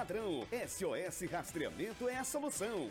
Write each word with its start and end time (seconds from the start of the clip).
ladrão. 0.00 0.46
SOS 0.66 1.30
Rastreamento 1.30 2.08
é 2.08 2.16
a 2.16 2.24
solução. 2.24 2.90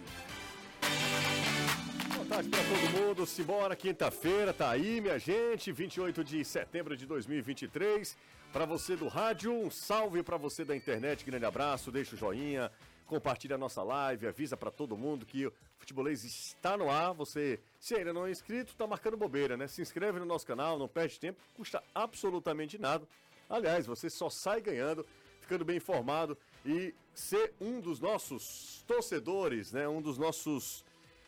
Boa 2.13 2.25
tarde 2.27 2.49
para 2.49 2.59
todo 2.59 3.01
mundo. 3.01 3.25
Simbora, 3.25 3.75
quinta-feira, 3.75 4.53
tá 4.53 4.69
aí, 4.69 5.01
minha 5.01 5.17
gente. 5.17 5.71
28 5.71 6.23
de 6.23 6.45
setembro 6.45 6.95
de 6.95 7.07
2023. 7.07 8.15
Para 8.53 8.63
você 8.65 8.95
do 8.95 9.07
rádio, 9.07 9.51
um 9.51 9.71
salve 9.71 10.21
para 10.21 10.37
você 10.37 10.63
da 10.63 10.75
internet. 10.75 11.25
Grande 11.25 11.45
abraço, 11.45 11.91
deixa 11.91 12.13
o 12.13 12.17
joinha, 12.17 12.71
compartilha 13.07 13.55
a 13.55 13.57
nossa 13.57 13.81
live, 13.81 14.27
avisa 14.27 14.55
para 14.55 14.69
todo 14.69 14.95
mundo 14.95 15.25
que 15.25 15.47
o 15.47 15.53
Futebolês 15.79 16.23
está 16.23 16.77
no 16.77 16.91
ar. 16.91 17.13
Você, 17.13 17.59
se 17.79 17.95
ainda 17.95 18.13
não 18.13 18.27
é 18.27 18.31
inscrito, 18.31 18.75
tá 18.75 18.85
marcando 18.85 19.17
bobeira, 19.17 19.57
né? 19.57 19.67
Se 19.67 19.81
inscreve 19.81 20.19
no 20.19 20.25
nosso 20.25 20.45
canal, 20.45 20.77
não 20.77 20.87
perde 20.87 21.19
tempo, 21.19 21.41
custa 21.55 21.81
absolutamente 21.95 22.77
nada. 22.77 23.07
Aliás, 23.49 23.87
você 23.87 24.11
só 24.11 24.29
sai 24.29 24.61
ganhando, 24.61 25.03
ficando 25.41 25.65
bem 25.65 25.77
informado 25.77 26.37
e 26.65 26.93
ser 27.13 27.53
um 27.59 27.79
dos 27.79 27.99
nossos 27.99 28.83
torcedores, 28.87 29.71
né? 29.71 29.87
Um 29.87 30.01
dos 30.01 30.17
nossos 30.17 30.83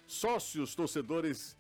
sócios 0.07 0.75
torcedores 0.75 1.57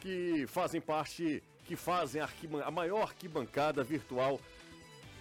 que 0.00 0.46
fazem 0.46 0.80
parte, 0.80 1.42
que 1.64 1.76
fazem 1.76 2.20
a, 2.20 2.28
a 2.64 2.70
maior 2.70 3.02
arquibancada 3.02 3.82
virtual 3.82 4.40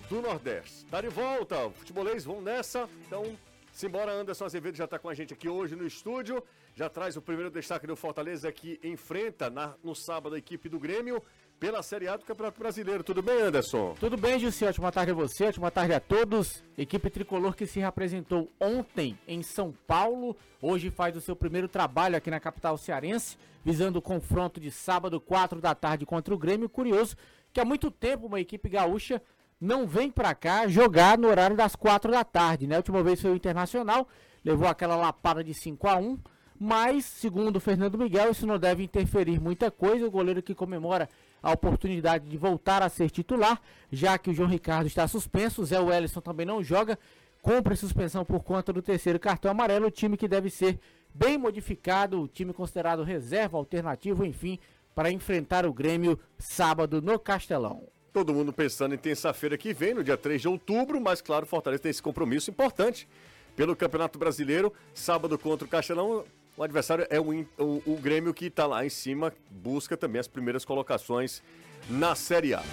do 0.09 0.21
Nordeste. 0.21 0.85
Tá 0.85 1.01
de 1.01 1.09
volta, 1.09 1.69
futebolês, 1.71 2.23
vamos 2.23 2.43
nessa. 2.43 2.89
Então, 3.05 3.37
simbora, 3.73 4.11
Anderson 4.11 4.45
Azevedo 4.45 4.75
já 4.75 4.85
está 4.85 4.97
com 4.97 5.09
a 5.09 5.13
gente 5.13 5.33
aqui 5.33 5.49
hoje 5.49 5.75
no 5.75 5.85
estúdio. 5.85 6.43
Já 6.75 6.89
traz 6.89 7.17
o 7.17 7.21
primeiro 7.21 7.49
destaque 7.49 7.87
do 7.87 7.95
Fortaleza 7.95 8.51
que 8.51 8.79
enfrenta 8.83 9.49
na, 9.49 9.75
no 9.83 9.95
sábado 9.95 10.35
a 10.35 10.37
equipe 10.37 10.69
do 10.69 10.79
Grêmio 10.79 11.21
pela 11.59 11.81
Série 11.81 12.07
A 12.07 12.15
do 12.15 12.23
Campeonato 12.23 12.59
Brasileiro. 12.59 13.03
Tudo 13.03 13.21
bem, 13.21 13.41
Anderson? 13.41 13.95
Tudo 13.99 14.15
bem, 14.15 14.39
Jussi. 14.39 14.65
Ótima 14.65 14.91
tarde 14.91 15.11
a 15.11 15.15
você, 15.15 15.45
ótima 15.45 15.71
tarde 15.71 15.93
a 15.93 15.99
todos. 15.99 16.63
Equipe 16.77 17.09
tricolor 17.09 17.55
que 17.55 17.65
se 17.65 17.79
representou 17.79 18.51
ontem 18.59 19.17
em 19.27 19.41
São 19.41 19.73
Paulo, 19.87 20.35
hoje 20.61 20.91
faz 20.91 21.15
o 21.15 21.21
seu 21.21 21.35
primeiro 21.35 21.67
trabalho 21.67 22.15
aqui 22.15 22.29
na 22.29 22.39
capital 22.39 22.77
cearense, 22.77 23.37
visando 23.63 23.99
o 23.99 24.01
confronto 24.01 24.59
de 24.59 24.69
sábado, 24.69 25.19
4 25.19 25.59
da 25.59 25.73
tarde 25.73 26.05
contra 26.05 26.33
o 26.33 26.37
Grêmio. 26.37 26.69
Curioso 26.69 27.15
que 27.51 27.59
há 27.59 27.65
muito 27.65 27.89
tempo 27.89 28.27
uma 28.27 28.39
equipe 28.39 28.69
gaúcha 28.69 29.21
não 29.59 29.87
vem 29.87 30.11
para 30.11 30.35
cá 30.35 30.67
jogar 30.67 31.17
no 31.17 31.27
horário 31.27 31.57
das 31.57 31.75
4 31.75 32.11
da 32.11 32.23
tarde, 32.23 32.67
né? 32.67 32.75
A 32.75 32.79
última 32.79 33.01
vez 33.01 33.19
foi 33.19 33.31
o 33.31 33.35
Internacional, 33.35 34.07
levou 34.45 34.67
aquela 34.67 34.95
lapada 34.95 35.43
de 35.43 35.53
5 35.53 35.87
a 35.87 35.97
1 35.97 36.19
mas, 36.59 37.05
segundo 37.05 37.57
o 37.57 37.59
Fernando 37.59 37.97
Miguel, 37.97 38.31
isso 38.31 38.47
não 38.47 38.57
deve 38.57 38.83
interferir 38.83 39.39
muita 39.39 39.69
coisa. 39.69 40.07
O 40.07 40.11
goleiro 40.11 40.41
que 40.41 40.55
comemora 40.55 41.07
a 41.41 41.51
oportunidade 41.51 42.27
de 42.27 42.37
voltar 42.37 42.81
a 42.81 42.89
ser 42.89 43.09
titular, 43.09 43.61
já 43.91 44.17
que 44.17 44.29
o 44.29 44.33
João 44.33 44.49
Ricardo 44.49 44.87
está 44.87 45.07
suspenso, 45.07 45.65
Zé 45.65 45.79
Wellison 45.79 46.21
também 46.21 46.45
não 46.45 46.63
joga, 46.63 46.97
cumpre 47.41 47.75
suspensão 47.75 48.25
por 48.25 48.43
conta 48.43 48.73
do 48.73 48.81
terceiro 48.81 49.19
cartão 49.19 49.51
amarelo, 49.51 49.87
o 49.87 49.91
time 49.91 50.17
que 50.17 50.27
deve 50.27 50.49
ser 50.49 50.79
bem 51.13 51.37
modificado, 51.37 52.21
o 52.21 52.27
time 52.27 52.53
considerado 52.53 53.03
reserva, 53.03 53.57
alternativo, 53.57 54.25
enfim, 54.25 54.59
para 54.93 55.11
enfrentar 55.11 55.65
o 55.65 55.73
Grêmio 55.73 56.19
sábado 56.37 57.01
no 57.01 57.19
Castelão. 57.19 57.83
Todo 58.11 58.33
mundo 58.33 58.51
pensando 58.51 58.95
em 58.95 58.97
terça-feira 58.97 59.57
que 59.57 59.73
vem, 59.73 59.93
no 59.93 60.03
dia 60.03 60.17
3 60.17 60.41
de 60.41 60.47
outubro, 60.47 60.99
mas 60.99 61.21
claro, 61.21 61.45
Fortaleza 61.45 61.83
tem 61.83 61.91
esse 61.91 62.01
compromisso 62.01 62.49
importante 62.49 63.07
pelo 63.55 63.75
Campeonato 63.75 64.17
Brasileiro, 64.17 64.73
sábado 64.93 65.37
contra 65.37 65.65
o 65.65 65.69
Castelão. 65.69 66.25
O 66.57 66.63
adversário 66.63 67.05
é 67.11 67.19
o, 67.19 67.45
o, 67.59 67.83
o 67.85 67.97
Grêmio 68.01 68.33
que 68.33 68.45
está 68.47 68.65
lá 68.65 68.83
em 68.83 68.89
cima, 68.89 69.31
busca 69.47 69.95
também 69.95 70.19
as 70.19 70.27
primeiras 70.27 70.65
colocações 70.65 71.43
na 71.87 72.15
Série 72.15 72.55
A. 72.55 72.63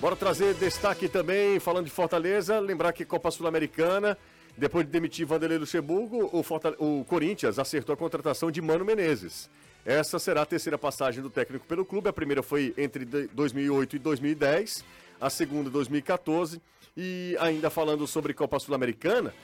Bora 0.00 0.14
trazer 0.14 0.54
destaque 0.54 1.08
também, 1.08 1.58
falando 1.58 1.86
de 1.86 1.90
Fortaleza, 1.90 2.60
lembrar 2.60 2.92
que 2.92 3.04
Copa 3.04 3.28
Sul-Americana, 3.32 4.16
depois 4.56 4.86
de 4.86 4.92
demitir 4.92 5.26
Vanderlei 5.26 5.58
Luxemburgo, 5.58 6.30
o, 6.32 7.00
o 7.00 7.04
Corinthians 7.04 7.58
acertou 7.58 7.92
a 7.92 7.96
contratação 7.96 8.52
de 8.52 8.62
Mano 8.62 8.84
Menezes. 8.84 9.50
Essa 9.84 10.20
será 10.20 10.42
a 10.42 10.46
terceira 10.46 10.78
passagem 10.78 11.20
do 11.20 11.28
técnico 11.28 11.66
pelo 11.66 11.84
clube. 11.84 12.08
A 12.08 12.12
primeira 12.12 12.40
foi 12.40 12.72
entre 12.78 13.04
2008 13.04 13.96
e 13.96 13.98
2010, 13.98 14.84
a 15.20 15.28
segunda 15.28 15.68
2014. 15.68 16.62
E 16.96 17.36
ainda 17.40 17.68
falando 17.68 18.06
sobre 18.06 18.32
Copa 18.32 18.60
Sul-Americana, 18.60 19.34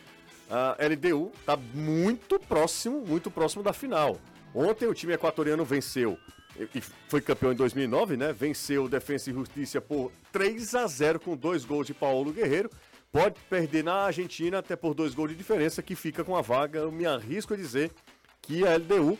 a 0.50 0.76
LDU 0.80 1.30
está 1.38 1.56
muito 1.56 2.38
próximo, 2.38 3.04
muito 3.06 3.30
próximo 3.30 3.62
da 3.62 3.72
final. 3.72 4.18
Ontem 4.54 4.86
o 4.86 4.94
time 4.94 5.12
equatoriano 5.12 5.64
venceu 5.64 6.18
e 6.74 6.80
foi 7.08 7.20
campeão 7.20 7.52
em 7.52 7.54
2009, 7.54 8.16
né? 8.16 8.32
Venceu 8.32 8.84
o 8.84 8.88
Defensa 8.88 9.30
e 9.30 9.32
Justiça 9.32 9.80
por 9.80 10.10
3 10.32 10.74
a 10.74 10.86
0 10.86 11.20
com 11.20 11.36
dois 11.36 11.64
gols 11.64 11.86
de 11.86 11.94
Paulo 11.94 12.32
Guerreiro. 12.32 12.70
Pode 13.12 13.38
perder 13.48 13.84
na 13.84 13.94
Argentina 13.94 14.58
até 14.58 14.74
por 14.74 14.94
dois 14.94 15.14
gols 15.14 15.30
de 15.30 15.36
diferença, 15.36 15.82
que 15.82 15.94
fica 15.94 16.24
com 16.24 16.36
a 16.36 16.42
vaga. 16.42 16.80
Eu 16.80 16.92
me 16.92 17.06
arrisco 17.06 17.54
a 17.54 17.56
dizer 17.56 17.90
que 18.42 18.66
a 18.66 18.76
LDU 18.76 19.18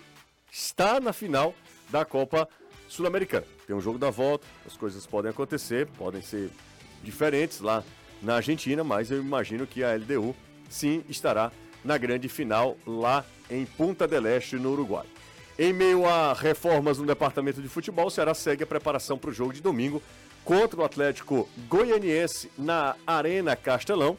está 0.51 0.99
na 0.99 1.13
final 1.13 1.55
da 1.91 2.05
Copa 2.05 2.49
Sul-Americana. 2.89 3.47
Tem 3.67 3.77
um 3.77 3.81
jogo 3.81 3.99
da 3.99 4.11
volta, 4.11 4.47
as 4.67 4.77
coisas 4.77 5.07
podem 5.07 5.31
acontecer, 5.31 5.87
podem 5.97 6.21
ser 6.21 6.51
diferentes 7.03 7.61
lá 7.61 7.85
na 8.21 8.37
Argentina, 8.37 8.83
mas 8.83 9.11
eu 9.11 9.21
imagino 9.21 9.67
que 9.67 9.85
a 9.85 9.95
LDU 9.95 10.35
sim 10.69 11.05
estará 11.09 11.51
na 11.85 11.97
grande 11.97 12.29
final 12.29 12.77
lá 12.87 13.25
em 13.51 13.65
Punta 13.65 14.07
del 14.07 14.27
Este, 14.27 14.57
no 14.57 14.73
Uruguai. 14.73 15.07
Em 15.59 15.73
meio 15.73 16.07
a 16.07 16.33
reformas 16.35 16.99
no 16.99 17.07
departamento 17.07 17.61
de 17.61 17.69
futebol, 17.69 18.07
o 18.07 18.11
Ceará 18.11 18.35
segue 18.35 18.63
a 18.63 18.67
preparação 18.67 19.19
para 19.19 19.31
o 19.31 19.33
jogo 19.33 19.53
de 19.53 19.61
domingo 19.61 20.03
contra 20.45 20.81
o 20.81 20.85
Atlético 20.85 21.49
Goianiense 21.69 22.51
na 22.57 22.95
Arena 23.07 23.57
Castelão. 23.57 24.17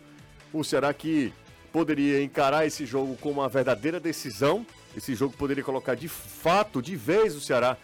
O 0.52 0.64
Ceará 0.64 0.94
que 0.94 1.34
poderia 1.72 2.22
encarar 2.22 2.66
esse 2.66 2.86
jogo 2.86 3.16
como 3.18 3.40
uma 3.40 3.50
verdadeira 3.50 4.00
decisão. 4.00 4.66
Esse 4.98 5.16
jogo 5.16 5.36
poderia 5.38 5.64
colocar 5.64 5.96
de 5.96 6.08
fato, 6.08 6.82
de 6.82 6.96
vez, 6.96 7.36
o 7.36 7.42
Ceará 7.42 7.78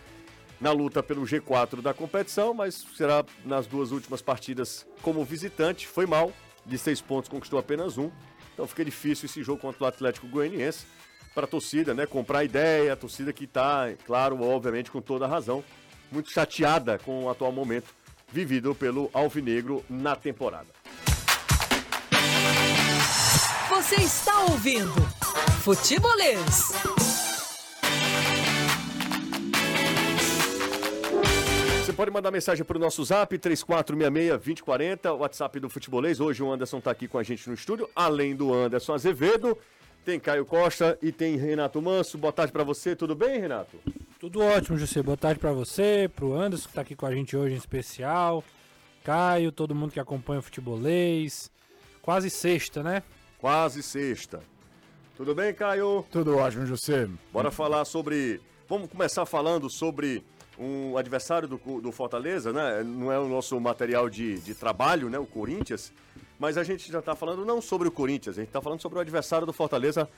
na 0.60 0.72
luta 0.72 1.04
pelo 1.04 1.24
G4 1.24 1.82
da 1.82 1.94
competição, 1.94 2.54
mas 2.54 2.84
o 2.84 2.96
Ceará 2.96 3.24
nas 3.46 3.68
duas 3.68 3.92
últimas 3.92 4.22
partidas 4.22 4.86
como 5.02 5.24
visitante 5.24 5.88
foi 5.88 6.06
mal. 6.06 6.32
De 6.66 6.78
seis 6.78 7.00
pontos 7.00 7.30
conquistou 7.30 7.60
apenas 7.60 7.98
um. 7.98 8.10
Então 8.56 8.66
fica 8.66 8.86
difícil 8.86 9.26
esse 9.26 9.44
jogo 9.44 9.62
contra 9.62 9.84
o 9.84 9.88
Atlético 9.88 10.28
Goianiense 10.28 10.86
para 11.36 11.44
a 11.44 11.48
torcida, 11.48 11.94
né? 11.94 12.06
Comprar 12.06 12.46
ideia, 12.46 12.94
a 12.94 12.96
torcida 12.96 13.34
que 13.34 13.44
está, 13.44 13.94
claro, 14.06 14.42
obviamente 14.42 14.90
com 14.90 15.02
toda 15.02 15.26
a 15.26 15.28
razão, 15.28 15.62
muito 16.10 16.32
chateada 16.32 16.98
com 16.98 17.26
o 17.26 17.30
atual 17.30 17.52
momento 17.52 17.94
vivido 18.32 18.74
pelo 18.74 19.10
Alvinegro 19.14 19.84
na 19.90 20.16
temporada. 20.16 20.68
Você 23.70 23.96
está 23.96 24.40
ouvindo 24.46 24.94
Futebolês. 25.62 26.85
Pode 32.06 32.14
mandar 32.14 32.30
mensagem 32.30 32.64
para 32.64 32.78
o 32.78 32.80
nosso 32.80 33.04
zap 33.04 33.36
3466-2040, 33.36 35.12
o 35.12 35.18
WhatsApp 35.18 35.60
do 35.60 35.68
Futebolês. 35.68 36.20
Hoje 36.20 36.44
o 36.44 36.52
Anderson 36.52 36.78
está 36.78 36.92
aqui 36.92 37.08
com 37.08 37.18
a 37.18 37.24
gente 37.24 37.48
no 37.48 37.56
estúdio, 37.56 37.90
além 37.96 38.36
do 38.36 38.54
Anderson 38.54 38.94
Azevedo. 38.94 39.58
Tem 40.04 40.20
Caio 40.20 40.46
Costa 40.46 41.00
e 41.02 41.12
tem 41.12 41.36
Renato 41.36 41.82
Manso. 41.82 42.16
Boa 42.20 42.32
tarde 42.32 42.54
para 42.54 42.64
você, 42.64 42.96
tudo 42.96 43.16
bem, 43.16 43.40
Renato? 43.40 43.80
Tudo 44.20 44.40
ótimo, 44.42 44.78
José. 44.78 45.02
Boa 45.02 45.18
tarde 45.18 45.40
para 45.40 45.52
você, 45.52 46.08
para 46.16 46.26
o 46.26 46.40
Anderson 46.40 46.66
que 46.66 46.70
está 46.70 46.82
aqui 46.82 46.96
com 46.96 47.08
a 47.08 47.12
gente 47.12 47.36
hoje 47.36 47.56
em 47.56 47.58
especial. 47.58 48.44
Caio, 49.04 49.52
todo 49.52 49.74
mundo 49.74 49.92
que 49.92 50.00
acompanha 50.00 50.42
o 50.42 50.44
futebolês. 50.44 51.50
Quase 52.04 52.30
sexta, 52.30 52.84
né? 52.84 53.02
Quase 53.40 53.82
sexta. 53.82 54.44
Tudo 55.18 55.34
bem, 55.34 55.52
Caio? 55.56 56.06
Tudo 56.12 56.38
ótimo, 56.38 56.68
José. 56.68 57.10
Bora 57.34 57.50
falar 57.50 57.84
sobre. 57.84 58.40
Vamos 58.70 58.92
começar 58.92 59.26
falando 59.26 59.72
sobre 59.72 60.24
um 60.58 60.98
adversário 60.98 61.48
do, 61.48 61.58
do 61.82 61.92
Fortaleza, 61.92 62.54
né? 62.54 62.84
Não 62.84 63.12
é 63.12 63.20
o 63.20 63.28
nosso 63.28 63.60
material 63.60 64.10
de, 64.10 64.40
de 64.40 64.56
trabalho, 64.56 65.10
né? 65.10 65.20
O 65.20 65.26
Corinthians. 65.26 65.92
Mas 66.40 66.58
a 66.58 66.64
gente 66.64 66.92
já 66.92 67.00
está 67.00 67.16
falando 67.16 67.46
não 67.46 67.62
sobre 67.62 67.88
o 67.88 67.92
Corinthians, 67.92 68.38
a 68.38 68.42
gente 68.42 68.50
está 68.50 68.62
falando 68.62 68.82
sobre 68.82 68.98
o 68.98 69.02
adversário 69.02 69.46
do 69.46 69.54
Fortaleza 69.54 70.10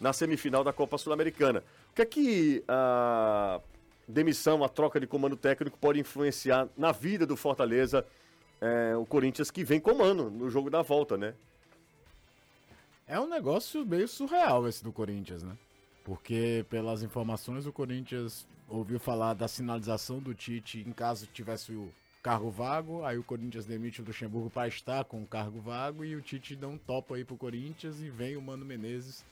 na 0.00 0.12
semifinal 0.12 0.64
da 0.64 0.72
Copa 0.72 0.98
Sul-Americana. 0.98 1.62
O 1.90 1.94
que 1.94 2.02
é 2.02 2.06
que 2.06 2.64
a 2.68 3.60
demissão, 4.06 4.62
a 4.64 4.68
troca 4.68 5.00
de 5.00 5.06
comando 5.06 5.36
técnico 5.36 5.78
pode 5.78 6.00
influenciar 6.00 6.68
na 6.76 6.92
vida 6.92 7.24
do 7.24 7.36
Fortaleza, 7.36 8.04
é, 8.60 8.96
o 8.96 9.06
Corinthians 9.06 9.50
que 9.50 9.64
vem 9.64 9.80
comando 9.80 10.30
no 10.30 10.50
jogo 10.50 10.68
da 10.68 10.82
volta, 10.82 11.16
né? 11.16 11.34
É 13.06 13.18
um 13.18 13.28
negócio 13.28 13.84
meio 13.84 14.08
surreal 14.08 14.66
esse 14.68 14.82
do 14.82 14.92
Corinthians, 14.92 15.42
né? 15.42 15.56
Porque, 16.04 16.64
pelas 16.68 17.02
informações, 17.02 17.66
o 17.66 17.72
Corinthians 17.72 18.46
ouviu 18.68 18.98
falar 18.98 19.34
da 19.34 19.46
sinalização 19.46 20.18
do 20.18 20.34
Tite 20.34 20.80
em 20.80 20.92
caso 20.92 21.26
tivesse 21.26 21.72
o 21.72 21.92
cargo 22.22 22.50
vago, 22.50 23.04
aí 23.04 23.18
o 23.18 23.24
Corinthians 23.24 23.66
demite 23.66 24.00
o 24.00 24.04
Luxemburgo 24.04 24.48
para 24.48 24.68
estar 24.68 25.04
com 25.04 25.22
o 25.22 25.26
cargo 25.26 25.60
vago 25.60 26.04
e 26.04 26.14
o 26.14 26.22
Tite 26.22 26.54
dá 26.56 26.68
um 26.68 26.78
topo 26.78 27.14
aí 27.14 27.24
pro 27.24 27.36
Corinthians 27.36 28.00
e 28.00 28.08
vem 28.08 28.36
o 28.36 28.42
Mano 28.42 28.64
Menezes, 28.64 29.24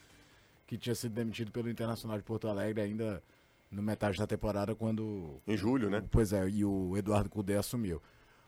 que 0.67 0.77
tinha 0.77 0.95
sido 0.95 1.13
demitido 1.13 1.53
pelo 1.53 1.71
Internacional 1.71 2.19
de 2.19 2.25
Porto 2.25 2.49
Alegre 2.49 2.83
ainda 2.83 3.23
no 3.71 3.83
metade 3.83 4.19
da 4.19 4.27
temporada 4.27 4.75
quando... 4.75 5.41
Em 5.47 5.57
julho, 5.57 5.89
né? 5.89 6.05
Pois 6.11 6.33
é, 6.33 6.49
e 6.49 6.65
o 6.65 6.97
Eduardo 6.97 7.31
Cudê 7.31 7.57
assumiu. 7.57 7.99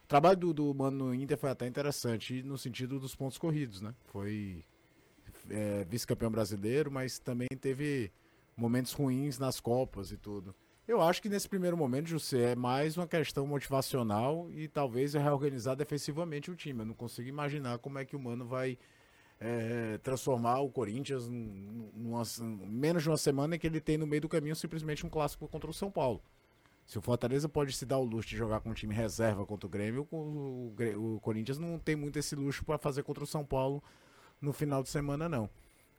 O 0.05 0.09
trabalho 0.09 0.37
do, 0.37 0.53
do 0.53 0.75
Mano 0.75 1.07
no 1.07 1.15
Inter 1.15 1.39
foi 1.39 1.51
até 1.51 1.67
interessante 1.67 2.43
no 2.43 2.59
sentido 2.59 2.99
dos 2.99 3.15
pontos 3.15 3.39
corridos, 3.39 3.81
né? 3.81 3.95
Foi 4.07 4.65
é, 5.50 5.85
vice-campeão 5.85 6.31
brasileiro, 6.31 6.91
mas 6.91 7.19
também 7.19 7.49
teve 7.61 8.11
momentos 8.56 8.93
ruins 8.93 9.39
nas 9.39 9.61
Copas 9.61 10.12
e 10.12 10.17
tudo. 10.17 10.55
Eu 10.87 11.00
acho 11.00 11.23
que 11.23 11.29
nesse 11.29 11.49
primeiro 11.49 11.77
momento, 11.77 12.09
José, 12.09 12.53
é 12.53 12.56
mais 12.56 12.97
uma 12.97 13.06
questão 13.06 13.47
motivacional 13.47 14.50
e 14.50 14.67
talvez 14.69 15.15
reorganizar 15.15 15.77
defensivamente 15.77 16.50
o 16.50 16.56
time. 16.56 16.81
Eu 16.81 16.87
não 16.87 16.94
consigo 16.94 17.29
imaginar 17.29 17.79
como 17.79 17.99
é 17.99 18.05
que 18.05 18.17
o 18.17 18.19
Mano 18.21 18.44
vai 18.44 18.77
é, 19.41 19.99
transformar 20.03 20.61
o 20.61 20.71
Corinthians 20.71 21.29
num- 21.29 21.91
numa, 21.95 22.23
menos 22.67 23.03
de 23.03 23.09
uma 23.09 23.17
semana 23.17 23.56
em 23.56 23.59
que 23.59 23.67
ele 23.67 23.81
tem 23.81 23.97
no 23.97 24.06
meio 24.06 24.23
do 24.23 24.29
caminho 24.29 24.56
simplesmente 24.56 25.06
um 25.06 25.09
clássico 25.09 25.49
contra 25.49 25.71
o 25.71 25.75
São 25.75 25.91
Paulo. 25.91 26.21
Se 26.85 26.99
o 26.99 27.00
Fortaleza 27.00 27.49
pode 27.49 27.73
se 27.73 27.87
dar 27.87 27.99
o 27.99 28.05
luxo 28.05 28.29
de 28.29 28.37
jogar 28.37 28.61
com 28.61 28.71
um 28.71 28.75
time 28.75 28.93
reserva 28.93 29.47
contra 29.47 29.67
o 29.69 29.71
Grêmio, 29.71 30.06
o, 30.11 30.17
o 30.17 31.15
o 31.15 31.21
Corinthians 31.21 31.59
não 31.59 31.79
tem 31.79 31.95
muito 31.95 32.19
esse 32.19 32.35
luxo 32.35 32.65
para 32.65 32.77
fazer 32.77 33.05
contra 33.05 33.23
o 33.23 33.27
São 33.27 33.45
Paulo 33.45 33.83
no 34.43 34.53
final 34.53 34.83
de 34.83 34.89
semana, 34.89 35.29
não. 35.29 35.49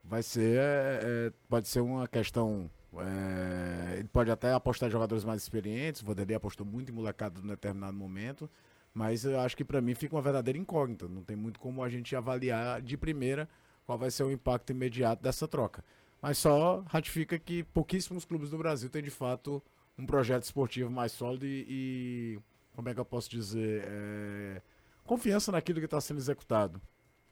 Vai 0.04 0.22
ser. 0.22 0.60
é, 0.60 1.00
é, 1.02 1.34
pode 1.50 1.68
ser 1.68 1.80
uma 1.80 2.08
questão. 2.08 2.70
é, 2.98 3.96
ele 4.00 4.08
pode 4.10 4.30
até 4.30 4.54
apostar 4.54 4.90
em 4.90 4.92
jogadores 4.92 5.24
mais 5.24 5.42
experientes. 5.42 6.02
O 6.02 6.06
Vanderlei 6.06 6.36
apostou 6.36 6.66
muito 6.66 6.92
em 6.92 6.96
molecada 6.96 7.40
em 7.40 7.48
determinado 7.48 7.98
momento. 7.98 8.50
Mas 8.94 9.26
eu 9.26 9.40
acho 9.40 9.58
que 9.58 9.66
para 9.66 9.82
mim 9.82 9.96
fica 9.96 10.16
uma 10.16 10.22
verdadeira 10.22 10.60
incógnita. 10.60 11.08
Não 11.08 11.24
tem 11.24 11.36
muito 11.36 11.60
como 11.60 11.82
a 11.82 11.90
gente 11.90 12.16
avaliar 12.16 12.82
de 12.82 12.98
primeira 12.98 13.50
qual 13.86 13.98
vai 13.98 14.12
ser 14.12 14.24
o 14.24 14.32
impacto 14.32 14.72
imediato 14.72 15.24
dessa 15.24 15.48
troca. 15.48 15.84
Mas 16.22 16.38
só 16.38 16.84
ratifica 16.88 17.38
que 17.40 17.64
pouquíssimos 17.64 18.24
clubes 18.24 18.50
do 18.50 18.58
Brasil 18.58 18.90
têm 18.90 19.04
de 19.04 19.10
fato 19.10 19.62
um 19.98 20.06
projeto 20.06 20.44
esportivo 20.44 20.90
mais 20.90 21.12
sólido 21.12 21.46
e, 21.46 21.66
e, 21.68 22.40
como 22.76 22.90
é 22.90 22.94
que 22.94 23.00
eu 23.00 23.06
posso 23.06 23.30
dizer, 23.30 23.84
é, 23.86 24.62
confiança 25.06 25.52
naquilo 25.52 25.80
que 25.80 25.86
está 25.86 26.00
sendo 26.00 26.18
executado. 26.18 26.82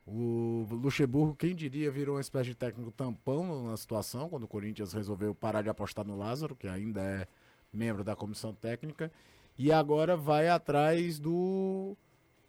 O 0.05 0.65
Luxemburgo, 0.71 1.35
quem 1.35 1.55
diria, 1.55 1.91
virou 1.91 2.15
uma 2.15 2.21
espécie 2.21 2.49
de 2.49 2.55
técnico 2.55 2.91
tampão 2.91 3.69
na 3.69 3.77
situação, 3.77 4.29
quando 4.29 4.43
o 4.43 4.47
Corinthians 4.47 4.93
resolveu 4.93 5.33
parar 5.35 5.61
de 5.61 5.69
apostar 5.69 6.05
no 6.05 6.17
Lázaro, 6.17 6.55
que 6.55 6.67
ainda 6.67 7.01
é 7.01 7.27
membro 7.71 8.03
da 8.03 8.15
comissão 8.15 8.53
técnica, 8.53 9.11
e 9.57 9.71
agora 9.71 10.17
vai 10.17 10.49
atrás 10.49 11.19
do, 11.19 11.95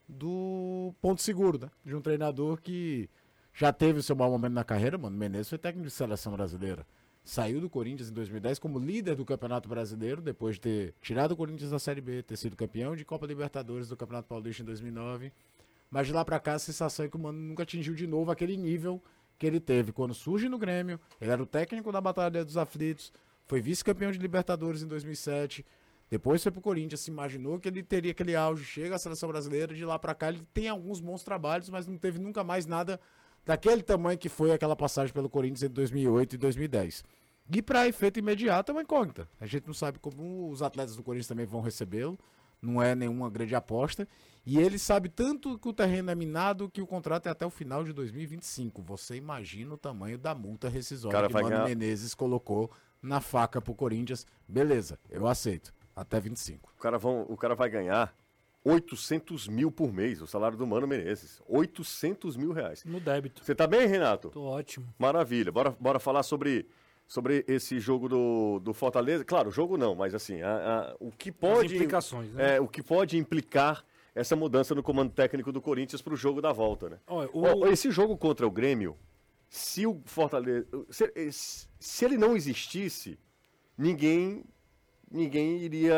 do 0.09 0.95
ponto 1.01 1.21
seguro, 1.21 1.59
né? 1.59 1.71
De 1.85 1.95
um 1.95 2.01
treinador 2.01 2.61
que 2.61 3.09
já 3.55 3.73
teve 3.73 3.99
o 3.99 4.03
seu 4.03 4.17
mau 4.17 4.31
momento 4.31 4.55
na 4.55 4.65
carreira, 4.65 4.97
mano. 4.97 5.17
Menezes 5.17 5.51
foi 5.51 5.59
técnico 5.59 5.89
de 5.89 5.93
seleção 5.93 6.33
brasileira. 6.33 6.87
Saiu 7.25 7.61
do 7.61 7.71
Corinthians 7.71 8.11
em 8.11 8.15
2010 8.15 8.59
como 8.59 8.79
líder 8.79 9.15
do 9.15 9.25
Campeonato 9.25 9.69
Brasileiro, 9.69 10.21
depois 10.21 10.57
de 10.57 10.61
ter 10.61 10.95
tirado 11.01 11.33
o 11.33 11.37
Corinthians 11.37 11.71
da 11.71 11.79
Série 11.79 12.01
B, 12.01 12.23
ter 12.23 12.37
sido 12.37 12.57
campeão 12.57 12.97
de 12.97 13.05
Copa 13.05 13.27
Libertadores 13.27 13.89
do 13.89 13.97
Campeonato 13.97 14.27
Paulista 14.27 14.63
em 14.63 14.67
2009. 14.67 15.33
Mas 15.93 16.07
de 16.07 16.13
lá 16.15 16.25
pra 16.25 16.41
cá 16.41 16.55
a 16.55 16.59
sensação 16.59 17.05
é 17.05 17.09
que 17.09 17.17
o 17.17 17.19
Mano 17.21 17.39
nunca 17.39 17.65
atingiu 17.65 17.95
de 17.95 18.07
novo 18.07 18.31
aquele 18.31 18.57
nível 18.57 19.01
que 19.39 19.47
ele 19.47 19.61
teve 19.61 19.93
quando 19.93 20.15
surge 20.15 20.49
no 20.49 20.57
Grêmio. 20.57 20.99
Ele 21.21 21.31
era 21.31 21.43
o 21.43 21.45
técnico 21.45 21.93
da 21.93 22.01
Batalha 22.01 22.43
dos 22.43 22.57
Aflitos, 22.57 23.13
foi 23.45 23.61
vice-campeão 23.61 24.11
de 24.11 24.19
Libertadores 24.19 24.83
em 24.83 24.87
2007. 24.87 25.67
Depois 26.09 26.43
foi 26.43 26.51
pro 26.51 26.63
Corinthians, 26.63 27.01
se 27.01 27.11
imaginou 27.11 27.61
que 27.61 27.69
ele 27.69 27.83
teria 27.83 28.13
aquele 28.13 28.35
auge, 28.35 28.65
chega 28.65 28.95
à 28.95 28.99
seleção 28.99 29.29
brasileira, 29.29 29.75
de 29.75 29.85
lá 29.85 29.99
pra 29.99 30.15
cá 30.15 30.31
ele 30.31 30.43
tem 30.55 30.67
alguns 30.67 30.99
bons 30.99 31.23
trabalhos, 31.23 31.69
mas 31.69 31.87
não 31.87 31.99
teve 31.99 32.19
nunca 32.19 32.43
mais 32.43 32.65
nada 32.65 32.99
daquele 33.45 33.83
tamanho 33.83 34.19
que 34.19 34.31
foi 34.31 34.51
aquela 34.51 34.75
passagem 34.75 35.13
pelo 35.13 35.29
Corinthians 35.29 35.63
entre 35.63 35.75
2008 35.75 36.33
e 36.33 36.39
2010. 36.39 37.05
E 37.55 37.61
para 37.61 37.87
efeito 37.87 38.19
imediato 38.19 38.73
é 38.73 38.75
uma 38.75 38.83
incógnita. 38.83 39.29
A 39.39 39.45
gente 39.45 39.67
não 39.67 39.75
sabe 39.75 39.99
como 39.99 40.49
os 40.49 40.63
atletas 40.63 40.97
do 40.97 41.03
Corinthians 41.03 41.29
também 41.29 41.45
vão 41.45 41.61
recebê-lo, 41.61 42.19
não 42.63 42.81
é 42.83 42.95
nenhuma 42.95 43.29
grande 43.29 43.55
aposta. 43.55 44.09
E 44.45 44.59
ele 44.59 44.79
sabe 44.79 45.09
tanto 45.09 45.57
que 45.59 45.69
o 45.69 45.73
terreno 45.73 46.11
é 46.11 46.15
minado 46.15 46.69
que 46.69 46.83
o 46.83 46.87
contrato 46.87 47.27
é 47.29 47.31
até 47.31 47.47
o 47.47 47.51
final 47.51 47.85
de 47.85 47.93
2025. 47.93 48.83
Você 48.83 49.15
imagina 49.17 49.75
o 49.75 49.79
tamanho 49.79 50.19
da 50.19 50.35
multa 50.35 50.69
rescisória 50.69 51.17
Cara 51.17 51.27
que 51.29 51.33
vai 51.33 51.43
Mano 51.45 51.55
ganhar- 51.57 51.69
Menezes 51.69 52.13
colocou 52.15 52.71
na 53.01 53.21
faca 53.21 53.61
pro 53.61 53.75
Corinthians. 53.75 54.27
Beleza, 54.49 54.99
eu 55.09 55.27
aceito. 55.29 55.73
Até 55.95 56.19
25. 56.19 56.73
O 56.77 56.81
cara, 56.81 56.99
vão, 56.99 57.23
o 57.29 57.37
cara 57.37 57.55
vai 57.55 57.69
ganhar 57.71 58.13
800 58.65 59.47
mil 59.49 59.71
por 59.71 59.93
mês, 59.93 60.21
o 60.23 60.27
salário 60.27 60.57
do 60.57 60.67
Mano 60.67 60.87
Menezes. 60.89 61.41
800 61.47 62.37
mil 62.37 62.53
reais. 62.53 62.83
No 62.85 62.99
débito. 62.99 63.45
Você 63.45 63.55
tá 63.55 63.67
bem, 63.67 63.87
Renato? 63.87 64.31
Tô 64.31 64.43
ótimo. 64.43 64.87
Maravilha. 64.99 65.53
Bora, 65.53 65.77
bora 65.79 65.99
falar 66.01 66.23
sobre, 66.23 66.67
sobre 67.07 67.45
esse 67.47 67.79
jogo 67.79 68.09
do, 68.09 68.59
do 68.61 68.73
Fortaleza. 68.75 69.25
Claro, 69.25 69.51
o 69.51 69.53
jogo 69.53 69.77
não, 69.77 69.95
mas 69.95 70.15
assim, 70.15 70.43
a- 70.43 70.57
a- 70.91 70.97
o 70.99 71.11
que 71.13 71.31
As 71.31 71.37
pode. 71.37 71.75
implicações, 71.77 72.33
né? 72.33 72.57
É, 72.57 72.61
o 72.61 72.67
que 72.67 72.83
pode 72.83 73.17
implicar 73.19 73.85
essa 74.15 74.37
mudança 74.37 74.75
no 74.75 74.83
comando 74.83 75.11
técnico 75.13 75.51
do 75.53 75.61
Corinthians 75.61 76.03
pro 76.03 76.15
jogo 76.17 76.41
da 76.43 76.53
volta, 76.53 76.91
né? 76.91 76.99
Olha, 77.07 77.29
o- 77.33 77.67
esse 77.67 77.91
jogo 77.91 78.17
contra 78.17 78.47
o 78.47 78.51
Grêmio, 78.51 78.97
se 79.49 79.87
o 79.87 80.01
Fortaleza. 80.05 80.67
Se, 80.91 81.13
se 81.79 82.05
ele 82.05 82.17
não 82.19 82.37
existisse, 82.37 83.19
ninguém. 83.77 84.45
Ninguém 85.11 85.59
iria, 85.59 85.95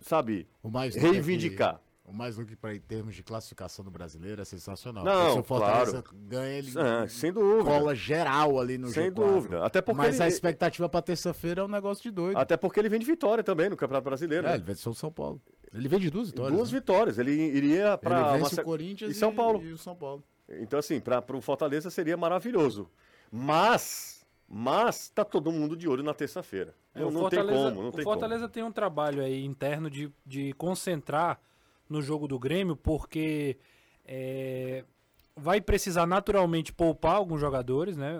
sabe, 0.00 0.48
O 0.60 0.68
reivindicar. 0.68 1.80
O 2.04 2.12
mais 2.12 2.36
louco 2.36 2.56
para 2.56 2.74
em 2.74 2.80
termos 2.80 3.14
de 3.16 3.22
classificação 3.22 3.84
do 3.84 3.90
brasileiro 3.90 4.40
é 4.40 4.44
sensacional. 4.44 5.04
Não, 5.04 5.32
se 5.34 5.38
o 5.40 5.42
Fortaleza 5.44 6.02
claro. 6.02 6.18
ganha, 6.26 6.58
ele 6.58 6.70
É, 6.76 7.08
sem 7.08 7.32
dúvida. 7.32 7.64
cola 7.64 7.94
geral 7.96 8.60
ali 8.60 8.78
no 8.78 8.88
Sem 8.88 9.10
G4. 9.10 9.14
dúvida. 9.14 9.64
Até 9.64 9.80
porque 9.82 9.96
Mas 9.98 10.14
ele- 10.16 10.24
a 10.24 10.28
expectativa 10.28 10.88
para 10.88 11.02
terça-feira 11.02 11.62
é 11.62 11.64
um 11.64 11.68
negócio 11.68 12.02
de 12.04 12.10
doido. 12.12 12.36
Até 12.36 12.56
porque 12.56 12.78
ele 12.80 12.88
vem 12.88 12.98
de 13.00 13.06
vitória 13.06 13.42
também 13.42 13.68
no 13.68 13.76
Campeonato 13.76 14.04
Brasileiro. 14.04 14.46
É, 14.46 14.50
né? 14.50 14.54
ele 14.56 14.64
venceu 14.64 14.90
o 14.92 14.94
São 14.94 15.10
Paulo. 15.10 15.40
Ele 15.76 15.88
vem 15.88 16.00
de 16.00 16.10
duas 16.10 16.28
vitórias. 16.28 16.56
Duas 16.56 16.72
né? 16.72 16.78
vitórias. 16.78 17.18
Ele 17.18 17.32
iria 17.32 17.98
para 17.98 18.34
Ele 18.34 18.42
vence 18.42 18.60
o 18.60 18.64
Corinthians 18.64 19.10
e 19.10 19.14
São 19.14 19.34
Paulo. 19.34 19.62
E 19.62 19.72
o 19.72 19.78
São 19.78 19.94
Paulo. 19.94 20.24
Então, 20.48 20.78
assim, 20.78 21.00
para 21.00 21.36
o 21.36 21.40
Fortaleza 21.40 21.90
seria 21.90 22.16
maravilhoso. 22.16 22.88
Mas, 23.30 24.24
mas 24.48 25.10
tá 25.10 25.24
todo 25.24 25.52
mundo 25.52 25.76
de 25.76 25.88
olho 25.88 26.02
na 26.02 26.14
terça-feira. 26.14 26.74
É, 26.94 27.00
não 27.00 27.08
o 27.08 27.10
não 27.10 27.28
tem 27.28 27.40
como, 27.40 27.70
não 27.70 27.88
o 27.88 27.92
tem 27.92 28.04
Fortaleza 28.04 28.48
tem 28.48 28.62
um 28.62 28.72
trabalho 28.72 29.22
aí 29.22 29.44
interno 29.44 29.90
de, 29.90 30.10
de 30.24 30.52
concentrar 30.54 31.38
no 31.88 32.00
jogo 32.00 32.26
do 32.26 32.38
Grêmio, 32.38 32.76
porque 32.76 33.56
é, 34.04 34.84
vai 35.36 35.60
precisar 35.60 36.06
naturalmente 36.06 36.72
poupar 36.72 37.16
alguns 37.16 37.40
jogadores, 37.40 37.96
né? 37.96 38.18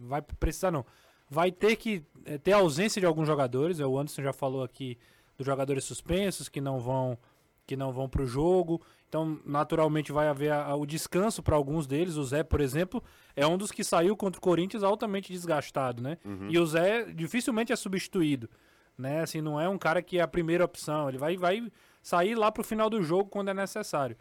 Vai 0.00 0.22
precisar 0.22 0.70
não. 0.70 0.84
Vai 1.28 1.52
ter 1.52 1.76
que 1.76 2.04
é, 2.24 2.36
ter 2.36 2.52
ausência 2.52 3.00
de 3.00 3.06
alguns 3.06 3.26
jogadores. 3.26 3.78
O 3.78 3.98
Anderson 3.98 4.22
já 4.22 4.32
falou 4.32 4.62
aqui 4.62 4.98
dos 5.36 5.46
jogadores 5.46 5.84
suspensos 5.84 6.48
que 6.48 6.60
não 6.60 6.78
vão 6.80 7.18
que 7.64 7.76
não 7.76 7.92
vão 7.92 8.08
para 8.08 8.22
o 8.22 8.26
jogo. 8.26 8.82
Então, 9.08 9.40
naturalmente, 9.46 10.10
vai 10.10 10.26
haver 10.26 10.50
a- 10.50 10.64
a- 10.66 10.74
o 10.76 10.84
descanso 10.84 11.42
para 11.44 11.54
alguns 11.54 11.86
deles. 11.86 12.16
O 12.16 12.24
Zé, 12.24 12.42
por 12.42 12.60
exemplo, 12.60 13.02
é 13.36 13.46
um 13.46 13.56
dos 13.56 13.70
que 13.70 13.84
saiu 13.84 14.16
contra 14.16 14.38
o 14.38 14.42
Corinthians 14.42 14.82
altamente 14.82 15.32
desgastado, 15.32 16.02
né? 16.02 16.18
E 16.50 16.58
o 16.58 16.66
Zé 16.66 17.04
dificilmente 17.12 17.72
é 17.72 17.76
substituído, 17.76 18.50
né? 18.98 19.20
Assim, 19.20 19.40
não 19.40 19.60
é 19.60 19.68
um 19.68 19.78
cara 19.78 20.02
que 20.02 20.18
é 20.18 20.22
a 20.22 20.26
primeira 20.28 20.64
opção. 20.64 21.08
Ele 21.08 21.18
vai, 21.18 21.36
vai 21.36 21.70
sair 22.02 22.34
lá 22.34 22.50
pro 22.50 22.64
final 22.64 22.90
do 22.90 23.00
jogo 23.00 23.30
quando 23.30 23.48
é 23.50 23.54
necessário. 23.54 24.16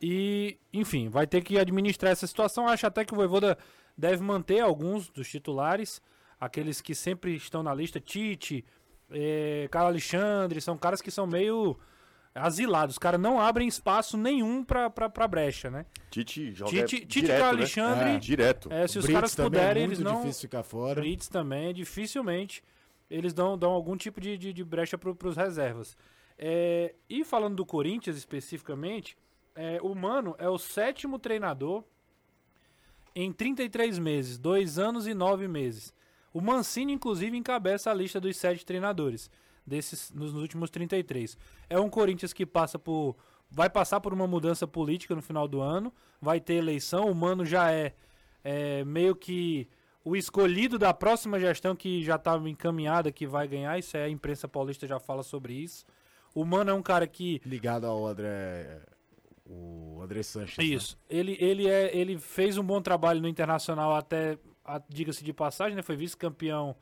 E, 0.00 0.58
enfim, 0.72 1.08
vai 1.08 1.26
ter 1.26 1.42
que 1.42 1.58
administrar 1.58 2.12
essa 2.12 2.26
situação. 2.26 2.68
Acho 2.68 2.86
até 2.86 3.02
que 3.04 3.14
o 3.14 3.16
Voivoda 3.16 3.56
deve 3.96 4.22
manter 4.22 4.60
alguns 4.60 5.08
dos 5.08 5.28
titulares, 5.28 6.02
aqueles 6.38 6.80
que 6.82 6.94
sempre 6.94 7.34
estão 7.34 7.62
na 7.62 7.72
lista, 7.74 7.98
Tite, 7.98 8.64
eh, 9.14 9.68
Carlos 9.70 9.90
Alexandre, 9.92 10.60
são 10.60 10.76
caras 10.76 11.00
que 11.00 11.10
são 11.10 11.26
meio 11.26 11.78
asilados. 12.34 12.94
Os 12.96 12.98
caras 12.98 13.20
não 13.20 13.40
abrem 13.40 13.68
espaço 13.68 14.16
nenhum 14.16 14.64
pra, 14.64 14.90
pra, 14.90 15.08
pra 15.08 15.28
brecha, 15.28 15.70
né? 15.70 15.86
Tite 16.10 16.52
joga 16.52 16.70
Tite, 16.70 17.06
Tite 17.06 17.20
direto, 17.22 17.38
o 17.40 17.42
né? 17.44 17.48
Alexandre, 17.48 18.10
É, 18.10 18.18
direto. 18.18 18.68
é, 18.72 18.86
se 18.88 18.98
os 18.98 19.04
Brits 19.04 19.14
caras 19.14 19.34
também 19.34 19.50
puderem, 19.60 19.82
é 19.82 19.86
eles 19.86 19.98
não. 20.00 20.20
difícil 20.20 20.40
ficar 20.42 20.62
fora. 20.64 21.00
Brits 21.00 21.28
também, 21.28 21.72
dificilmente 21.72 22.62
eles 23.08 23.32
dão, 23.32 23.56
dão 23.56 23.70
algum 23.70 23.96
tipo 23.96 24.20
de, 24.20 24.36
de, 24.36 24.52
de 24.52 24.64
brecha 24.64 24.98
para 24.98 25.28
os 25.28 25.36
reservas. 25.36 25.96
É, 26.36 26.94
e 27.08 27.22
falando 27.24 27.54
do 27.54 27.64
Corinthians 27.64 28.16
especificamente, 28.16 29.16
é, 29.54 29.78
o 29.82 29.94
Mano 29.94 30.34
é 30.38 30.48
o 30.48 30.58
sétimo 30.58 31.18
treinador 31.18 31.84
em 33.14 33.32
33 33.32 33.98
meses, 34.00 34.38
dois 34.38 34.78
anos 34.78 35.06
e 35.06 35.14
nove 35.14 35.46
meses. 35.46 35.94
O 36.34 36.40
Mancini, 36.40 36.92
inclusive, 36.92 37.36
encabeça 37.36 37.92
a 37.92 37.94
lista 37.94 38.20
dos 38.20 38.36
sete 38.36 38.66
treinadores 38.66 39.30
desses 39.64 40.10
nos 40.10 40.34
últimos 40.34 40.68
33. 40.68 41.38
É 41.70 41.78
um 41.78 41.88
Corinthians 41.88 42.32
que 42.32 42.44
passa 42.44 42.76
por. 42.76 43.16
Vai 43.48 43.70
passar 43.70 44.00
por 44.00 44.12
uma 44.12 44.26
mudança 44.26 44.66
política 44.66 45.14
no 45.14 45.22
final 45.22 45.46
do 45.46 45.60
ano, 45.60 45.92
vai 46.20 46.40
ter 46.40 46.54
eleição. 46.54 47.08
O 47.08 47.14
Mano 47.14 47.46
já 47.46 47.70
é, 47.70 47.94
é 48.42 48.84
meio 48.84 49.14
que 49.14 49.68
o 50.04 50.16
escolhido 50.16 50.76
da 50.76 50.92
próxima 50.92 51.38
gestão 51.38 51.76
que 51.76 52.02
já 52.02 52.16
estava 52.16 52.50
encaminhada 52.50 53.12
que 53.12 53.28
vai 53.28 53.46
ganhar. 53.46 53.78
Isso 53.78 53.96
é 53.96 54.04
a 54.04 54.08
imprensa 54.08 54.48
paulista 54.48 54.88
já 54.88 54.98
fala 54.98 55.22
sobre 55.22 55.54
isso. 55.54 55.86
O 56.34 56.44
Mano 56.44 56.72
é 56.72 56.74
um 56.74 56.82
cara 56.82 57.06
que 57.06 57.40
Ligado 57.46 57.86
ao 57.86 58.04
André. 58.06 58.82
O 59.46 60.00
André 60.02 60.22
Sanches. 60.24 60.56
né? 60.58 60.64
isso. 60.64 60.98
Ele, 61.08 61.36
ele, 61.38 61.68
é, 61.68 61.96
ele 61.96 62.18
fez 62.18 62.58
um 62.58 62.64
bom 62.64 62.80
trabalho 62.82 63.20
no 63.20 63.28
Internacional 63.28 63.94
até, 63.94 64.36
diga-se 64.88 65.24
de 65.24 65.32
passagem, 65.32 65.76
né? 65.76 65.82
Foi 65.82 65.96
vice-campeão 65.96 66.76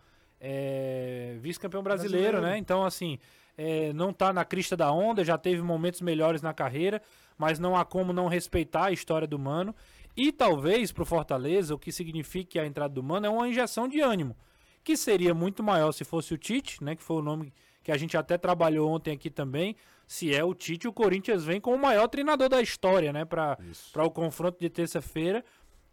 é, 0.44 1.36
vice-campeão 1.40 1.82
brasileiro, 1.82 2.32
Brasileiro. 2.32 2.54
né? 2.54 2.58
Então, 2.58 2.84
assim, 2.84 3.18
é, 3.56 3.92
não 3.92 4.12
tá 4.12 4.32
na 4.32 4.44
crista 4.44 4.76
da 4.76 4.90
onda, 4.90 5.24
já 5.24 5.38
teve 5.38 5.62
momentos 5.62 6.00
melhores 6.00 6.42
na 6.42 6.52
carreira, 6.52 7.00
mas 7.38 7.60
não 7.60 7.76
há 7.76 7.84
como 7.84 8.12
não 8.12 8.26
respeitar 8.26 8.86
a 8.86 8.92
história 8.92 9.26
do 9.26 9.38
Mano. 9.38 9.74
E 10.16 10.32
talvez 10.32 10.90
pro 10.90 11.06
Fortaleza, 11.06 11.74
o 11.74 11.78
que 11.78 11.92
signifique 11.92 12.58
a 12.58 12.66
entrada 12.66 12.92
do 12.92 13.02
Mano 13.02 13.26
é 13.26 13.30
uma 13.30 13.48
injeção 13.48 13.86
de 13.86 14.00
ânimo, 14.00 14.36
que 14.82 14.96
seria 14.96 15.32
muito 15.32 15.62
maior 15.62 15.92
se 15.92 16.04
fosse 16.04 16.34
o 16.34 16.38
Tite, 16.38 16.82
né, 16.82 16.96
que 16.96 17.02
foi 17.02 17.16
o 17.16 17.22
nome 17.22 17.52
que 17.82 17.90
a 17.90 17.96
gente 17.96 18.16
até 18.16 18.36
trabalhou 18.36 18.90
ontem 18.90 19.12
aqui 19.12 19.30
também. 19.30 19.76
Se 20.06 20.34
é 20.34 20.44
o 20.44 20.54
Tite, 20.54 20.86
o 20.86 20.92
Corinthians 20.92 21.44
vem 21.44 21.60
com 21.60 21.74
o 21.74 21.78
maior 21.78 22.08
treinador 22.08 22.48
da 22.48 22.60
história, 22.60 23.12
né, 23.12 23.24
para 23.24 23.56
o 24.04 24.10
confronto 24.10 24.58
de 24.60 24.68
terça-feira. 24.68 25.44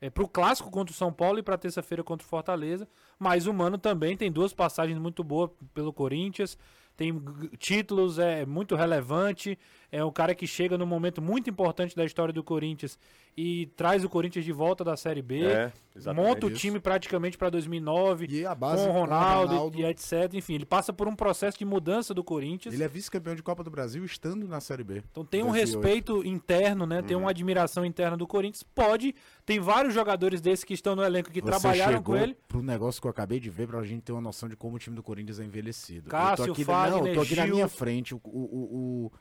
É, 0.02 0.10
para 0.10 0.24
o 0.24 0.28
clássico 0.28 0.72
contra 0.72 0.94
o 0.94 0.96
São 0.96 1.12
Paulo 1.12 1.40
e 1.40 1.44
para 1.44 1.58
terça-feira 1.58 2.04
contra 2.04 2.26
o 2.26 2.30
Fortaleza. 2.30 2.88
Mas 3.18 3.48
o 3.48 3.54
Mano 3.54 3.78
também 3.78 4.16
tem 4.16 4.32
duas 4.32 4.54
passagens 4.54 4.98
muito 4.98 5.24
boas 5.24 5.52
pelo 5.74 5.92
Corinthians 5.92 6.58
tem 7.00 7.18
títulos, 7.58 8.20
é 8.20 8.46
muito 8.46 8.76
relevante, 8.76 9.58
é 9.92 10.04
um 10.04 10.12
cara 10.12 10.36
que 10.36 10.46
chega 10.48 10.78
num 10.78 10.86
momento 10.86 11.22
muito 11.22 11.50
importante 11.50 11.96
da 11.96 12.06
história 12.06 12.34
do 12.34 12.44
Corinthians 12.44 12.98
e 13.38 13.68
traz 13.78 14.04
o 14.04 14.10
Corinthians 14.10 14.44
de 14.44 14.52
volta 14.52 14.84
da 14.84 14.98
Série 14.98 15.22
B, 15.22 15.44
É, 15.46 15.72
monta 16.14 16.46
o 16.46 16.52
time 16.52 16.80
praticamente 16.80 17.38
para 17.38 17.50
2009, 17.50 18.28
E 18.30 18.46
a 18.46 18.54
base 18.54 18.84
com 18.84 18.90
o 18.90 18.94
com 18.94 18.98
o 18.98 19.02
Ronaldo, 19.02 19.54
Ronaldo. 19.54 19.78
e 19.80 19.86
etc. 19.86 20.34
Enfim, 20.34 20.56
ele 20.56 20.66
passa 20.66 20.92
por 20.92 21.08
um 21.08 21.16
processo 21.16 21.58
de 21.58 21.64
mudança 21.66 22.14
do 22.14 22.24
Corinthians. 22.24 22.74
Ele 22.74 22.84
é 22.84 22.88
vice-campeão 22.88 23.36
de 23.36 23.42
Copa 23.44 23.64
do 23.64 23.70
Brasil 23.72 24.04
estando 24.04 24.48
na 24.48 24.60
Série 24.60 24.84
B. 24.84 25.02
Então 25.12 25.24
tem 25.24 25.42
um 25.42 25.52
2008. 25.54 25.66
respeito 25.82 26.28
interno, 26.28 26.86
né? 26.86 27.02
Tem 27.02 27.16
Uhum. 27.16 27.24
uma 27.24 27.30
admiração 27.32 27.86
interna 27.86 28.18
do 28.18 28.28
Corinthians. 28.28 28.64
Pode, 28.64 29.16
tem 29.46 29.60
vários 29.60 29.94
jogadores 29.94 30.42
desses 30.42 30.66
que 30.66 30.74
estão 30.74 30.96
no 30.96 31.04
elenco 31.04 31.32
que 31.32 31.40
Você 31.42 31.48
trabalharam 31.50 32.04
com 32.04 32.16
ele. 32.18 32.36
pro 32.48 32.62
negócio 32.62 33.00
que 33.02 33.08
eu 33.08 33.12
acabei 33.12 33.40
de 33.40 33.50
ver 33.50 33.68
pra 33.68 33.82
gente 33.84 34.02
ter 34.02 34.12
uma 34.12 34.22
noção 34.22 34.50
de 34.50 34.56
como 34.58 34.76
o 34.76 34.80
time 34.80 34.96
do 34.96 35.04
Corinthians 35.04 35.40
é 35.40 35.46
envelhecido. 35.46 36.10
Cássio, 36.10 36.44
eu 36.44 36.46
tô 36.48 36.52
aqui, 36.54 36.66
Fagner, 36.66 37.00
não, 37.00 37.08
eu 37.08 37.14
tô 37.16 37.22
aqui 37.22 37.36
na 37.36 37.46
Gil. 37.46 37.56
minha 37.56 37.68
frente. 37.68 38.14
O, 38.14 38.22
o, 38.24 38.30
o, 38.32 39.12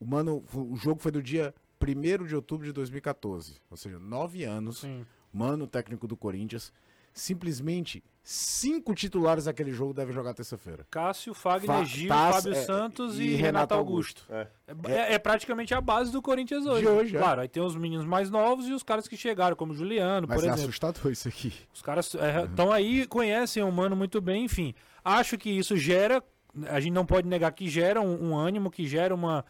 o- 0.00 0.06
mano, 0.06 0.42
o 0.54 0.74
jogo 0.76 1.00
foi 1.00 1.12
do 1.12 1.22
dia 1.22 1.54
1 1.80 2.26
de 2.26 2.34
outubro 2.34 2.66
de 2.66 2.72
2014. 2.72 3.56
Ou 3.70 3.76
seja, 3.76 3.98
nove 3.98 4.42
anos. 4.44 4.78
Sim. 4.80 5.04
Mano, 5.32 5.66
técnico 5.66 6.08
do 6.08 6.16
Corinthians. 6.16 6.72
Simplesmente 7.12 8.02
cinco 8.22 8.94
titulares 8.94 9.44
daquele 9.44 9.72
jogo 9.72 9.92
devem 9.92 10.14
jogar 10.14 10.32
terça-feira. 10.32 10.86
Cássio, 10.90 11.34
Fagner, 11.34 11.78
Fa- 11.78 11.84
Gil, 11.84 12.08
Taça, 12.08 12.32
Fábio 12.42 12.52
é, 12.52 12.62
Santos 12.64 13.18
e 13.18 13.22
e, 13.22 13.26
Renato 13.30 13.42
Renato 13.44 13.74
Augusto. 13.74 14.26
É. 14.30 14.46
É, 14.86 15.14
é 15.14 15.18
praticamente 15.18 15.74
a 15.74 15.80
base 15.80 16.12
do 16.12 16.22
Corinthians 16.22 16.66
hoje. 16.66 16.82
De 16.82 16.88
hoje, 16.88 17.16
é. 17.16 17.18
Claro, 17.18 17.40
aí 17.40 17.48
tem 17.48 17.62
os 17.62 17.74
meninos 17.76 18.06
mais 18.06 18.30
novos 18.30 18.66
e 18.68 18.72
os 18.72 18.82
caras 18.82 19.06
que 19.08 19.16
chegaram, 19.16 19.56
como 19.56 19.74
Juliano, 19.74 20.26
Mas 20.28 20.36
por 20.40 20.44
é 20.44 20.48
exemplo. 20.48 20.62
assustador 20.68 21.10
isso 21.12 21.28
aqui. 21.28 21.52
Os 21.74 21.82
caras 21.82 22.14
estão 22.46 22.72
aí, 22.72 23.06
conhecem 23.06 23.62
o 23.62 23.70
Mano 23.72 23.96
muito 23.96 24.20
bem, 24.20 24.44
enfim. 24.44 24.72
Acho 25.04 25.36
que 25.36 25.50
isso 25.50 25.76
gera, 25.76 26.22
a 26.68 26.78
gente 26.80 26.92
não 26.92 27.04
pode 27.06 27.26
negar 27.26 27.50
que 27.52 27.68
gera 27.68 28.00
um, 28.00 28.30
um 28.30 28.36
ânimo, 28.38 28.70
que 28.70 28.86
gera 28.86 29.14
uma, 29.14 29.44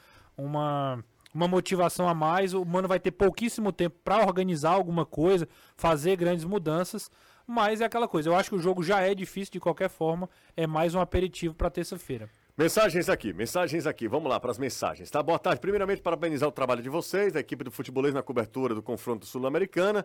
uma, 0.45 1.05
uma 1.35 1.49
motivação 1.49 2.09
a 2.09 2.15
mais. 2.15 2.55
O 2.55 2.65
Mano 2.65 2.89
vai 2.89 3.01
ter 3.01 3.11
pouquíssimo 3.11 3.73
tempo 3.73 3.97
para 4.05 4.25
organizar 4.25 4.71
alguma 4.71 5.05
coisa, 5.07 5.49
fazer 5.77 6.17
grandes 6.17 6.45
mudanças. 6.45 7.11
Mas 7.47 7.81
é 7.81 7.85
aquela 7.85 8.07
coisa, 8.07 8.29
eu 8.29 8.37
acho 8.37 8.51
que 8.51 8.57
o 8.57 8.61
jogo 8.61 8.83
já 8.83 9.01
é 9.01 9.13
difícil 9.15 9.53
de 9.53 9.61
qualquer 9.61 9.91
forma, 9.91 10.31
é 10.57 10.69
mais 10.69 10.95
um 10.95 11.01
aperitivo 11.01 11.53
para 11.53 11.69
terça-feira. 11.69 12.31
Mensagens 12.57 13.09
aqui, 13.09 13.33
mensagens 13.33 13.87
aqui. 13.87 14.07
Vamos 14.07 14.29
lá 14.29 14.39
para 14.39 14.51
as 14.51 14.59
mensagens, 14.59 15.11
tá? 15.11 15.23
Boa 15.23 15.39
tarde. 15.39 15.61
Primeiramente, 15.61 16.03
parabenizar 16.03 16.49
o 16.49 16.53
trabalho 16.53 16.83
de 16.83 16.89
vocês, 16.89 17.33
da 17.33 17.41
equipe 17.41 17.65
do 17.65 17.71
Futebolês 17.71 18.13
na 18.13 18.23
cobertura 18.23 18.75
do 18.75 18.83
confronto 18.83 19.25
sul-americana. 19.25 20.05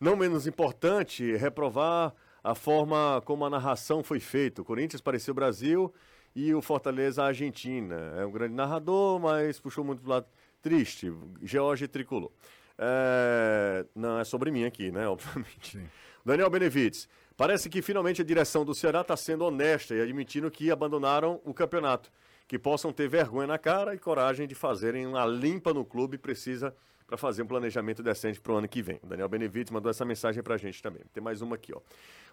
Não 0.00 0.14
menos 0.14 0.46
importante, 0.46 1.36
reprovar 1.36 2.14
a 2.44 2.54
forma 2.54 3.20
como 3.24 3.44
a 3.44 3.50
narração 3.50 4.04
foi 4.04 4.20
feita. 4.20 4.62
O 4.62 4.64
Corinthians 4.64 5.02
o 5.28 5.34
Brasil 5.34 5.92
e 6.36 6.54
o 6.54 6.60
Fortaleza 6.60 7.24
Argentina. 7.24 8.12
É 8.18 8.26
um 8.26 8.30
grande 8.30 8.52
narrador, 8.54 9.18
mas 9.18 9.58
puxou 9.58 9.82
muito 9.82 10.02
pro 10.02 10.10
lado 10.10 10.26
triste. 10.60 11.10
George 11.42 11.88
tricolor. 11.88 12.30
É, 12.76 13.86
Não 13.94 14.20
é 14.20 14.24
sobre 14.24 14.50
mim 14.50 14.64
aqui, 14.64 14.90
né? 14.92 15.08
Obviamente. 15.08 15.80
Daniel 16.22 16.50
Benevides. 16.50 17.08
Parece 17.38 17.70
que 17.70 17.80
finalmente 17.80 18.20
a 18.20 18.24
direção 18.24 18.66
do 18.66 18.74
Ceará 18.74 19.00
está 19.00 19.16
sendo 19.16 19.46
honesta 19.46 19.94
e 19.94 20.00
admitindo 20.00 20.50
que 20.50 20.70
abandonaram 20.70 21.40
o 21.42 21.54
campeonato. 21.54 22.12
Que 22.46 22.58
possam 22.58 22.92
ter 22.92 23.08
vergonha 23.08 23.46
na 23.46 23.58
cara 23.58 23.94
e 23.94 23.98
coragem 23.98 24.46
de 24.46 24.54
fazerem 24.54 25.06
uma 25.06 25.24
limpa 25.24 25.72
no 25.72 25.86
clube 25.86 26.18
precisa 26.18 26.74
para 27.06 27.16
fazer 27.16 27.42
um 27.42 27.46
planejamento 27.46 28.02
decente 28.02 28.40
para 28.40 28.52
o 28.52 28.56
ano 28.56 28.68
que 28.68 28.82
vem. 28.82 29.00
O 29.02 29.06
Daniel 29.06 29.28
Benevides 29.28 29.70
mandou 29.70 29.88
essa 29.88 30.04
mensagem 30.04 30.42
para 30.42 30.56
a 30.56 30.58
gente 30.58 30.82
também. 30.82 31.02
Tem 31.14 31.22
mais 31.22 31.40
uma 31.40 31.54
aqui, 31.56 31.72
ó. 31.74 31.80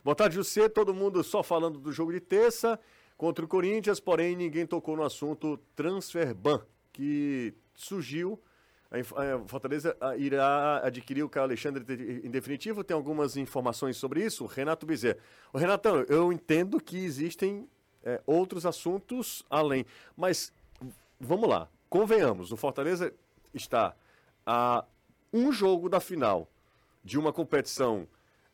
Boa 0.03 0.15
tarde, 0.15 0.35
José. 0.35 0.67
Todo 0.67 0.93
mundo 0.93 1.23
só 1.23 1.41
falando 1.41 1.79
do 1.79 1.91
jogo 1.91 2.11
de 2.11 2.19
terça 2.19 2.77
contra 3.23 3.45
o 3.45 3.47
Corinthians, 3.47 4.01
porém 4.01 4.35
ninguém 4.35 4.67
tocou 4.67 4.97
no 4.97 5.03
assunto 5.03 5.57
transferban, 5.77 6.61
que 6.91 7.53
surgiu 7.73 8.37
a 8.91 9.47
Fortaleza 9.47 9.95
ah, 10.01 10.17
irá 10.17 10.85
adquirir 10.85 11.23
o 11.23 11.29
Caio 11.29 11.45
Alexandre 11.45 11.85
em 12.21 12.29
definitivo. 12.29 12.83
Tem 12.83 12.93
algumas 12.93 13.37
informações 13.37 13.95
sobre 13.95 14.25
isso. 14.25 14.45
Renato 14.45 14.85
Bezerra. 14.85 15.19
O 15.53 15.57
Renatão, 15.57 16.01
eu 16.09 16.33
entendo 16.33 16.81
que 16.81 16.97
existem 16.97 17.65
eh, 18.03 18.21
outros 18.25 18.65
assuntos 18.65 19.41
além, 19.49 19.85
mas 20.17 20.51
vamos 21.17 21.47
lá. 21.47 21.69
Convenhamos, 21.89 22.51
o 22.51 22.57
Fortaleza 22.57 23.13
está 23.53 23.95
a 24.45 24.83
um 25.31 25.49
jogo 25.53 25.87
da 25.87 26.01
final 26.01 26.45
de 27.01 27.17
uma 27.17 27.31
competição 27.31 28.05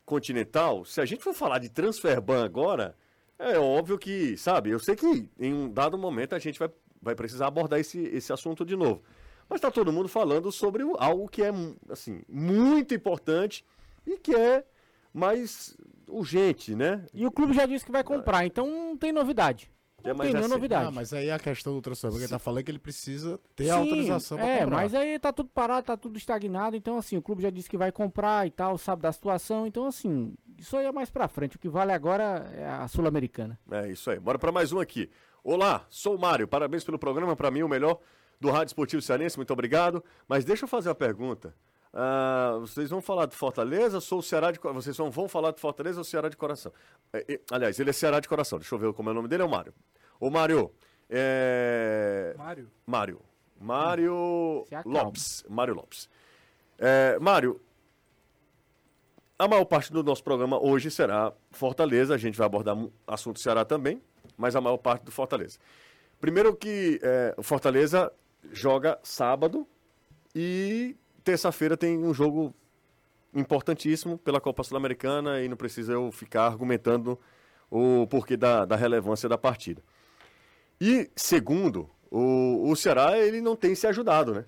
continental. 0.05 0.85
Se 0.85 1.01
a 1.01 1.05
gente 1.05 1.23
for 1.23 1.33
falar 1.33 1.57
de 1.57 1.69
transferban 1.69 2.45
agora, 2.45 2.95
é 3.39 3.57
óbvio 3.57 3.97
que, 3.97 4.35
sabe, 4.37 4.69
eu 4.69 4.79
sei 4.79 4.95
que 4.95 5.29
em 5.39 5.53
um 5.53 5.71
dado 5.71 5.97
momento 5.97 6.35
a 6.35 6.39
gente 6.39 6.59
vai, 6.59 6.69
vai 7.01 7.15
precisar 7.15 7.47
abordar 7.47 7.79
esse, 7.79 7.99
esse 7.99 8.31
assunto 8.33 8.65
de 8.65 8.75
novo. 8.75 9.01
Mas 9.49 9.57
está 9.57 9.71
todo 9.71 9.91
mundo 9.91 10.07
falando 10.07 10.51
sobre 10.51 10.83
algo 10.97 11.27
que 11.27 11.41
é, 11.41 11.51
assim, 11.89 12.21
muito 12.29 12.93
importante 12.93 13.65
e 14.05 14.17
que 14.17 14.35
é 14.35 14.63
mais 15.13 15.75
urgente, 16.07 16.75
né? 16.75 17.03
E 17.13 17.25
o 17.25 17.31
clube 17.31 17.53
já 17.53 17.65
disse 17.65 17.83
que 17.85 17.91
vai 17.91 18.03
comprar, 18.03 18.45
então 18.45 18.67
não 18.67 18.97
tem 18.97 19.11
novidade. 19.11 19.71
É 20.03 20.09
Não 20.09 20.15
tem 20.15 20.27
nenhuma 20.27 20.45
assim. 20.45 20.53
novidade. 20.53 20.87
Ah, 20.87 20.91
mas 20.91 21.11
aí 21.13 21.29
a 21.29 21.37
questão 21.39 21.73
do 21.73 21.81
transfer, 21.81 22.09
porque 22.09 22.23
ele 22.23 22.29
tá 22.31 22.39
falando 22.39 22.63
que 22.63 22.71
ele 22.71 22.79
precisa 22.79 23.39
ter 23.55 23.65
Sim, 23.65 23.69
a 23.71 23.75
autorização 23.75 24.37
pra 24.37 24.47
É, 24.47 24.59
comprar. 24.59 24.75
mas 24.77 24.93
aí 24.95 25.19
tá 25.19 25.33
tudo 25.33 25.49
parado, 25.49 25.87
tá 25.87 25.97
tudo 25.97 26.17
estagnado, 26.17 26.75
então 26.77 26.97
assim, 26.97 27.17
o 27.17 27.21
clube 27.21 27.41
já 27.41 27.49
disse 27.49 27.69
que 27.69 27.77
vai 27.77 27.91
comprar 27.91 28.47
e 28.47 28.51
tal, 28.51 28.77
sabe 28.77 29.01
da 29.01 29.11
situação, 29.11 29.67
então 29.67 29.85
assim, 29.87 30.33
isso 30.59 30.75
aí 30.75 30.85
é 30.85 30.91
mais 30.91 31.09
pra 31.09 31.27
frente, 31.27 31.55
o 31.55 31.59
que 31.59 31.69
vale 31.69 31.91
agora 31.91 32.51
é 32.53 32.67
a 32.67 32.87
Sul-Americana. 32.87 33.57
É 33.71 33.87
isso 33.87 34.11
aí. 34.11 34.19
Bora 34.19 34.37
para 34.37 34.51
mais 34.51 34.71
um 34.73 34.79
aqui. 34.79 35.09
Olá, 35.43 35.85
sou 35.89 36.15
o 36.15 36.19
Mário. 36.19 36.47
Parabéns 36.47 36.83
pelo 36.83 36.99
programa. 36.99 37.35
Para 37.35 37.49
mim, 37.49 37.63
o 37.63 37.69
melhor 37.69 37.99
do 38.39 38.49
Rádio 38.49 38.67
Esportivo 38.67 39.01
Cearense. 39.01 39.37
Muito 39.37 39.53
obrigado. 39.53 40.03
Mas 40.27 40.43
deixa 40.43 40.65
eu 40.65 40.67
fazer 40.67 40.89
uma 40.89 40.95
pergunta. 40.95 41.55
Ah, 41.93 42.57
vocês 42.59 42.89
vão 42.89 43.01
falar 43.01 43.25
de 43.25 43.35
Fortaleza? 43.35 43.99
Sou 44.01 44.19
o 44.19 44.23
Ceará 44.23 44.51
de 44.51 44.59
Vocês 44.59 44.95
vão, 44.97 45.09
vão 45.09 45.27
falar 45.27 45.51
de 45.51 45.61
Fortaleza 45.61 45.99
ou 45.99 46.03
Ceará 46.03 46.29
de 46.29 46.37
coração? 46.37 46.71
É, 47.13 47.25
é, 47.33 47.39
aliás, 47.49 47.79
ele 47.79 47.89
é 47.89 47.93
Ceará 47.93 48.19
de 48.19 48.27
coração. 48.27 48.59
Deixa 48.59 48.75
eu 48.75 48.79
ver 48.79 48.93
como 48.93 49.09
é 49.09 49.11
o 49.11 49.15
nome 49.15 49.27
dele. 49.27 49.43
É 49.43 49.45
o 49.45 49.49
Mário. 49.49 49.73
Ô, 50.19 50.29
Mário. 50.29 50.71
É... 51.09 52.35
Mário. 52.37 52.69
Mário. 52.85 53.21
Mário 53.59 54.65
acalma. 54.71 55.03
Lopes. 55.03 55.43
Mário 55.49 55.73
Lopes. 55.73 56.09
É, 56.77 57.17
Mário, 57.19 57.59
a 59.39 59.47
maior 59.47 59.63
parte 59.63 59.93
do 59.93 60.03
nosso 60.03 60.21
programa 60.21 60.61
hoje 60.61 60.91
será 60.91 61.31
Fortaleza. 61.49 62.13
A 62.13 62.17
gente 62.17 62.37
vai 62.37 62.45
abordar 62.45 62.77
assunto 63.07 63.39
Ceará 63.39 63.63
também, 63.63 64.01
mas 64.37 64.53
a 64.53 64.59
maior 64.59 64.77
parte 64.77 65.03
do 65.03 65.11
Fortaleza. 65.11 65.57
Primeiro 66.19 66.53
que 66.53 66.99
é, 67.01 67.35
Fortaleza 67.41 68.11
joga 68.51 68.99
sábado 69.01 69.65
e 70.35 70.97
terça-feira 71.23 71.77
tem 71.77 71.97
um 71.97 72.13
jogo 72.13 72.53
importantíssimo 73.33 74.17
pela 74.17 74.41
Copa 74.41 74.61
Sul-Americana 74.61 75.41
e 75.41 75.47
não 75.47 75.55
precisa 75.55 75.93
eu 75.93 76.11
ficar 76.11 76.47
argumentando 76.47 77.17
o 77.71 78.05
porquê 78.07 78.35
da, 78.35 78.65
da 78.65 78.75
relevância 78.75 79.29
da 79.29 79.37
partida. 79.37 79.81
E 80.81 81.09
segundo, 81.15 81.89
o, 82.11 82.69
o 82.69 82.75
Ceará 82.75 83.17
ele 83.17 83.39
não 83.39 83.55
tem 83.55 83.73
se 83.73 83.87
ajudado, 83.87 84.33
né? 84.33 84.45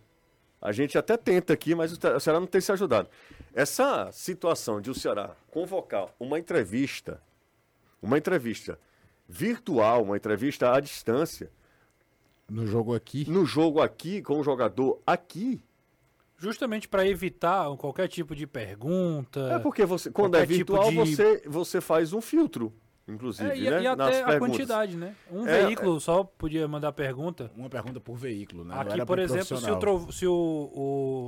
A 0.61 0.71
gente 0.71 0.97
até 0.97 1.17
tenta 1.17 1.53
aqui, 1.53 1.73
mas 1.73 1.91
o 1.91 1.95
Ce- 1.95 2.07
o 2.15 2.19
Ceará 2.19 2.39
não 2.39 2.45
tem 2.47 2.61
se 2.61 2.71
ajudado. 2.71 3.09
Essa 3.53 4.11
situação 4.11 4.79
de 4.79 4.91
o 4.91 4.95
Ceará 4.95 5.31
convocar 5.49 6.07
uma 6.19 6.37
entrevista, 6.37 7.19
uma 8.01 8.17
entrevista 8.17 8.77
virtual, 9.27 10.03
uma 10.03 10.15
entrevista 10.17 10.71
à 10.71 10.79
distância, 10.79 11.49
No 12.49 12.67
jogo 12.67 12.93
aqui, 12.93 13.29
no 13.29 13.45
jogo 13.45 13.81
aqui, 13.81 14.21
com 14.21 14.39
o 14.39 14.43
jogador 14.43 14.99
aqui, 15.07 15.61
Justamente 16.37 16.87
para 16.89 17.07
evitar 17.07 17.65
qualquer 17.77 18.07
tipo 18.07 18.35
de 18.35 18.45
pergunta. 18.47 19.39
é 19.53 19.59
porque 19.59 19.85
você, 19.85 20.09
quando 20.11 20.35
é 20.37 20.41
tipo 20.45 20.73
virtual, 20.73 20.89
de- 20.89 20.95
você, 21.15 21.43
você 21.45 21.79
faz 21.79 22.13
um 22.13 22.19
filtro, 22.21 22.73
inclusive, 23.07 23.49
É, 23.49 23.57
e, 23.57 23.69
né? 23.69 23.81
e 23.81 23.95
nas 23.95 24.07
até 24.07 24.21
a 24.21 24.25
perguntas. 24.27 24.55
quantidade, 24.57 24.95
né? 24.97 25.15
Um 25.31 25.47
É, 25.47 25.65
veículo 25.65 25.99
só 25.99 26.23
podia 26.23 26.67
mandar 26.67 26.91
pergunta. 26.91 27.51
uma 27.55 27.69
pergunta 27.69 27.99
por 27.99 28.15
veículo, 28.15 28.63
né? 28.63 28.75
Aqui, 28.77 28.93
era 28.93 29.05
por 29.05 29.19
exemplo, 29.19 29.57
se, 29.57 29.69
o. 29.71 29.79
Trovo- 29.79 30.11
se 30.11 30.27
o, 30.27 30.71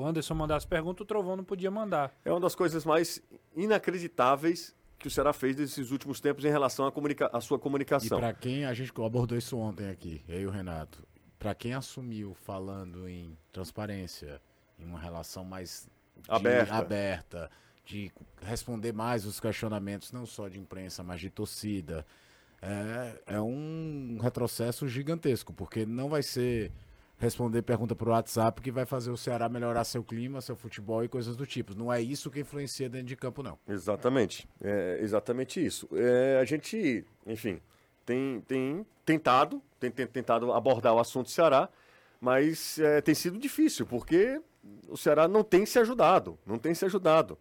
o 0.01 0.05
Anderson 0.05 0.33
mandasse 0.35 0.67
pergunta, 0.67 1.03
o 1.03 1.05
Trovão 1.05 1.35
não 1.35 1.43
podia 1.43 1.69
mandar. 1.71 2.13
É 2.23 2.31
uma 2.31 2.39
das 2.39 2.55
coisas 2.55 2.85
mais 2.85 3.21
inacreditáveis 3.55 4.75
que 4.97 5.07
o 5.07 5.11
Ceará 5.11 5.33
fez 5.33 5.57
nesses 5.57 5.91
últimos 5.91 6.21
tempos 6.21 6.45
em 6.45 6.49
relação 6.49 6.85
à, 6.87 6.91
comunica 6.91 7.29
à 7.33 7.41
sua 7.41 7.57
E 7.57 7.59
comunicação. 7.59 8.17
pra 8.19 8.33
quem 8.33 8.65
a 8.65 8.73
gente 8.73 8.91
abordou 9.01 9.37
isso 9.37 9.57
ontem 9.57 9.89
aqui, 9.89 10.23
eu 10.29 10.41
e 10.41 10.45
o 10.45 10.49
Renato, 10.49 11.03
pra 11.37 11.53
quem 11.53 11.73
assumiu 11.73 12.33
falando 12.33 13.07
em 13.09 13.37
transparência, 13.51 14.41
em 14.79 14.85
uma 14.85 14.99
relação 14.99 15.43
mais 15.43 15.89
Aberta. 16.29 16.73
aberta, 16.75 17.51
de 17.85 18.11
responder 18.41 18.93
mais 18.93 19.25
os 19.25 19.39
questionamentos, 19.39 20.11
não 20.11 20.25
só 20.25 20.47
de 20.47 20.59
imprensa, 20.59 21.03
mas 21.03 21.19
de 21.19 21.29
torcida. 21.29 22.05
É, 22.61 23.35
é 23.35 23.41
um 23.41 24.17
retrocesso 24.21 24.87
gigantesco, 24.87 25.51
porque 25.51 25.85
não 25.85 26.09
vai 26.09 26.23
ser 26.23 26.71
responder 27.17 27.61
pergunta 27.61 27.95
por 27.95 28.09
WhatsApp 28.09 28.61
que 28.61 28.71
vai 28.71 28.85
fazer 28.85 29.11
o 29.11 29.17
Ceará 29.17 29.47
melhorar 29.47 29.83
seu 29.83 30.03
clima, 30.03 30.41
seu 30.41 30.55
futebol 30.55 31.03
e 31.03 31.07
coisas 31.07 31.35
do 31.35 31.45
tipo. 31.45 31.75
Não 31.75 31.91
é 31.91 32.01
isso 32.01 32.29
que 32.29 32.39
influencia 32.39 32.89
dentro 32.89 33.07
de 33.07 33.15
campo, 33.15 33.43
não. 33.43 33.57
Exatamente, 33.67 34.47
é 34.61 34.99
exatamente 35.01 35.63
isso. 35.63 35.87
É, 35.93 36.39
a 36.41 36.45
gente, 36.45 37.05
enfim, 37.25 37.61
tem, 38.05 38.41
tem 38.41 38.85
tentado, 39.05 39.61
tem, 39.79 39.91
tem 39.91 40.07
tentado 40.07 40.51
abordar 40.53 40.93
o 40.93 40.99
assunto 40.99 41.29
Ceará, 41.29 41.69
mas 42.19 42.79
é, 42.79 43.01
tem 43.01 43.15
sido 43.15 43.37
difícil, 43.37 43.85
porque 43.85 44.41
o 44.89 44.97
Ceará 44.97 45.27
não 45.27 45.43
tem 45.43 45.65
se 45.65 45.79
ajudado, 45.79 46.37
não 46.45 46.57
tem 46.57 46.73
se 46.73 46.85
ajudado. 46.85 47.37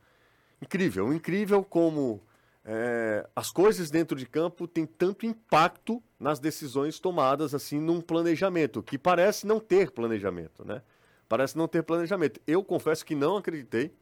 Incrível, 0.63 1.13
incrível 1.13 1.65
como 1.65 2.23
é, 2.65 3.29
as 3.35 3.51
coisas 3.51 3.91
dentro 3.91 4.17
de 4.17 4.25
campo 4.25 4.69
têm 4.69 4.87
tanto 4.87 5.27
impacto 5.27 6.01
nas 6.21 6.39
decisões 6.39 7.01
tomadas 7.01 7.53
assim 7.53 7.81
num 7.81 8.01
planejamento, 8.01 8.81
que 8.81 8.97
parece 8.97 9.45
não 9.45 9.59
ter 9.59 9.91
planejamento, 9.91 10.65
né? 10.65 10.81
Parece 11.29 11.59
não 11.59 11.67
ter 11.67 11.83
planejamento. 11.83 12.41
Eu 12.47 12.63
confesso 12.63 13.05
que 13.05 13.17
não 13.17 13.37
acreditei, 13.39 13.93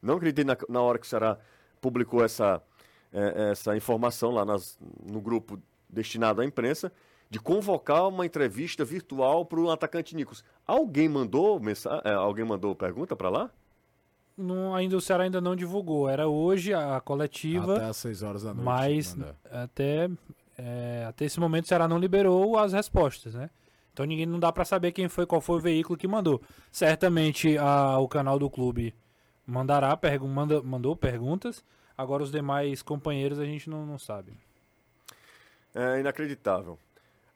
não 0.00 0.16
acreditei 0.16 0.44
na, 0.44 0.56
na 0.68 0.80
hora 0.80 0.98
que 0.98 1.04
o 1.06 1.08
Ceará 1.08 1.36
publicou 1.82 2.24
essa, 2.24 2.62
é, 3.12 3.50
essa 3.50 3.76
informação 3.76 4.30
lá 4.30 4.44
nas- 4.44 4.78
no 5.04 5.20
grupo 5.20 5.60
destinado 5.88 6.40
à 6.40 6.44
imprensa, 6.46 6.90
de 7.28 7.38
convocar 7.40 8.08
uma 8.08 8.24
entrevista 8.24 8.84
virtual 8.84 9.44
para 9.44 9.60
o 9.60 9.70
atacante 9.70 10.14
Nicos. 10.16 10.44
Alguém 10.66 11.08
mandou 11.08 11.60
mensagem, 11.60 12.00
alguém 12.12 12.44
mandou 12.44 12.74
pergunta 12.74 13.14
para 13.16 13.28
lá? 13.28 13.50
Não, 14.36 14.74
ainda 14.74 14.96
o 14.96 15.00
Ceará 15.00 15.24
ainda 15.24 15.40
não 15.40 15.56
divulgou. 15.56 16.08
Era 16.08 16.28
hoje 16.28 16.74
a 16.74 17.00
coletiva, 17.00 17.76
Até 17.76 17.84
às 17.86 17.96
6 17.96 18.22
horas 18.22 18.42
da 18.42 18.52
noite. 18.52 18.64
mas 18.66 19.16
até, 19.50 20.10
é, 20.58 21.06
até 21.08 21.24
esse 21.24 21.40
momento 21.40 21.64
o 21.64 21.68
Ceará 21.68 21.88
não 21.88 21.98
liberou 21.98 22.58
as 22.58 22.72
respostas, 22.74 23.34
né? 23.34 23.48
Então 23.92 24.04
ninguém 24.04 24.26
não 24.26 24.38
dá 24.38 24.52
pra 24.52 24.64
saber 24.66 24.92
quem 24.92 25.08
foi, 25.08 25.24
qual 25.24 25.40
foi 25.40 25.56
o 25.56 25.60
veículo 25.60 25.96
que 25.96 26.06
mandou. 26.06 26.42
Certamente 26.70 27.56
a- 27.56 27.98
o 27.98 28.06
canal 28.06 28.38
do 28.38 28.50
clube 28.50 28.94
mandará, 29.46 29.96
pergu 29.96 30.28
manda, 30.28 30.62
mandou 30.62 30.94
perguntas. 30.94 31.64
Agora 31.96 32.22
os 32.22 32.30
demais 32.30 32.82
companheiros 32.82 33.38
a 33.38 33.46
gente 33.46 33.70
não, 33.70 33.86
não 33.86 33.98
sabe. 33.98 34.34
É 35.74 35.98
inacreditável. 36.00 36.78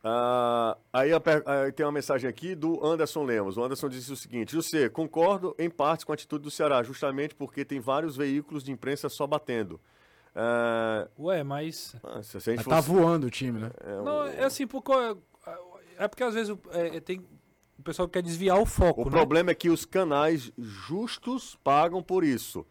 Ah, 0.03 0.77
aí, 0.93 1.13
a 1.13 1.21
aí 1.65 1.73
tem 1.73 1.85
uma 1.85 1.93
mensagem 1.93 2.29
aqui 2.29 2.55
do 2.55 2.85
Anderson 2.85 3.23
Lemos. 3.23 3.57
O 3.59 3.63
Anderson 3.65 3.89
disse 3.89 4.11
o 4.13 4.17
seguinte: 4.17 4.53
José, 4.53 4.89
concordo 4.89 5.55
em 5.59 5.69
parte 5.69 6.07
com 6.07 6.13
a 6.13 6.15
atitude 6.15 6.43
do 6.45 6.51
Ceará, 6.51 6.83
justamente 6.83 7.35
porque 7.35 7.65
tem 7.65 7.81
vários 7.81 8.17
veículos 8.17 8.65
de 8.65 8.73
imprensa 8.73 9.09
só 9.11 9.27
batendo. 9.27 9.79
Ah, 10.35 11.07
Ué, 11.19 11.43
mas 11.43 11.95
ah, 12.03 12.23
se 12.23 12.37
a 12.37 12.41
gente 12.41 12.57
Mas 12.59 12.67
tá 12.67 12.77
fosse- 12.77 12.89
voando 12.89 13.27
o 13.27 13.31
time, 13.31 13.59
né? 13.61 13.71
é, 13.85 13.97
Não, 14.03 14.25
é 14.25 14.45
assim, 14.45 14.67
porque, 14.67 14.91
é 15.99 16.09
porque 16.09 16.23
às 16.25 16.33
vezes 16.35 16.51
o- 16.51 16.59
é, 16.71 16.97
é, 16.97 17.01
tem, 17.01 17.19
o 17.79 17.83
pessoal 17.83 18.09
quer 18.09 18.23
desviar 18.23 18.59
o 18.59 18.65
foco, 18.65 19.03
O 19.03 19.05
né? 19.05 19.11
problema 19.11 19.51
é 19.51 19.55
que 19.55 19.69
os 19.69 19.85
canais 19.85 20.51
justos 20.57 21.57
pagam 21.63 22.03
por 22.03 22.25
isso. 22.25 22.65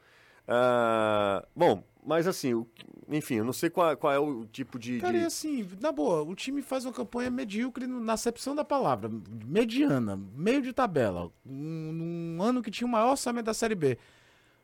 Ah, 0.47 1.45
bom, 1.55 1.83
mas 2.05 2.27
assim, 2.27 2.53
o- 2.53 2.67
enfim, 3.09 3.35
eu 3.35 3.45
não 3.45 3.53
sei 3.53 3.69
qual, 3.69 3.95
qual 3.97 4.13
é 4.13 4.19
o 4.19 4.45
tipo 4.45 4.77
de. 4.79 4.99
Cara, 4.99 5.17
de- 5.17 5.23
e 5.23 5.25
assim, 5.25 5.67
na 5.81 5.91
boa, 5.91 6.21
o 6.23 6.35
time 6.35 6.61
faz 6.61 6.85
uma 6.85 6.93
campanha 6.93 7.29
medíocre 7.29 7.87
na 7.87 8.13
acepção 8.13 8.55
da 8.55 8.63
palavra. 8.63 9.09
Mediana, 9.45 10.19
meio 10.35 10.61
de 10.61 10.71
tabela. 10.73 11.31
Um, 11.45 11.91
num 12.37 12.43
ano 12.43 12.61
que 12.61 12.69
tinha 12.71 12.87
o 12.87 12.91
maior 12.91 13.11
orçamento 13.11 13.45
da 13.45 13.53
Série 13.53 13.75
B. 13.75 13.97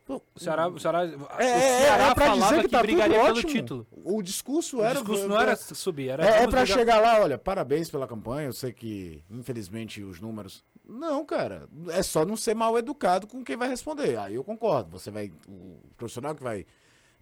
O 0.08 0.22
Ceará, 0.36 0.68
o 0.68 0.80
Ceará, 0.80 1.04
É, 1.04 1.16
o 1.16 1.28
é, 1.40 1.60
Ceará 1.82 2.08
é 2.10 2.14
pra 2.14 2.26
falava 2.28 2.50
dizer 2.52 2.62
que, 2.62 2.70
tá 2.70 2.80
brigaria 2.84 3.16
tudo 3.18 3.26
pelo 3.26 3.38
ótimo. 3.40 3.52
título. 3.52 3.88
O 4.04 4.22
discurso 4.22 4.78
O 4.78 4.84
era. 4.84 4.94
discurso 5.00 5.28
não 5.28 5.40
era 5.42 5.56
subir, 5.56 6.10
era 6.10 6.24
É, 6.24 6.28
é 6.44 6.48
pra 6.48 6.62
brigar- 6.62 6.68
chegar 6.68 7.00
lá, 7.02 7.22
olha, 7.22 7.40
parabéns 7.40 7.90
pela 7.90 8.08
campanha. 8.08 8.48
Eu 8.48 8.54
sei 8.54 8.72
que, 8.72 9.24
infelizmente, 9.32 10.04
os 10.04 10.22
números. 10.22 10.64
Não, 10.88 11.26
cara. 11.26 11.68
É 11.90 12.04
só 12.04 12.24
não 12.24 12.38
ser 12.38 12.54
mal 12.54 12.78
educado 12.78 13.26
com 13.26 13.44
quem 13.44 13.58
vai 13.58 13.68
responder. 13.68 14.16
Aí 14.20 14.36
eu 14.36 14.44
concordo. 14.44 14.92
Você 14.92 15.10
vai. 15.10 15.32
O 15.50 15.80
profissional 15.98 16.36
que 16.36 16.44
vai 16.44 16.68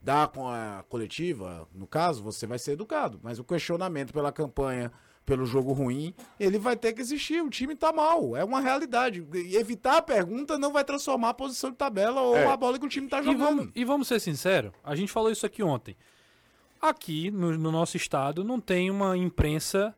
dar 0.03 0.27
com 0.27 0.47
a 0.47 0.83
coletiva, 0.89 1.67
no 1.73 1.87
caso, 1.87 2.21
você 2.21 2.45
vai 2.45 2.59
ser 2.59 2.73
educado. 2.73 3.19
Mas 3.23 3.39
o 3.39 3.43
questionamento 3.43 4.11
pela 4.13 4.31
campanha, 4.31 4.91
pelo 5.25 5.45
jogo 5.45 5.71
ruim, 5.71 6.13
ele 6.37 6.57
vai 6.59 6.75
ter 6.75 6.91
que 6.91 6.99
existir. 7.01 7.41
O 7.41 7.49
time 7.49 7.73
tá 7.75 7.93
mal. 7.93 8.35
É 8.35 8.43
uma 8.43 8.59
realidade. 8.59 9.25
E 9.33 9.55
evitar 9.55 9.97
a 9.97 10.01
pergunta 10.01 10.57
não 10.59 10.73
vai 10.73 10.83
transformar 10.83 11.29
a 11.29 11.33
posição 11.33 11.71
de 11.71 11.77
tabela 11.77 12.19
ou 12.21 12.35
É. 12.35 12.45
a 12.45 12.57
bola 12.57 12.77
que 12.77 12.85
o 12.85 12.89
time 12.89 13.07
tá 13.07 13.21
E 13.21 13.23
jogando. 13.23 13.39
vamos, 13.57 13.71
e 13.73 13.85
vamos 13.85 14.07
ser 14.09 14.19
sinceros, 14.19 14.73
a 14.83 14.93
gente 14.95 15.11
falou 15.11 15.31
isso 15.31 15.45
aqui 15.45 15.63
ontem. 15.63 15.95
Aqui, 16.81 17.31
no, 17.31 17.57
no 17.57 17.71
nosso 17.71 17.95
estado, 17.95 18.43
não 18.43 18.59
tem 18.59 18.91
uma 18.91 19.15
imprensa 19.15 19.95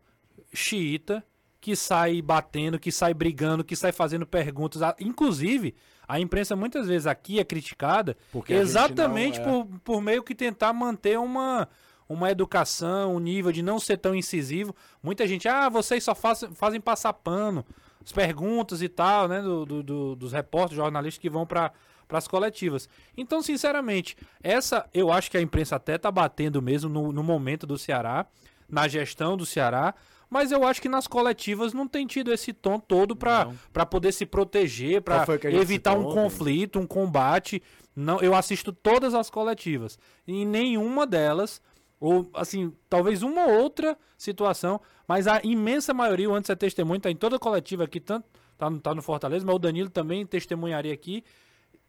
xiita 0.54 1.26
que 1.60 1.76
sai 1.76 2.22
batendo, 2.22 2.78
que 2.78 2.92
sai 2.92 3.12
brigando, 3.12 3.64
que 3.64 3.76
sai 3.76 3.92
fazendo 3.92 4.28
perguntas. 4.28 4.84
A- 4.84 4.96
Inclusive, 5.00 5.74
a 6.08 6.20
imprensa 6.20 6.56
muitas 6.56 6.88
vezes 6.88 7.08
aqui 7.08 7.40
é 7.40 7.44
criticada 7.44 8.16
Porque 8.32 8.54
exatamente 8.54 9.40
é- 9.40 9.44
por, 9.44 9.66
por 9.84 10.02
meio 10.02 10.24
que 10.24 10.36
tentar 10.36 10.72
manter 10.74 11.18
uma, 11.20 11.68
uma 12.08 12.30
educação, 12.32 13.16
um 13.16 13.20
nível 13.20 13.52
de 13.52 13.62
não 13.62 13.80
ser 13.80 13.98
tão 13.98 14.14
incisivo. 14.16 14.76
Muita 15.02 15.28
gente, 15.28 15.48
ah, 15.48 15.70
vocês 15.70 16.04
só 16.04 16.14
faz- 16.16 16.46
fazem 16.54 16.80
passar 16.82 17.14
pano, 17.14 17.66
as 18.04 18.12
perguntas 18.12 18.82
e 18.82 18.88
tal, 18.90 19.28
né, 19.28 19.42
do, 19.42 19.66
do- 19.66 19.84
do- 19.84 20.16
dos 20.16 20.32
repórteres, 20.32 20.78
jornalistas 20.78 21.20
que 21.22 21.30
vão 21.30 21.46
para 21.46 21.72
as 22.10 22.28
coletivas. 22.28 22.88
Então, 23.18 23.42
sinceramente, 23.42 24.16
essa 24.44 24.88
eu 24.94 25.12
acho 25.12 25.32
que 25.32 25.38
a 25.38 25.42
imprensa 25.42 25.76
até 25.78 25.98
tá 25.98 26.12
batendo 26.12 26.62
mesmo 26.62 26.88
no, 26.90 27.12
no 27.12 27.24
momento 27.24 27.66
do 27.66 27.78
Ceará, 27.80 28.28
na 28.70 28.88
gestão 28.88 29.36
do 29.36 29.46
Ceará, 29.46 29.94
mas 30.30 30.52
eu 30.52 30.64
acho 30.66 30.82
que 30.82 30.90
nas 30.90 31.08
coletivas 31.08 31.74
não 31.74 31.88
tem 31.88 32.06
tido 32.08 32.32
esse 32.34 32.52
tom 32.54 32.80
todo 32.80 33.16
para 33.16 33.86
poder 33.86 34.12
se 34.12 34.26
proteger, 34.26 35.02
para 35.02 35.26
evitar 35.62 35.94
um 35.98 36.06
ontem? 36.08 36.14
conflito, 36.22 36.80
um 36.80 36.88
combate. 36.88 37.62
Não, 37.96 38.20
eu 38.22 38.36
assisto 38.36 38.74
todas 38.74 39.14
as 39.14 39.30
coletivas 39.30 39.98
e 40.28 40.42
em 40.42 40.46
nenhuma 40.46 41.06
delas 41.08 41.62
ou 42.00 42.30
assim, 42.34 42.74
talvez 42.90 43.24
uma 43.24 43.46
ou 43.46 43.62
outra 43.62 43.98
situação, 44.18 44.82
mas 45.08 45.28
a 45.28 45.40
imensa 45.44 45.94
maioria, 45.94 46.30
o 46.30 46.36
antes 46.36 46.50
é 46.50 46.56
testemunho, 46.56 47.00
tá 47.00 47.10
em 47.10 47.16
toda 47.16 47.40
coletiva 47.40 47.86
aqui, 47.86 48.02
tanto 48.02 48.28
tá, 48.58 48.70
no- 48.70 48.82
tá 48.82 48.94
no 48.94 49.02
Fortaleza, 49.02 49.46
mas 49.46 49.56
o 49.56 49.60
Danilo 49.60 49.90
também 49.90 50.26
testemunharia 50.26 50.94
aqui. 50.94 51.24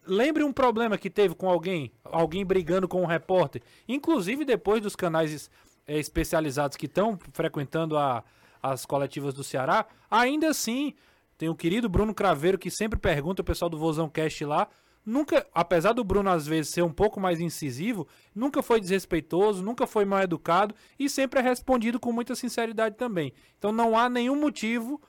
Lembre 0.07 0.45
um 0.45 0.53
problema 0.53 0.97
que 0.97 1.11
teve 1.11 1.35
com 1.35 1.51
alguém, 1.51 1.91
alguém 2.05 2.47
brigando 2.47 2.87
com 2.87 3.03
um 3.03 3.07
repórter, 3.07 3.61
inclusive 3.89 4.45
depois 4.45 4.81
dos 4.81 4.95
canais 4.95 5.51
eh, 5.87 5.99
especializados 5.99 6.77
que 6.77 6.87
estão 6.87 7.19
frequentando 7.33 7.97
a- 7.97 8.23
as 8.63 8.85
coletivas 8.85 9.33
do 9.35 9.45
Ceará, 9.45 9.87
ainda 10.11 10.49
assim, 10.49 10.95
tem 11.39 11.49
o 11.49 11.55
querido 11.55 11.89
Bruno 11.89 12.15
Craveiro 12.15 12.59
que 12.59 12.71
sempre 12.71 12.99
pergunta, 12.99 13.43
o 13.43 13.45
pessoal 13.45 13.69
do 13.69 13.79
Vozão 13.79 14.09
Cast 14.09 14.45
lá, 14.45 14.69
nunca, 15.05 15.47
apesar 15.55 15.93
do 15.93 16.03
Bruno 16.03 16.31
às 16.31 16.47
vezes 16.47 16.73
ser 16.73 16.83
um 16.83 16.93
pouco 16.93 17.21
mais 17.21 17.39
incisivo, 17.41 18.09
nunca 18.35 18.63
foi 18.63 18.81
desrespeitoso, 18.81 19.63
nunca 19.63 19.87
foi 19.87 20.05
mal 20.05 20.21
educado 20.23 20.75
e 20.99 21.09
sempre 21.09 21.39
é 21.39 21.43
respondido 21.43 22.01
com 22.01 22.11
muita 22.11 22.35
sinceridade 22.35 22.97
também. 22.97 23.33
Então 23.59 23.71
não 23.71 23.97
há 23.97 24.09
nenhum 24.09 24.35
motivo 24.35 25.01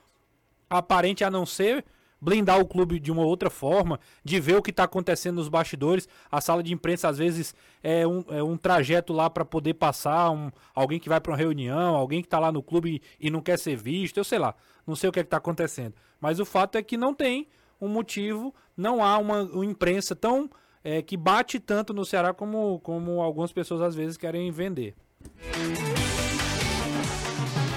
aparente 0.70 1.24
a 1.24 1.30
não 1.30 1.44
ser 1.46 1.84
blindar 2.20 2.60
o 2.60 2.66
clube 2.66 2.98
de 2.98 3.10
uma 3.10 3.22
outra 3.22 3.50
forma, 3.50 3.98
de 4.24 4.40
ver 4.40 4.56
o 4.56 4.62
que 4.62 4.70
está 4.70 4.84
acontecendo 4.84 5.36
nos 5.36 5.48
bastidores. 5.48 6.08
A 6.30 6.40
sala 6.40 6.62
de 6.62 6.72
imprensa, 6.72 7.08
às 7.08 7.18
vezes, 7.18 7.54
é 7.82 8.06
um, 8.06 8.24
é 8.28 8.42
um 8.42 8.56
trajeto 8.56 9.12
lá 9.12 9.30
para 9.30 9.44
poder 9.44 9.74
passar 9.74 10.30
um, 10.30 10.50
alguém 10.74 10.98
que 10.98 11.08
vai 11.08 11.20
para 11.20 11.32
uma 11.32 11.38
reunião, 11.38 11.94
alguém 11.94 12.20
que 12.20 12.26
está 12.26 12.38
lá 12.38 12.50
no 12.50 12.62
clube 12.62 13.02
e, 13.20 13.30
não 13.30 13.40
quer 13.40 13.58
ser 13.58 13.76
visto, 13.76 14.18
eu 14.18 14.24
sei 14.24 14.38
lá, 14.38 14.54
não 14.86 14.96
sei 14.96 15.08
o 15.08 15.12
que 15.12 15.20
está 15.20 15.36
acontecendo. 15.36 15.94
Mas 16.20 16.40
o 16.40 16.44
fato 16.44 16.76
é 16.76 16.82
que 16.82 16.96
não 16.96 17.14
tem 17.14 17.48
um 17.80 17.88
motivo, 17.88 18.54
não 18.76 19.02
há 19.04 19.18
uma, 19.18 19.42
uma 19.42 19.64
imprensa 19.64 20.16
tão 20.16 20.50
é, 20.82 21.02
que 21.02 21.16
bate 21.16 21.60
tanto 21.60 21.92
no 21.92 22.04
Ceará 22.04 22.32
como, 22.32 22.80
como 22.80 23.20
algumas 23.20 23.52
pessoas 23.52 23.80
às 23.80 23.94
vezes 23.94 24.16
querem 24.16 24.50
vender. 24.50 24.94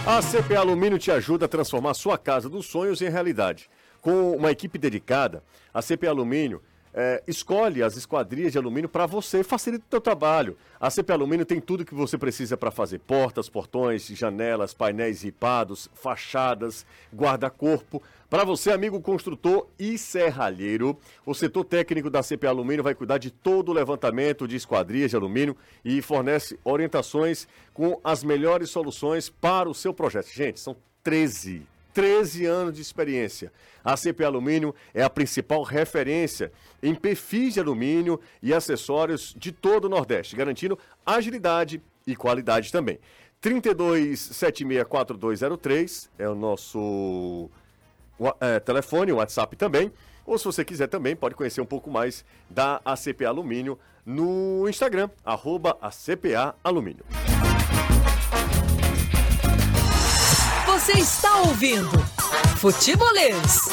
A 0.06 0.20
CP 0.20 0.56
Alumínio 0.56 0.98
te 0.98 1.12
ajuda 1.12 1.46
a 1.46 1.48
transformar 1.48 1.94
sua 1.94 2.18
casa 2.18 2.50
dos 2.50 2.66
sonhos 2.66 3.02
em 3.04 3.10
realidade. 3.10 3.70
Com 4.02 4.36
uma 4.36 4.52
equipe 4.52 4.78
dedicada, 4.78 5.44
a 5.74 5.82
CP 5.82 6.08
Alumínio 6.08 6.62
eh, 6.94 7.24
escolhe 7.26 7.82
as 7.82 7.96
esquadrias 7.96 8.52
de 8.52 8.58
alumínio 8.58 8.90
para 8.90 9.06
você 9.06 9.44
facilita 9.44 9.86
o 9.88 9.90
seu 9.90 10.02
trabalho. 10.02 10.58
A 10.80 10.90
CP 10.90 11.14
Alumínio 11.14 11.46
tem 11.46 11.62
tudo 11.62 11.86
que 11.86 11.94
você 11.94 12.18
precisa 12.18 12.58
para 12.58 12.72
fazer 12.72 13.00
portas, 13.00 13.48
portões, 13.48 14.08
janelas, 14.08 14.74
painéis 14.74 15.22
ripados, 15.22 15.90
fachadas, 15.94 16.86
guarda-corpo. 17.14 18.02
Para 18.30 18.44
você, 18.44 18.72
amigo 18.72 19.00
construtor 19.00 19.68
e 19.80 19.98
serralheiro, 19.98 20.98
o 21.26 21.34
setor 21.34 21.64
técnico 21.64 22.10
da 22.10 22.24
CP 22.24 22.48
Alumínio 22.48 22.84
vai 22.84 22.96
cuidar 22.96 23.18
de 23.18 23.32
todo 23.32 23.70
o 23.70 23.74
levantamento 23.74 24.48
de 24.48 24.56
esquadrias 24.56 25.12
de 25.12 25.16
alumínio 25.16 25.56
e 25.84 26.02
fornece 26.02 26.60
orientações 26.64 27.48
com 27.74 28.00
as 28.04 28.24
melhores 28.24 28.70
soluções 28.70 29.30
para 29.30 29.70
o 29.70 29.74
seu 29.74 29.94
projeto. 29.94 30.28
Gente, 30.28 30.60
são 30.60 30.76
13 31.04 31.71
13 31.94 32.46
anos 32.46 32.76
de 32.76 32.82
experiência. 32.82 33.52
A 33.84 33.98
CP 33.98 34.24
Alumínio 34.24 34.74
é 34.94 35.02
a 35.04 35.10
principal 35.10 35.64
referência 35.64 36.52
em 36.82 36.96
perfis 36.96 37.56
de 37.56 37.60
alumínio 37.60 38.18
e 38.42 38.54
acessórios 38.54 39.36
de 39.38 39.52
todo 39.52 39.84
o 39.86 39.90
Nordeste, 39.90 40.34
garantindo 40.36 40.80
agilidade 41.06 41.82
e 42.06 42.16
qualidade 42.16 42.72
também. 42.72 43.00
32764203 43.42 46.08
é 46.18 46.30
o 46.30 46.36
nosso 46.36 47.50
é, 48.40 48.60
telefone, 48.60 49.12
o 49.12 49.16
WhatsApp 49.16 49.56
também. 49.56 49.92
Ou 50.26 50.38
se 50.38 50.46
você 50.46 50.64
quiser 50.64 50.88
também, 50.88 51.16
pode 51.16 51.34
conhecer 51.36 51.62
um 51.62 51.66
pouco 51.66 51.90
mais 51.90 52.24
da 52.50 52.80
ACPA 52.86 53.28
Alumínio 53.28 53.80
no 54.06 54.70
Instagram, 54.70 55.10
arroba 55.26 55.76
ACPA 55.82 56.56
Alumínio. 56.64 57.04
Você 60.84 60.94
está 60.94 61.42
ouvindo 61.42 61.92
Futebolês. 62.58 63.70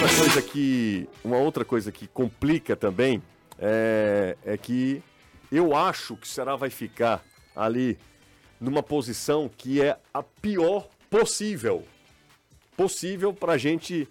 Outra 0.00 0.16
coisa 0.18 0.42
que, 0.42 1.08
uma 1.22 1.36
outra 1.36 1.64
coisa 1.64 1.92
que 1.92 2.08
complica 2.08 2.74
também 2.74 3.22
é, 3.56 4.36
é 4.44 4.56
que 4.56 5.00
eu 5.52 5.76
acho 5.76 6.16
que 6.16 6.26
o 6.26 6.28
Ceará 6.28 6.56
vai 6.56 6.68
ficar 6.68 7.22
ali 7.54 7.96
numa 8.60 8.82
posição 8.82 9.48
que 9.56 9.80
é 9.80 9.96
a 10.12 10.20
pior 10.20 10.88
possível. 11.08 11.84
Possível 12.76 13.32
pra 13.32 13.56
gente, 13.56 14.08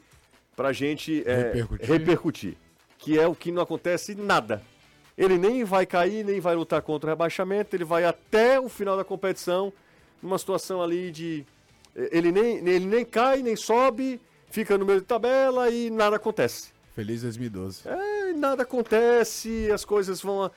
pra 0.55 0.71
gente 0.71 1.21
é, 1.25 1.35
Repercutir. 1.35 1.89
repercutir. 1.89 2.57
Que 2.97 3.19
é 3.19 3.27
o 3.27 3.35
que 3.35 3.51
não 3.51 3.61
acontece 3.61 4.15
nada. 4.15 4.61
Ele 5.17 5.37
nem 5.37 5.63
vai 5.63 5.85
cair, 5.85 6.23
nem 6.25 6.39
vai 6.39 6.55
lutar 6.55 6.81
contra 6.81 7.09
o 7.09 7.11
rebaixamento, 7.11 7.75
ele 7.75 7.83
vai 7.83 8.05
até 8.05 8.59
o 8.59 8.69
final 8.69 8.95
da 8.95 9.03
competição, 9.03 9.71
numa 10.21 10.37
situação 10.37 10.81
ali 10.81 11.11
de. 11.11 11.45
Ele 11.95 12.31
nem, 12.31 12.57
ele 12.57 12.85
nem 12.85 13.03
cai, 13.03 13.41
nem 13.41 13.55
sobe, 13.55 14.19
fica 14.49 14.77
no 14.77 14.85
meio 14.85 15.01
de 15.01 15.05
tabela 15.05 15.69
e 15.69 15.89
nada 15.89 16.15
acontece. 16.15 16.71
Feliz 16.95 17.21
2012. 17.21 17.87
É, 17.87 18.33
nada 18.33 18.63
acontece, 18.63 19.69
as 19.71 19.83
coisas 19.83 20.21
vão. 20.21 20.43
A, 20.43 20.51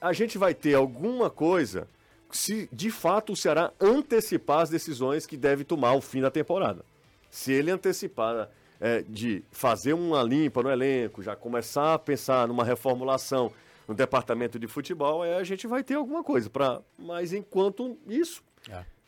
a 0.00 0.12
gente 0.12 0.36
vai 0.36 0.54
ter 0.54 0.74
alguma 0.74 1.30
coisa 1.30 1.88
se 2.30 2.68
de 2.72 2.90
fato 2.90 3.32
o 3.32 3.36
Ceará 3.36 3.72
antecipar 3.80 4.60
as 4.60 4.70
decisões 4.70 5.26
que 5.26 5.36
deve 5.36 5.64
tomar 5.64 5.90
ao 5.90 6.00
fim 6.00 6.20
da 6.20 6.30
temporada. 6.30 6.84
Se 7.30 7.52
ele 7.52 7.70
antecipar 7.70 8.48
é, 8.80 9.02
de 9.08 9.42
fazer 9.50 9.92
uma 9.92 10.22
limpa 10.22 10.62
no 10.62 10.70
elenco, 10.70 11.22
já 11.22 11.34
começar 11.34 11.94
a 11.94 11.98
pensar 11.98 12.48
numa 12.48 12.64
reformulação 12.64 13.52
no 13.86 13.94
departamento 13.94 14.58
de 14.58 14.66
futebol, 14.66 15.24
é, 15.24 15.36
a 15.36 15.44
gente 15.44 15.66
vai 15.66 15.82
ter 15.82 15.94
alguma 15.94 16.22
coisa. 16.22 16.50
Pra, 16.50 16.82
mas 16.98 17.32
enquanto 17.32 17.98
isso, 18.06 18.42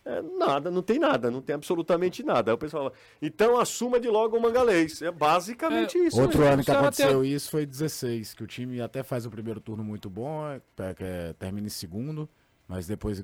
é, 0.08 0.22
nada, 0.22 0.70
não 0.70 0.80
tem 0.80 0.98
nada, 0.98 1.30
não 1.30 1.42
tem 1.42 1.54
absolutamente 1.54 2.22
nada. 2.22 2.50
Aí 2.50 2.54
o 2.54 2.58
pessoal 2.58 2.84
fala, 2.84 2.94
então 3.20 3.58
assuma 3.58 4.00
de 4.00 4.08
logo 4.08 4.38
o 4.38 4.40
mangalês. 4.40 5.02
É 5.02 5.10
basicamente 5.10 5.98
isso. 5.98 6.18
Outro 6.20 6.42
ano 6.44 6.64
que 6.64 6.70
aconteceu 6.70 7.22
isso 7.22 7.50
foi 7.50 7.66
16, 7.66 8.32
que 8.32 8.42
o 8.42 8.46
time 8.46 8.80
até 8.80 9.02
faz 9.02 9.26
o 9.26 9.30
primeiro 9.30 9.60
turno 9.60 9.84
muito 9.84 10.08
bom, 10.08 10.48
é, 10.48 10.94
que 10.94 11.04
é, 11.04 11.34
termina 11.38 11.66
em 11.66 11.70
segundo, 11.70 12.28
mas 12.66 12.86
depois 12.86 13.22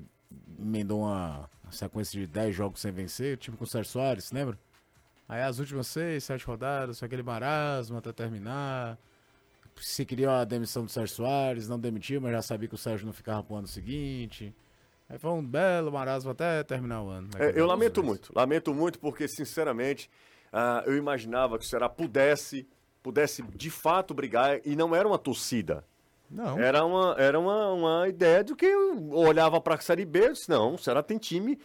emendou 0.59 0.99
uma, 1.01 1.49
uma 1.63 1.71
sequência 1.71 2.19
de 2.19 2.27
10 2.27 2.55
jogos 2.55 2.81
sem 2.81 2.91
vencer, 2.91 3.33
o 3.33 3.37
time 3.37 3.57
com 3.57 3.63
o 3.63 3.67
Sérgio 3.67 3.91
Soares, 3.91 4.31
lembra? 4.31 4.59
Aí 5.27 5.41
as 5.41 5.57
últimas 5.57 5.87
6, 5.87 6.23
7 6.23 6.45
rodadas, 6.45 6.99
foi 6.99 7.07
aquele 7.07 7.23
marasmo 7.23 7.97
até 7.97 8.11
terminar. 8.11 8.97
Se 9.77 10.05
queria 10.05 10.39
a 10.39 10.45
demissão 10.45 10.85
do 10.85 10.91
Sérgio 10.91 11.15
Soares, 11.15 11.67
não 11.67 11.77
demitiu, 11.79 12.21
mas 12.21 12.31
já 12.31 12.41
sabia 12.41 12.67
que 12.67 12.75
o 12.75 12.77
Sérgio 12.77 13.05
não 13.05 13.13
ficava 13.13 13.43
pro 13.43 13.55
ano 13.57 13.67
seguinte. 13.67 14.55
Aí 15.09 15.17
foi 15.19 15.31
um 15.31 15.45
belo 15.45 15.91
marasmo 15.91 16.31
até 16.31 16.63
terminar 16.63 17.03
o 17.03 17.09
ano. 17.09 17.29
É, 17.37 17.51
eu 17.59 17.65
lamento 17.67 18.01
muito, 18.03 18.31
lamento 18.33 18.73
muito 18.73 18.97
porque, 18.99 19.27
sinceramente, 19.27 20.09
ah, 20.51 20.81
eu 20.85 20.95
imaginava 20.97 21.57
que 21.59 21.65
o 21.65 21.67
Ceará 21.67 21.87
pudesse, 21.89 22.67
pudesse 23.03 23.43
de 23.43 23.69
fato 23.69 24.13
brigar 24.13 24.59
e 24.65 24.75
não 24.75 24.95
era 24.95 25.07
uma 25.07 25.19
torcida. 25.19 25.83
Não, 26.31 26.57
Era 26.57 26.83
uma, 26.83 27.15
era 27.19 27.39
uma, 27.39 27.71
uma 27.71 28.07
ideia 28.09 28.43
de 28.43 28.55
que 28.55 28.65
eu 28.65 29.09
olhava 29.11 29.61
para 29.61 29.75
a 29.75 29.79
Série 29.79 30.05
B 30.05 30.29
e 30.29 30.33
disse, 30.33 30.49
não, 30.49 30.73
o 30.73 30.77
Ceará 30.77 31.03
tem 31.03 31.19
time 31.19 31.59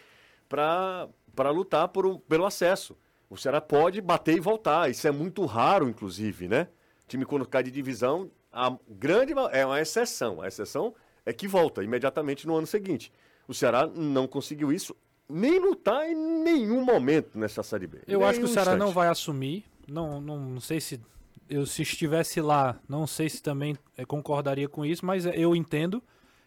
para 0.48 1.08
lutar 1.50 1.88
por 1.88 2.04
um- 2.04 2.18
pelo 2.18 2.44
acesso. 2.44 2.94
O 3.30 3.38
Ceará 3.38 3.60
pode 3.60 4.00
bater 4.02 4.36
e 4.36 4.40
voltar. 4.40 4.90
Isso 4.90 5.06
é 5.08 5.10
muito 5.10 5.46
raro, 5.46 5.88
inclusive, 5.88 6.46
né? 6.48 6.68
Time 7.10 7.24
quando 7.24 7.46
cai 7.46 7.62
de 7.62 7.70
divisão, 7.70 8.30
a 8.52 8.76
grande 8.88 9.34
é 9.52 9.66
uma 9.66 9.80
exceção. 9.80 10.40
A 10.40 10.48
exceção 10.48 10.94
é 11.26 11.32
que 11.32 11.48
volta 11.48 11.82
imediatamente 11.82 12.46
no 12.46 12.56
ano 12.56 12.66
seguinte. 12.66 13.12
O 13.48 13.52
Ceará 13.52 13.86
não 13.86 14.28
conseguiu 14.28 14.72
isso, 14.72 14.94
nem 15.28 15.58
lutar 15.58 16.08
em 16.08 16.14
nenhum 16.14 16.84
momento 16.84 17.36
nessa 17.38 17.62
Série 17.62 17.86
B. 17.86 18.00
Eu 18.06 18.24
acho 18.24 18.38
que 18.38 18.44
o 18.44 18.48
Ceará 18.48 18.72
não 18.72 18.86
instante. 18.86 18.94
vai 18.94 19.08
assumir. 19.08 19.64
Não, 19.88 20.20
não, 20.20 20.38
não 20.38 20.60
sei 20.60 20.80
se 20.80 21.00
eu 21.48 21.66
se 21.66 21.82
estivesse 21.82 22.40
lá, 22.40 22.78
não 22.88 23.08
sei 23.08 23.28
se 23.28 23.42
também 23.42 23.76
eh, 23.96 24.04
concordaria 24.04 24.68
com 24.68 24.84
isso, 24.86 25.04
mas 25.04 25.26
eh, 25.26 25.32
eu 25.34 25.56
entendo. 25.56 26.00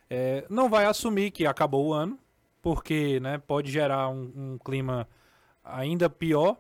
Eh, 0.09 0.45
não 0.49 0.69
vai 0.69 0.85
assumir 0.85 1.31
que 1.31 1.45
acabou 1.45 1.87
o 1.87 1.93
ano, 1.93 2.17
porque 2.61 3.19
né, 3.19 3.37
pode 3.37 3.69
gerar 3.69 4.07
um, 4.09 4.31
um 4.35 4.57
clima 4.57 5.07
ainda 5.61 6.09
pior. 6.09 6.57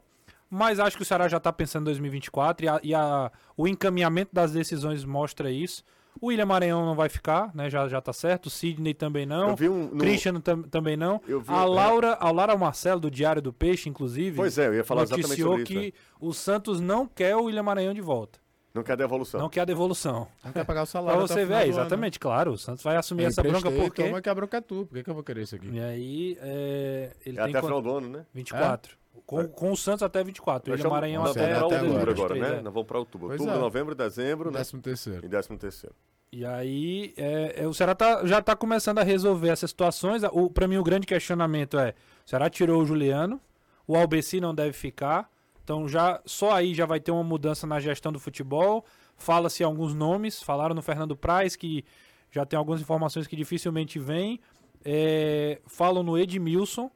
Mas 0.53 0.79
acho 0.79 0.95
que 0.95 1.03
o 1.03 1.05
Ceará 1.05 1.27
já 1.27 1.37
está 1.37 1.51
pensando 1.51 1.83
em 1.83 1.85
2024 1.85 2.65
e, 2.65 2.69
a- 2.69 2.79
e 2.83 2.93
a- 2.93 3.31
o 3.57 3.67
encaminhamento 3.67 4.29
das 4.33 4.51
decisões 4.51 5.03
mostra 5.03 5.49
isso. 5.49 5.83
O 6.21 6.27
William 6.27 6.45
Maranhão 6.45 6.85
não 6.85 6.93
vai 6.95 7.09
ficar, 7.09 7.49
né? 7.55 7.71
Já, 7.71 7.87
já 7.87 7.99
tá 7.99 8.13
certo. 8.13 8.45
O 8.45 8.49
Sidney 8.51 8.93
também 8.93 9.25
não. 9.25 9.49
Eu 9.49 9.55
vi 9.55 9.67
um. 9.67 9.87
no- 9.89 9.97
Christian 9.97 10.39
tam- 10.39 10.61
também 10.61 10.95
não. 10.95 11.19
Eu 11.27 11.41
vi- 11.41 11.51
a 11.51 11.63
é. 11.63 11.65
Laura, 11.65 12.13
a 12.19 12.29
Laura 12.29 12.55
Marcelo, 12.55 12.99
do 13.01 13.09
Diário 13.09 13.41
do 13.41 13.51
Peixe, 13.51 13.89
inclusive, 13.89 14.35
Pois 14.37 14.55
é, 14.59 14.67
eu 14.67 14.75
ia 14.75 14.83
falar 14.83 15.03
exatamente 15.03 15.41
sobre 15.41 15.63
isso. 15.63 15.65
que 15.65 15.85
né? 15.87 15.91
o 16.19 16.31
Santos 16.31 16.79
não 16.79 17.07
quer 17.07 17.35
o 17.35 17.45
William 17.45 17.63
Maranhão 17.63 17.95
de 17.95 18.01
volta. 18.01 18.37
Não 18.75 18.83
quer 18.83 18.95
devolução. 18.95 19.39
Não 19.39 19.49
quer 19.49 19.61
a 19.61 19.65
devolução. 19.65 20.27
não 20.45 20.51
quer 20.51 20.63
pagar 20.65 20.81
o 20.81 20.85
Pra 20.85 20.91
salário. 20.91 21.23
o 21.23 21.27
você 21.27 21.45
ver, 21.45 21.53
ano. 21.55 21.65
exatamente, 21.65 22.19
claro. 22.19 22.51
O 22.53 22.57
Santos 22.59 22.83
vai 22.83 22.95
assumir 22.95 23.23
Eu 23.23 23.29
essa 23.29 23.41
bronca 23.41 23.71
porque. 23.71 24.03
Toma 24.03 24.21
que 24.21 24.29
a 24.29 24.35
bronca 24.35 24.57
é 24.57 24.61
tu. 24.61 24.85
Por 24.85 24.95
que, 24.97 25.03
que 25.03 25.09
eu 25.09 25.13
vou 25.15 25.23
querer 25.23 25.41
isso 25.43 25.55
aqui? 25.55 25.67
E 25.71 25.79
aí, 25.79 26.37
é, 26.41 27.11
ele 27.25 27.37
É 27.39 27.41
tem 27.41 27.51
até 27.51 27.51
quanto- 27.53 27.65
final 27.65 27.81
do 27.81 27.89
ano, 27.97 28.09
né? 28.09 28.25
24. 28.33 28.97
Com, 29.25 29.47
com 29.47 29.71
o 29.71 29.77
Santos 29.77 30.03
até 30.03 30.23
24. 30.23 30.71
O 30.73 30.75
Nós 30.75 30.83
William 30.85 30.87
estamos- 30.87 30.93
Maranhão 30.93 31.25
até, 31.25 31.39
é 31.41 31.53
até 31.53 31.63
outubro 31.63 31.85
agora. 31.87 32.11
agora, 32.11 32.33
23, 32.33 32.41
né? 32.53 32.59
é. 32.59 32.61
Nós 32.61 32.73
vamos 32.73 32.87
para 32.87 32.99
outubro. 32.99 33.27
Pois 33.27 33.39
Outubro, 33.39 33.59
é. 33.59 33.63
novembro, 33.63 33.95
dezembro, 33.95 34.51
né? 34.51 34.57
Décimo 34.57 34.81
terceiro. 34.81 35.25
E 35.25 35.29
décimo 35.29 35.57
terceiro. 35.57 35.95
E 36.31 36.45
aí, 36.45 37.13
é, 37.15 37.61
é, 37.63 37.67
o 37.67 37.73
Ceará 37.73 37.93
tá- 37.93 38.25
já 38.25 38.41
tá 38.41 38.55
começando 38.55 38.97
a 38.99 39.03
resolver 39.03 39.49
essas 39.49 39.69
situações. 39.69 40.23
O, 40.31 40.49
pra 40.49 40.67
mim, 40.67 40.77
o 40.77 40.83
grande 40.83 41.05
questionamento 41.05 41.77
é: 41.77 41.93
o 42.25 42.29
Ceará 42.29 42.49
tirou 42.49 42.81
o 42.81 42.85
Juliano, 42.85 43.39
o 43.87 43.95
Albeci 43.95 44.41
não 44.41 44.53
deve 44.53 44.73
ficar. 44.73 45.29
Então, 45.63 45.87
já 45.87 46.19
só 46.25 46.51
aí 46.51 46.73
já 46.73 46.85
vai 46.85 46.99
ter 46.99 47.11
uma 47.11 47.23
mudança 47.23 47.65
na 47.67 47.79
gestão 47.79 48.11
do 48.11 48.19
futebol. 48.19 48.83
Fala-se 49.15 49.63
alguns 49.63 49.93
nomes. 49.93 50.41
Falaram 50.43 50.73
no 50.75 50.81
Fernando 50.81 51.15
Praz, 51.15 51.55
que 51.55 51.85
já 52.31 52.45
tem 52.45 52.57
algumas 52.57 52.81
informações 52.81 53.27
que 53.27 53.35
dificilmente 53.35 53.99
vêm. 53.99 54.41
É, 54.83 55.61
falam 55.67 56.03
no 56.03 56.17
Edmilson. 56.17 56.89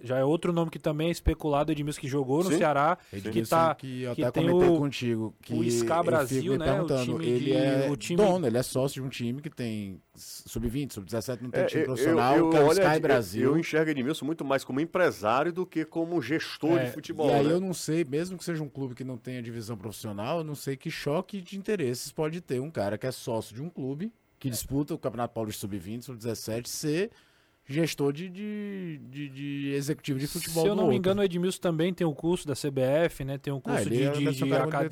Já 0.00 0.18
é 0.18 0.24
outro 0.24 0.52
nome 0.52 0.70
que 0.70 0.78
também 0.78 1.08
é 1.08 1.10
especulado, 1.10 1.70
Edmilson 1.72 2.00
que 2.00 2.08
jogou 2.08 2.42
no 2.44 2.50
Sim. 2.50 2.58
Ceará, 2.58 2.96
Edmilson, 3.12 3.32
que 3.42 3.48
tá 3.48 3.74
que 3.74 4.02
eu 4.02 4.14
que 4.14 4.22
até 4.24 4.40
tem 4.40 4.48
comentei 4.50 4.74
o- 4.74 4.78
contigo 4.78 5.34
que 5.42 5.52
o 5.54 5.62
eu 5.64 6.02
Brasil, 6.04 6.56
né, 6.58 6.64
o 6.72 6.74
perguntando, 6.86 7.04
time 7.18 7.26
ele 7.26 7.44
de- 7.44 7.52
é 7.52 7.88
o 7.90 7.96
time- 7.96 8.16
dono, 8.16 8.46
ele 8.46 8.58
é 8.58 8.62
sócio 8.62 9.00
de 9.00 9.06
um 9.06 9.10
time 9.10 9.40
que 9.42 9.50
tem 9.50 10.00
sub-20, 10.14 10.92
sub-17, 10.94 11.42
não 11.42 11.50
tem 11.50 11.62
É, 11.62 11.66
time 11.66 11.82
eu- 11.82 11.86
profissional, 11.86 12.36
eu, 12.36 12.50
que 12.50 12.56
é 12.56 12.60
o 12.64 12.72
Sky 12.72 12.82
eu- 12.94 13.00
Brasil. 13.00 13.42
Eu 13.50 13.58
enxergo 13.58 13.90
Edmilson 13.90 14.24
muito 14.24 14.44
mais 14.44 14.64
como 14.64 14.80
empresário 14.80 15.52
do 15.52 15.64
que 15.66 15.84
como 15.84 16.20
gestor 16.20 16.78
É, 16.78 16.84
de 16.86 16.92
futebol. 16.92 17.28
e 17.30 17.32
aí 17.34 17.46
né? 17.46 17.52
eu 17.52 17.60
não 17.60 17.74
sei, 17.74 18.04
mesmo 18.04 18.36
que 18.38 18.44
seja 18.44 18.62
um 18.62 18.68
clube 18.68 18.94
que 18.94 19.04
não 19.04 19.16
tenha 19.16 19.42
divisão 19.42 19.76
profissional, 19.76 20.38
eu 20.38 20.44
não 20.44 20.54
sei 20.54 20.76
que 20.76 20.90
choque 20.90 21.40
de 21.40 21.56
interesses 21.58 22.12
pode 22.12 22.40
ter 22.40 22.60
um 22.60 22.70
cara 22.70 22.96
que 22.98 23.06
é 23.06 23.10
sócio 23.12 23.54
de 23.54 23.62
um 23.62 23.68
clube 23.68 24.12
que 24.38 24.50
disputa 24.50 24.92
o 24.92 24.98
Campeonato 24.98 25.32
Paulista 25.34 25.60
Sub-20, 25.60 26.02
Sub-17, 26.02 26.66
ser 26.68 27.10
gestor 27.66 28.12
de, 28.12 28.28
de, 28.28 28.98
de- 29.10 29.28
de 29.28 29.72
executivo 29.74 30.18
de 30.18 30.26
futebol 30.26 30.62
Se 30.64 30.68
eu 30.68 30.74
não 30.74 30.88
me 30.88 30.96
engano, 30.96 31.20
o 31.20 31.24
Edmilson 31.24 31.60
também 31.60 31.94
tem 31.94 32.06
o 32.06 32.14
curso 32.14 32.46
da 32.46 32.54
CBF, 32.54 33.24
né? 33.24 33.38
Tem 33.38 33.52
um 33.52 33.60
curso 33.60 33.78
ele 33.88 33.96
de, 33.96 34.02
é- 34.04 34.10
de, 34.12 34.18
um 34.28 34.30
de 34.32 34.38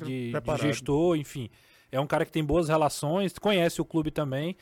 de- 0.05 0.31
gestor, 0.67 1.15
enfim. 1.17 1.49
É 1.91 1.99
um 1.99 2.07
cara 2.07 2.25
que 2.25 2.31
tem 2.31 2.43
boas 2.43 2.69
relações, 2.69 3.37
conhece 3.37 3.81
o 3.81 3.85
clube 3.85 4.11
também. 4.11 4.55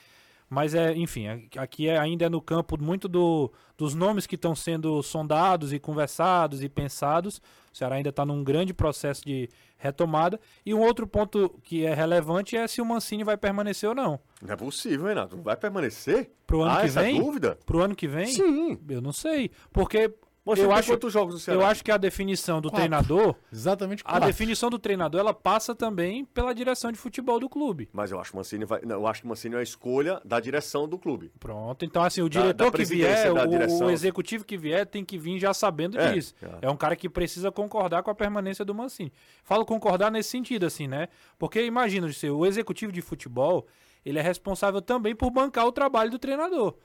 Mas 0.50 0.74
é, 0.74 0.94
enfim, 0.96 1.28
é- 1.28 1.42
aqui 1.58 1.88
é- 1.88 1.98
ainda 1.98 2.26
é 2.26 2.30
no 2.30 2.42
campo 2.42 2.82
muito 2.82 3.08
do, 3.08 3.52
dos 3.78 3.94
nomes 3.94 4.26
que 4.26 4.36
estão 4.36 4.56
sendo 4.56 5.02
sondados 5.04 5.72
e 5.72 5.80
conversados 5.80 6.64
e 6.64 6.68
pensados. 6.68 7.42
O 7.72 7.78
Ceará 7.78 7.96
ainda 7.96 8.10
está 8.10 8.26
num 8.26 8.44
grande 8.44 8.74
processo 8.74 9.24
de 9.24 9.48
retomada. 9.78 10.40
E 10.66 10.74
um 10.74 10.80
outro 10.80 11.06
ponto 11.06 11.60
que 11.64 11.86
é 11.86 11.94
relevante 11.94 12.58
é 12.58 12.68
se 12.68 12.82
o 12.82 12.86
Mancini 12.86 13.24
vai 13.24 13.38
permanecer 13.38 13.88
ou 13.88 13.96
não. 13.96 14.20
Não 14.42 14.54
é 14.54 14.56
possível, 14.56 15.06
Renato. 15.06 15.36
Não 15.36 15.44
vai 15.44 15.56
permanecer? 15.56 16.32
Pro 16.48 16.62
ano 16.62 16.72
ah, 16.72 16.82
que 16.82 16.88
essa 16.88 17.02
vem? 17.04 17.22
dúvida? 17.22 17.58
Pro 17.66 17.82
ano 17.82 17.96
que 17.96 18.08
vem? 18.08 18.28
Sim. 18.28 18.80
Eu 18.90 19.02
não 19.02 19.14
sei. 19.14 19.52
Porque 19.72 20.12
Você 20.56 20.66
eu 20.66 20.72
acho, 20.72 20.88
quantos 20.92 21.12
jogos 21.14 21.34
do 21.36 21.40
Ceará? 21.40 21.60
eu 21.62 21.66
acho 21.66 21.84
que 21.84 21.92
a 21.92 21.98
definição 21.98 22.60
do 22.62 22.70
Quatro. 22.70 22.80
treinador, 22.80 23.36
Exatamente 23.52 24.02
a 24.06 24.10
quatro. 24.12 24.28
definição 24.28 24.70
do 24.70 24.80
treinador, 24.80 25.20
ela 25.22 25.34
passa 25.34 25.74
também 25.76 26.26
pela 26.26 26.54
direção 26.54 26.92
de 26.92 26.98
futebol 26.98 27.40
do 27.40 27.48
clube. 27.50 27.90
Mas 27.94 28.12
eu 28.12 28.20
acho 28.20 28.32
que 28.32 28.36
o 28.36 28.40
Mancini 28.40 28.66
vai. 28.66 28.82
não, 28.84 28.96
eu 28.98 29.08
acho 29.08 29.22
que 29.22 29.26
o 29.26 29.30
Mancini 29.30 29.56
é 29.56 29.60
a 29.60 29.64
escolha 29.64 30.22
da 30.26 30.40
direção 30.40 30.88
do 30.88 30.98
clube. 30.98 31.32
Pronto, 31.40 31.86
então 31.86 32.04
assim, 32.04 32.22
o 32.22 32.30
Da- 32.30 32.42
diretor 32.42 32.66
da 32.66 32.72
que 32.72 32.78
presidência, 32.78 33.32
vier, 33.32 33.34
da 33.34 33.44
o- 33.46 33.48
direção. 33.50 33.88
o, 33.88 33.92
executivo 33.92 34.44
que 34.46 34.58
vier 34.58 34.86
tem 34.86 35.04
que 35.06 35.18
vir 35.18 35.40
já 35.40 35.54
sabendo 35.54 36.00
É, 36.00 36.14
disso. 36.14 36.34
é. 36.42 36.68
É 36.68 36.70
um 36.70 36.78
cara 36.78 36.96
que 36.96 37.10
precisa 37.10 37.52
concordar 37.52 38.04
com 38.04 38.10
a 38.12 38.16
permanência 38.16 38.64
do 38.66 38.74
Mancini. 38.74 39.12
Falo 39.44 39.66
concordar 39.66 40.12
nesse 40.12 40.30
sentido, 40.30 40.66
assim, 40.66 40.88
né? 40.88 41.08
Porque 41.38 41.64
imagina, 41.64 42.08
o 42.34 42.46
executivo 42.46 42.92
de 42.92 43.02
futebol, 43.02 43.68
ele 44.06 44.18
é 44.20 44.22
responsável 44.22 44.82
também 44.82 45.16
por 45.16 45.30
bancar 45.30 45.66
o 45.66 45.72
trabalho 45.72 46.10
do 46.12 46.18
treinador. 46.20 46.76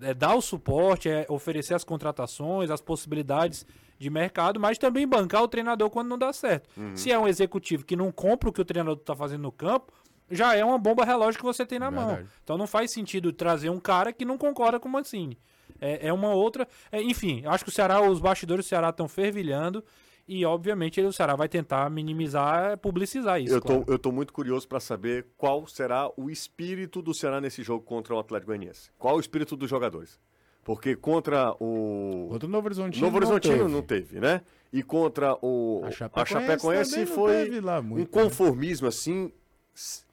É 0.00 0.14
dar 0.14 0.34
o 0.34 0.40
suporte, 0.40 1.08
é 1.08 1.26
oferecer 1.28 1.74
as 1.74 1.84
contratações, 1.84 2.70
as 2.70 2.80
possibilidades 2.80 3.66
de 3.98 4.10
mercado, 4.10 4.58
mas 4.58 4.78
também 4.78 5.06
bancar 5.06 5.42
o 5.42 5.48
treinador 5.48 5.90
quando 5.90 6.08
não 6.08 6.18
dá 6.18 6.32
certo. 6.32 6.68
Uhum. 6.76 6.96
Se 6.96 7.12
é 7.12 7.18
um 7.18 7.28
executivo 7.28 7.84
que 7.84 7.94
não 7.94 8.10
compra 8.10 8.48
o 8.48 8.52
que 8.52 8.60
o 8.60 8.64
treinador 8.64 8.98
está 8.98 9.14
fazendo 9.14 9.42
no 9.42 9.52
campo, 9.52 9.92
já 10.30 10.56
é 10.56 10.64
uma 10.64 10.78
bomba 10.78 11.04
relógio 11.04 11.38
que 11.38 11.44
você 11.44 11.64
tem 11.64 11.78
na 11.78 11.90
mão. 11.90 12.08
Verdade. 12.08 12.28
Então 12.42 12.56
não 12.56 12.66
faz 12.66 12.90
sentido 12.90 13.32
trazer 13.32 13.70
um 13.70 13.78
cara 13.78 14.12
que 14.12 14.24
não 14.24 14.38
concorda 14.38 14.80
com 14.80 14.88
o 14.88 14.92
Mancini. 14.92 15.38
É, 15.80 16.08
é 16.08 16.12
uma 16.12 16.32
outra. 16.34 16.66
é, 16.90 17.02
enfim, 17.02 17.42
acho 17.46 17.64
que 17.64 17.70
o 17.70 17.72
Ceará, 17.72 18.00
os 18.00 18.18
bastidores 18.18 18.64
do 18.64 18.68
Ceará 18.68 18.88
estão 18.88 19.08
fervilhando 19.08 19.84
e, 20.26 20.44
obviamente, 20.44 20.98
ele- 21.00 21.08
o 21.08 21.12
Ceará 21.12 21.34
vai 21.36 21.48
tentar 21.48 21.88
minimizar, 21.90 22.78
publicizar 22.78 23.40
isso. 23.40 23.54
eu, 23.54 23.60
claro. 23.60 23.84
tô, 23.84 23.92
eu 23.92 23.98
tô 23.98 24.12
muito 24.12 24.32
curioso 24.32 24.66
para 24.68 24.80
saber 24.80 25.26
qual 25.36 25.66
será 25.66 26.10
o 26.16 26.30
espírito 26.30 27.00
do 27.02 27.12
Ceará 27.14 27.40
nesse 27.40 27.62
jogo 27.62 27.84
contra 27.84 28.14
o 28.14 28.18
Atlético 28.18 28.48
Goianiense. 28.48 28.90
Qual 28.98 29.16
o 29.16 29.20
espírito 29.20 29.56
dos 29.56 29.68
jogadores? 29.68 30.18
Porque 30.64 30.94
contra 30.94 31.52
o. 31.60 32.28
Contra 32.30 32.46
o 32.46 32.50
Novo 32.50 32.66
Horizontino. 32.66 33.04
Novo 33.04 33.16
Horizontino 33.16 33.56
teve. 33.58 33.68
não 33.72 33.82
teve, 33.82 34.20
né? 34.20 34.42
E 34.72 34.80
contra 34.82 35.36
o 35.42 35.80
A 35.84 35.88
a 35.88 35.90
Chapecoense 35.90 36.32
Chapecoense, 36.32 36.90
também 36.92 37.06
não 37.06 37.14
foi 37.14 37.32
teve 37.32 37.60
lá 37.60 37.80
um 37.80 37.82
muito, 37.82 38.16
né? 38.16 38.22
conformismo 38.22 38.86
assim 38.86 39.32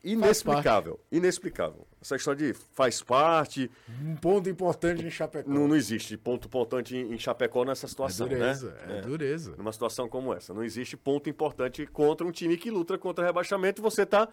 inexplicável, 0.04 1.00
inexplicável. 1.12 1.88
Essa 2.02 2.15
história 2.15 2.48
de 2.48 2.60
faz 2.74 3.02
parte, 3.02 3.69
Um 4.02 4.15
ponto 4.15 4.50
importante 4.50 5.06
em 5.06 5.10
Chapecó. 5.10 5.50
não, 5.50 5.67
não 5.67 5.76
existe 5.76 6.15
ponto 6.17 6.48
importante 6.48 6.95
em, 6.95 7.17
Chapecó 7.17 7.65
nessa 7.65 7.86
é 7.86 7.89
situação, 7.89 8.28
dureza, 8.28 8.72
né? 8.88 9.00
é, 9.00 9.02
dureza. 9.02 9.56
Numa 9.58 9.74
situação 9.74 10.08
como 10.08 10.34
essa, 10.34 10.54
não 10.54 10.63
existe 10.63 10.95
ponto 10.95 11.30
importante 11.30 11.86
contra 11.88 12.26
um 12.26 12.32
time 12.32 12.56
que 12.58 12.72
luta 12.72 12.98
contra 12.98 13.26
rebaixamento 13.26 13.82
e 13.82 13.84
você 13.84 14.06
tá 14.06 14.30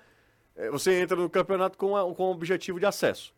eh, 0.57 0.71
você 0.71 1.01
entra 1.01 1.17
no 1.17 1.29
campeonato 1.29 1.77
com, 1.77 1.97
a, 1.97 2.15
com 2.15 2.25
o 2.25 2.31
objetivo 2.31 2.81
de 2.81 2.87
acesso. 2.87 3.35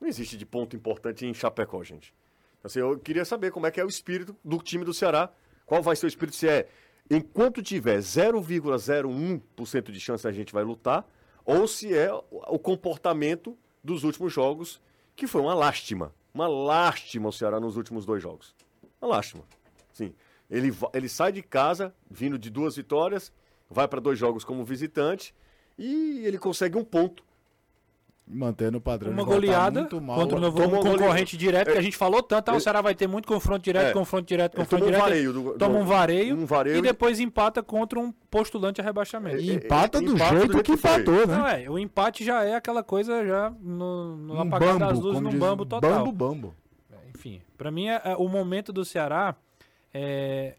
Não 0.00 0.08
existe 0.08 0.36
de 0.36 0.44
ponto 0.44 0.74
importante 0.74 1.24
em 1.24 1.32
Chapecó, 1.32 1.82
gente. 1.84 2.14
Assim, 2.62 2.80
eu 2.80 2.98
queria 2.98 3.24
saber 3.24 3.50
como 3.50 3.66
é 3.66 3.70
que 3.70 3.80
é 3.80 3.84
o 3.84 3.88
espírito 3.88 4.36
do 4.44 4.58
time 4.58 4.84
do 4.84 4.94
Ceará. 4.94 5.30
Qual 5.66 5.82
vai 5.82 5.96
ser 5.96 6.06
o 6.06 6.08
espírito? 6.08 6.36
Se 6.36 6.48
é 6.48 6.68
enquanto 7.10 7.62
tiver 7.62 7.98
0,01% 7.98 9.90
de 9.90 10.00
chance 10.00 10.26
a 10.26 10.32
gente 10.32 10.52
vai 10.52 10.64
lutar, 10.64 11.06
ou 11.44 11.68
se 11.68 11.94
é 11.94 12.10
o 12.12 12.58
comportamento 12.58 13.56
dos 13.82 14.04
últimos 14.04 14.32
jogos, 14.32 14.80
que 15.14 15.26
foi 15.26 15.42
uma 15.42 15.54
lástima. 15.54 16.14
Uma 16.32 16.48
lástima 16.48 17.28
o 17.28 17.32
Ceará 17.32 17.60
nos 17.60 17.76
últimos 17.76 18.06
dois 18.06 18.22
jogos. 18.22 18.54
Uma 19.00 19.16
lástima. 19.16 19.44
Sim. 19.92 20.14
Ele, 20.50 20.74
ele 20.92 21.08
sai 21.08 21.32
de 21.32 21.42
casa, 21.42 21.94
vindo 22.10 22.38
de 22.38 22.50
duas 22.50 22.76
vitórias, 22.76 23.32
vai 23.68 23.86
para 23.86 24.00
dois 24.00 24.18
jogos 24.18 24.44
como 24.44 24.64
visitante 24.64 25.34
e 25.78 26.22
ele 26.24 26.38
consegue 26.38 26.76
um 26.76 26.84
ponto. 26.84 27.24
Mantendo 28.26 28.78
o 28.78 28.80
padrão 28.80 29.12
Uma 29.12 29.22
voltar 29.22 29.34
goleada 29.34 29.80
muito 29.80 30.00
mal. 30.00 30.16
contra 30.18 30.38
o 30.38 30.40
novo 30.40 30.62
um 30.64 30.70
concorrente 30.80 31.36
direto, 31.36 31.70
que 31.72 31.76
a 31.78 31.82
gente 31.82 31.94
falou 31.94 32.22
tanto, 32.22 32.48
ah, 32.48 32.54
o 32.56 32.60
Ceará 32.60 32.80
vai 32.80 32.94
ter 32.94 33.06
muito 33.06 33.28
confronto 33.28 33.62
direto, 33.62 33.88
É. 33.88 33.92
confronto 33.92 34.26
direto, 34.26 34.56
confronto 34.56 34.70
tomou 34.70 34.88
um 34.88 34.90
direto. 34.90 35.02
vareio 35.02 35.32
do- 35.34 35.58
toma 35.58 35.74
do- 35.74 35.80
um 35.80 35.84
vareio, 35.84 36.34
um 36.38 36.46
vareio 36.46 36.76
e 36.78 36.80
depois 36.82 37.20
empata 37.20 37.62
contra 37.62 38.00
um 38.00 38.10
postulante 38.30 38.80
a 38.80 38.84
rebaixamento. 38.84 39.36
E 39.42 39.52
empata 39.52 40.00
do 40.00 40.12
Empata 40.14 40.30
do 40.30 40.38
jeito 40.38 40.52
jeito 40.52 40.56
que 40.56 40.62
que 40.62 40.72
empatou, 40.72 41.26
né? 41.26 41.36
Não, 41.36 41.46
é, 41.46 41.68
o 41.70 41.78
empate 41.78 42.24
já 42.24 42.42
é 42.44 42.54
aquela 42.54 42.82
coisa 42.82 43.26
já 43.26 43.50
no, 43.60 44.16
no 44.16 44.34
Um 44.36 44.40
apagar 44.40 44.78
das 44.78 44.78
bambo, 44.78 45.00
luzes, 45.00 45.12
como 45.12 45.20
num 45.20 45.30
diz- 45.30 45.40
bambo 45.40 45.66
total. 45.66 45.90
Bambo, 45.90 46.12
bambo. 46.12 46.54
Enfim, 47.14 47.42
pra 47.58 47.70
mim 47.70 47.88
é- 47.88 48.00
é- 48.04 48.16
o 48.16 48.26
momento 48.26 48.72
do 48.72 48.86
Ceará 48.86 49.36
é, 49.92 50.54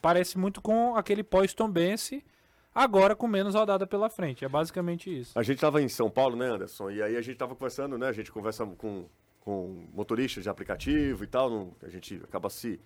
parece 0.00 0.38
muito 0.38 0.60
com 0.62 0.94
aquele 0.96 1.24
pós-tombense, 1.24 2.24
agora 2.74 3.14
com 3.16 3.26
menos 3.26 3.54
rodada 3.54 3.86
pela 3.86 4.08
frente. 4.10 4.44
É 4.44 4.48
basicamente 4.48 5.16
isso. 5.20 5.38
A 5.38 5.42
gente 5.42 5.56
estava 5.56 5.80
em 5.82 5.88
São 5.88 6.10
Paulo, 6.10 6.36
né, 6.36 6.46
Anderson? 6.46 6.90
E 6.90 7.02
aí 7.02 7.16
a 7.16 7.20
gente 7.20 7.34
estava 7.34 7.54
conversando, 7.54 7.96
né? 7.98 8.08
A 8.08 8.12
gente 8.12 8.30
conversa 8.32 8.64
com, 8.66 9.06
com 9.40 9.86
motoristas 9.92 10.42
de 10.44 10.48
aplicativo 10.50 11.24
e 11.24 11.26
tal. 11.26 11.50
não- 11.50 11.72
a 11.82 11.88
gente 11.88 12.20
acaba 12.24 12.48
se, 12.50 12.80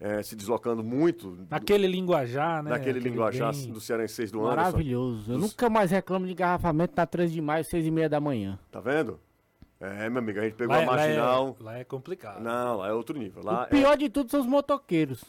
eh, 0.00 0.22
se 0.22 0.34
deslocando 0.34 0.82
muito 0.82 1.30
do- 1.30 1.46
Naquele 1.50 1.86
linguajar, 1.86 2.62
né? 2.62 2.70
naquele 2.70 2.98
aquele 2.98 3.10
linguajar 3.10 3.52
bem- 3.54 3.70
do 3.72 3.80
Cearenseis 3.80 4.30
do 4.32 4.40
Anderson. 4.40 4.56
Maravilhoso. 4.56 5.32
Eu 5.32 5.38
Dos- 5.38 5.50
nunca 5.50 5.68
mais 5.70 5.90
reclamo 5.90 6.26
de 6.26 6.32
engarrafamento 6.32 6.94
na 6.96 7.06
13 7.06 7.32
de 7.34 7.40
maio, 7.40 7.64
6 7.64 7.86
e 7.86 7.90
meia 7.90 8.08
da 8.08 8.20
manhã. 8.20 8.58
Tá 8.70 8.80
vendo? 8.80 9.20
É, 9.82 10.10
meu 10.10 10.18
amigo, 10.18 10.38
a 10.38 10.42
gente 10.42 10.56
pegou 10.56 10.74
Lá, 10.74 10.80
a 10.80 10.82
é- 10.82 10.86
lá 10.86 10.92
marginal. 10.96 11.56
é, 11.58 11.62
lá 11.62 11.78
é 11.78 11.84
complicado. 11.84 12.42
Não, 12.42 12.76
lá 12.78 12.88
é 12.88 12.92
outro 12.92 13.18
nível. 13.18 13.42
Lá 13.42 13.62
o 13.64 13.66
pior 13.68 13.96
de 13.96 14.10
tudo 14.10 14.30
são 14.30 14.40
os 14.40 14.46
motoqueiros. 14.46 15.24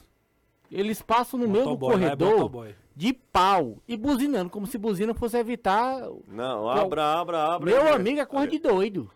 Eles 0.72 1.02
passam 1.02 1.40
no 1.40 1.48
meio 1.50 1.66
do 1.76 1.86
é 1.86 1.90
corredor 1.92 2.68
de 2.96 3.14
pau 3.14 3.78
e 3.88 3.98
buzinando, 3.98 4.50
como 4.50 4.66
se 4.66 4.78
buzina 4.78 5.14
fosse 5.14 5.38
evitar. 5.38 6.02
Não, 6.28 6.70
abra, 6.70 7.04
abra, 7.04 7.44
abra. 7.44 7.66
Meu 7.72 7.82
É, 7.88 7.92
amigo 7.94 8.20
é 8.20 8.26
cor 8.26 8.48
de 8.48 8.58
doido. 8.60 9.10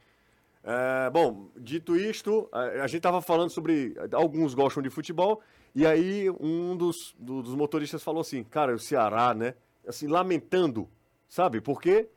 É, 0.63 1.09
bom, 1.11 1.47
dito 1.55 1.95
isto, 1.95 2.49
a, 2.51 2.59
a 2.61 2.87
gente 2.87 2.97
estava 2.97 3.21
falando 3.21 3.49
sobre. 3.51 3.95
Alguns 4.11 4.53
gostam 4.53 4.81
de 4.81 4.89
futebol, 4.89 5.39
e 5.75 5.85
aí 5.85 6.29
um 6.39 6.75
dos, 6.75 7.15
do- 7.19 7.43
dos 7.43 7.53
motoristas 7.55 8.01
falou 8.03 8.21
assim: 8.21 8.43
Cara, 8.43 8.73
o 8.73 8.79
Ceará, 8.79 9.33
né? 9.33 9.53
Assim, 9.87 10.07
lamentando, 10.07 10.89
sabe? 11.29 11.61
Porque 11.61 12.09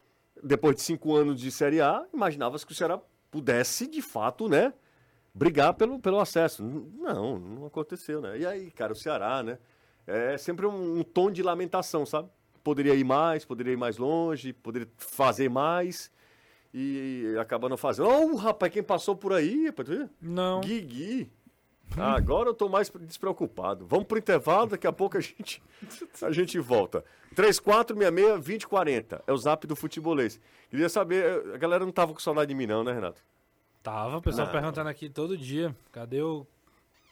depois 0.43 0.77
de 0.77 0.83
cinco 0.83 1.15
anos 1.15 1.39
de 1.41 1.51
Série 1.51 1.81
A, 1.83 2.05
imaginava-se 2.15 2.65
que 2.65 2.73
o 2.73 2.75
Ceará 2.75 2.99
pudesse, 3.31 3.87
de 3.87 4.01
fato, 4.01 4.49
né? 4.49 4.73
Brigar 5.39 5.75
pelo, 5.75 6.01
pelo 6.01 6.19
acesso. 6.19 6.65
Não, 6.65 7.39
não 7.39 7.67
aconteceu, 7.67 8.21
né? 8.21 8.39
E 8.39 8.45
aí, 8.45 8.71
cara, 8.73 8.93
o 8.93 8.97
Ceará, 8.97 9.43
né? 9.43 9.59
É 10.07 10.37
sempre 10.37 10.67
um, 10.67 10.99
um 10.99 11.03
tom 11.05 11.31
de 11.31 11.43
lamentação, 11.43 12.05
sabe? 12.05 12.29
Poderia 12.65 12.95
ir 12.95 13.05
mais, 13.05 13.45
poderia 13.45 13.73
ir 13.73 13.77
mais 13.77 13.99
longe, 13.99 14.53
poderia 14.53 14.89
fazer 14.97 15.49
mais 15.49 16.11
e 16.75 17.37
acaba 17.41 17.69
não 17.69 17.77
fazendo. 17.77 18.09
Ô, 18.09 18.35
rapaz, 18.37 18.73
quem 18.73 18.83
passou 18.83 19.15
por 19.15 19.33
aí? 19.33 19.73
Não. 20.21 20.61
Guigui. 20.61 21.31
Ah, 21.97 22.15
agora 22.15 22.51
eu 22.51 22.55
tô 22.55 22.69
mais 22.69 22.91
despreocupado. 23.01 23.87
Vamos 23.87 24.07
pro 24.07 24.19
intervalo, 24.19 24.67
daqui 24.67 24.87
a 24.87 24.93
pouco 24.93 25.17
a 25.17 25.21
gente, 25.21 25.63
a 26.21 26.31
gente 26.31 26.59
volta. 26.59 27.05
3466-2040 27.35 29.23
é 29.27 29.33
o 29.33 29.37
zap 29.37 29.67
do 29.67 29.77
futebolês. 29.77 30.41
Queria 30.69 30.89
saber, 30.89 31.55
a 31.55 31.57
galera 31.57 31.85
não 31.85 31.93
tava 31.93 32.13
com 32.13 32.19
saudade 32.19 32.49
de 32.49 32.55
mim 32.55 32.67
não, 32.67 32.85
né, 32.85 32.93
Renato? 32.93 33.23
Tava, 33.91 34.19
o 34.19 34.23
pessoal 34.23 34.47
Não. 34.47 34.53
perguntando 34.53 34.89
aqui 34.91 35.09
todo 35.09 35.37
dia. 35.37 35.75
Cadê 35.91 36.21
o. 36.21 36.47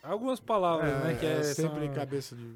Algumas 0.03 0.39
palavras, 0.39 0.93
né? 1.03 1.17
Que 1.19 1.25
é, 1.27 1.43
sempre 1.43 1.87
são- 1.87 1.95
cabeça 1.95 2.37
de... 2.37 2.55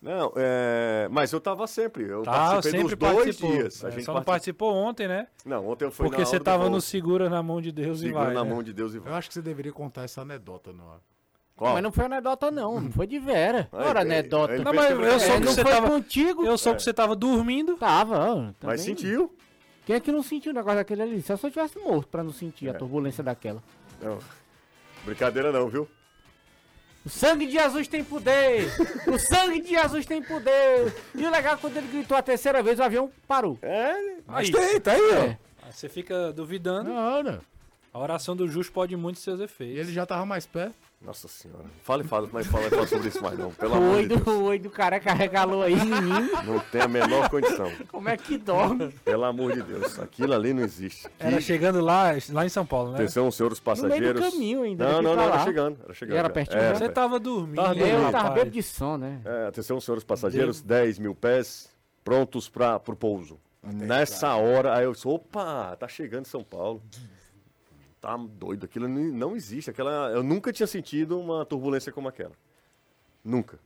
Não, 0.00 0.32
é... 0.36 1.08
mas 1.10 1.32
eu 1.32 1.40
tava 1.40 1.66
sempre. 1.66 2.04
Eu 2.04 2.22
Tá, 2.22 2.30
participei 2.30 2.80
sempre 2.82 2.96
dos 2.96 3.08
dois 3.08 3.16
participou. 3.16 3.50
dias. 3.50 3.84
A 3.84 3.88
É, 3.88 3.90
gente 3.92 4.04
só 4.04 4.12
não 4.14 4.22
participou- 4.22 4.72
ontem, 4.74 5.08
né? 5.08 5.26
Não, 5.44 5.66
ontem 5.66 5.86
eu 5.86 5.90
fui 5.90 6.06
Porque 6.06 6.20
na 6.20 6.26
você 6.26 6.38
do 6.38 6.44
tava 6.44 6.68
no 6.70 6.80
segura 6.80 7.28
na 7.30 7.42
mão 7.42 7.60
de 7.60 7.72
Deus 7.72 7.98
e 8.00 8.02
Segura 8.04 8.26
vai. 8.26 8.34
na 8.34 8.44
né? 8.44 8.50
mão 8.50 8.62
de 8.62 8.72
Deus 8.72 8.94
e 8.94 8.98
vai. 9.00 9.12
Eu 9.12 9.16
acho 9.16 9.26
que 9.28 9.34
você 9.34 9.42
deveria 9.42 9.72
contar 9.72 10.02
essa 10.04 10.20
anedota 10.20 10.70
ar. 10.70 11.00
Qual? 11.56 11.72
Mas 11.74 11.82
não 11.82 11.90
foi 11.90 12.04
anedota, 12.04 12.50
não. 12.52 12.80
Não 12.80 12.92
foi 12.92 13.06
de 13.08 13.18
Vera. 13.18 13.68
Aí, 13.72 13.84
Ora, 13.88 14.00
aí, 14.00 14.06
anedota. 14.06 14.52
aí 14.52 14.62
Não, 14.62 14.72
mas 14.72 14.90
eu 14.92 15.04
É, 15.04 15.18
soube 15.18 15.38
que 15.40 15.44
não 15.46 15.52
você 15.52 15.64
tava. 15.64 15.88
contigo. 15.90 16.46
Eu 16.46 16.58
soube 16.58 16.76
que 16.76 16.84
você 16.84 16.92
tava 16.94 17.16
dormindo. 17.16 17.76
Tava, 17.76 18.18
também. 18.26 18.54
Mas 18.62 18.82
sentiu? 18.82 19.34
Quem 19.88 19.96
é 19.96 20.00
que 20.00 20.12
não 20.12 20.22
sentiu 20.22 20.52
o 20.52 20.54
negócio 20.54 20.76
daquele 20.76 21.00
ali? 21.00 21.22
Só 21.22 21.34
se 21.34 21.46
eu 21.46 21.50
tivesse 21.50 21.78
morto 21.78 22.08
pra 22.08 22.22
não 22.22 22.30
sentir 22.30 22.68
a 22.68 22.72
É. 22.72 22.74
turbulência 22.74 23.24
daquela. 23.24 23.62
Não. 24.02 24.18
Brincadeira 25.02 25.50
não, 25.50 25.66
viu? 25.66 25.88
O 27.06 27.08
sangue 27.08 27.46
de 27.46 27.52
Jesus 27.52 27.88
tem 27.88 28.04
poder! 28.04 28.66
o 29.08 29.18
sangue 29.18 29.62
de 29.62 29.70
Jesus 29.70 30.04
tem 30.04 30.22
poder! 30.22 30.94
E 31.14 31.24
o 31.24 31.30
legal 31.30 31.54
é 31.54 31.56
que 31.56 31.62
quando 31.62 31.78
ele 31.78 31.86
gritou 31.88 32.18
a 32.18 32.20
terceira 32.22 32.62
vez, 32.62 32.78
o 32.78 32.82
avião 32.82 33.10
parou. 33.26 33.58
É, 33.62 34.18
Aí, 34.28 34.52
Tem, 34.52 34.78
tá 34.78 34.92
aí, 34.92 35.00
ó. 35.00 35.14
É. 35.24 35.38
aí 35.62 35.72
você 35.72 35.88
fica 35.88 36.34
duvidando. 36.34 36.92
Na 36.92 37.14
hora. 37.14 37.40
A 37.90 37.98
oração 37.98 38.36
do 38.36 38.46
justo 38.46 38.70
pode 38.74 38.94
muito 38.94 39.18
seus 39.20 39.40
E 39.40 39.44
efeitos. 39.44 39.78
ele 39.86 39.92
já 39.94 40.04
tava 40.04 40.26
mais 40.26 40.44
perto. 40.44 40.74
Nossa 41.00 41.28
senhora. 41.28 41.64
Fala 41.84 42.02
e 42.02 42.06
fala, 42.06 42.28
mas 42.32 42.46
fala, 42.48 42.68
fala 42.68 42.86
sobre 42.86 43.08
isso 43.08 43.22
mais 43.22 43.38
não. 43.38 43.52
Pelo 43.52 43.74
amor 43.74 43.86
O 43.86 43.90
de 43.92 43.96
oi 43.98 44.06
do, 44.08 44.16
Deus. 44.16 44.26
o 44.36 44.42
oi 44.42 44.58
do 44.58 44.68
careca 44.68 45.12
regalou 45.14 45.62
aí, 45.62 45.76
menino. 45.76 46.42
Não 46.44 46.58
tem 46.58 46.82
a 46.82 46.88
menor 46.88 47.30
condição. 47.30 47.70
Como 47.92 48.08
é 48.08 48.16
que 48.16 48.36
dorme? 48.36 48.90
Pelo 49.04 49.24
amor 49.24 49.52
de 49.52 49.62
Deus. 49.62 49.96
Aquilo 50.00 50.34
ali 50.34 50.52
não 50.52 50.62
existe. 50.64 51.08
Era 51.18 51.36
Que- 51.36 51.42
chegando 51.42 51.80
lá, 51.80 52.10
lá 52.30 52.44
em 52.44 52.48
São 52.48 52.66
Paulo, 52.66 52.90
né? 52.90 52.96
Atenção, 52.96 53.30
senhores 53.30 53.60
passageiros. 53.60 54.20
do 54.24 54.30
caminho 54.32 54.62
ainda, 54.62 54.84
Não, 54.92 55.00
não, 55.02 55.12
pra 55.14 55.22
não, 55.22 55.32
era 55.34 55.44
chegando. 55.44 55.78
Era 55.84 55.94
chegando. 55.94 56.14
E 56.16 56.18
era 56.18 56.30
pertinho, 56.30 56.58
Era 56.58 56.68
né? 56.70 56.74
Você 56.74 56.80
perto. 56.80 56.94
tava 56.94 57.20
dormindo. 57.20 57.56
Tava 57.56 57.74
Eu 57.74 57.78
dormindo, 57.78 58.00
tava 58.02 58.16
rapaz. 58.18 58.34
bêbado 58.34 58.50
de 58.50 58.62
som, 58.64 58.96
né? 58.96 59.20
É, 59.24 59.46
atenção, 59.46 59.80
senhores 59.80 60.02
passageiros, 60.04 60.60
10 60.60 60.98
mil 60.98 61.14
pés 61.14 61.70
prontos 62.02 62.48
para 62.48 62.76
o 62.88 62.96
pouso. 62.96 63.38
Nessa 63.62 64.34
hora, 64.34 64.76
aí 64.76 64.84
eu 64.84 64.92
disse, 64.92 65.06
opa, 65.06 65.76
tá 65.76 65.86
chegando 65.86 66.26
São 66.26 66.42
Paulo. 66.42 66.82
Tá 68.00 68.16
doido, 68.16 68.64
aquilo 68.64 68.86
não 68.86 69.02
não 69.02 69.36
existe. 69.36 69.70
Aquela, 69.70 70.10
eu 70.10 70.22
nunca 70.22 70.52
tinha 70.52 70.66
sentido 70.66 71.18
uma 71.18 71.44
turbulência 71.44 71.92
como 71.92 72.08
aquela. 72.08 72.32
Nunca. 73.24 73.58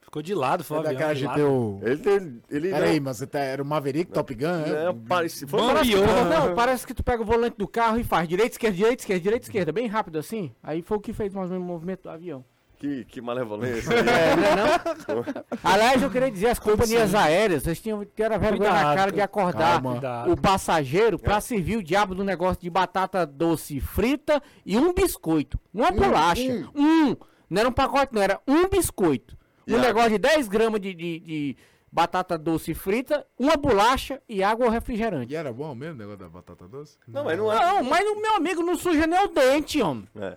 Ficou 0.00 0.22
de 0.22 0.34
lado, 0.34 0.62
foi 0.62 0.76
É 0.76 0.80
o 0.80 0.82
avião, 0.82 0.94
daquela 0.94 1.34
de 1.34 1.42
o... 1.42 1.80
Ele, 1.82 2.08
ele, 2.08 2.42
ele 2.48 2.70
Peraí, 2.70 3.00
mas 3.00 3.16
você 3.16 3.26
tá, 3.26 3.40
era 3.40 3.60
o 3.60 3.66
Maverick 3.66 4.12
Top 4.12 4.32
Gun, 4.32 4.62
É, 4.64 4.90
é? 4.90 4.92
parece, 5.08 5.46
foi 5.48 5.58
Parece 5.58 5.94
não, 5.96 6.54
parece 6.54 6.86
que 6.86 6.94
tu 6.94 7.02
pega 7.02 7.22
o 7.22 7.26
volante 7.26 7.56
do 7.56 7.66
carro 7.66 7.98
e 7.98 8.04
faz 8.04 8.28
direita, 8.28 8.54
esquerda, 8.54 8.76
direita, 8.76 9.02
esquerda, 9.02 9.20
direita, 9.20 9.46
esquerda, 9.46 9.72
bem 9.72 9.88
rápido 9.88 10.18
assim. 10.18 10.54
Aí 10.62 10.80
foi 10.80 10.96
o 10.96 11.00
que 11.00 11.12
fez 11.12 11.34
mais 11.34 11.50
ou 11.50 11.54
menos 11.54 11.68
o 11.68 11.72
movimento 11.72 12.04
do 12.04 12.10
avião. 12.10 12.44
Que, 12.78 13.04
que 13.06 13.20
malevolência. 13.20 13.92
É, 13.92 14.36
não 14.36 14.44
é 14.44 14.56
não? 14.56 15.44
Aliás, 15.64 16.02
eu 16.02 16.10
queria 16.10 16.30
dizer, 16.30 16.48
as 16.48 16.58
companhias 16.58 17.14
aéreas, 17.14 17.62
vocês 17.62 17.80
tinham 17.80 18.00
que 18.00 18.06
ter 18.06 18.30
a 18.30 18.38
vergonha 18.38 18.70
na 18.70 18.76
Cuidado, 18.76 18.96
cara 18.96 19.12
de 19.12 19.20
acordar 19.20 19.82
calma. 19.82 20.00
O 20.28 20.36
passageiro 20.40 21.18
pra 21.18 21.40
servir 21.40 21.76
o 21.78 21.82
diabo 21.82 22.14
do 22.14 22.22
negócio 22.24 22.60
de 22.62 22.70
batata 22.70 23.24
doce 23.26 23.80
frita 23.80 24.42
e 24.64 24.76
um 24.76 24.92
biscoito. 24.92 25.58
Uma 25.72 25.90
bolacha. 25.90 26.68
Um. 26.74 27.16
Não 27.48 27.60
era 27.60 27.68
um 27.68 27.72
pacote, 27.72 28.12
não, 28.14 28.22
era 28.22 28.40
um 28.46 28.68
biscoito. 28.68 29.36
E 29.66 29.72
Um 29.72 29.76
água? 29.76 29.86
negócio 29.88 30.10
de 30.10 30.18
10 30.18 30.48
gramas 30.48 30.80
de, 30.80 30.94
de, 30.94 31.20
de 31.20 31.56
batata 31.90 32.36
doce 32.36 32.74
frita, 32.74 33.26
uma 33.38 33.56
bolacha 33.56 34.20
e 34.28 34.42
água 34.42 34.66
ou 34.66 34.70
refrigerante. 34.72 35.32
E 35.32 35.36
era 35.36 35.52
bom 35.52 35.74
mesmo 35.74 35.94
o 35.94 35.98
negócio 35.98 36.18
da 36.18 36.28
batata 36.28 36.68
doce? 36.68 36.98
Não, 37.08 37.24
mas 37.24 37.38
não 37.38 37.52
é. 37.52 37.56
Não, 37.58 37.82
mas 37.84 38.06
o 38.06 38.20
meu 38.20 38.34
amigo 38.36 38.62
não 38.62 38.76
suja 38.76 39.06
nem 39.06 39.24
o 39.24 39.28
dente, 39.28 39.80
homem. 39.80 40.06
é. 40.20 40.36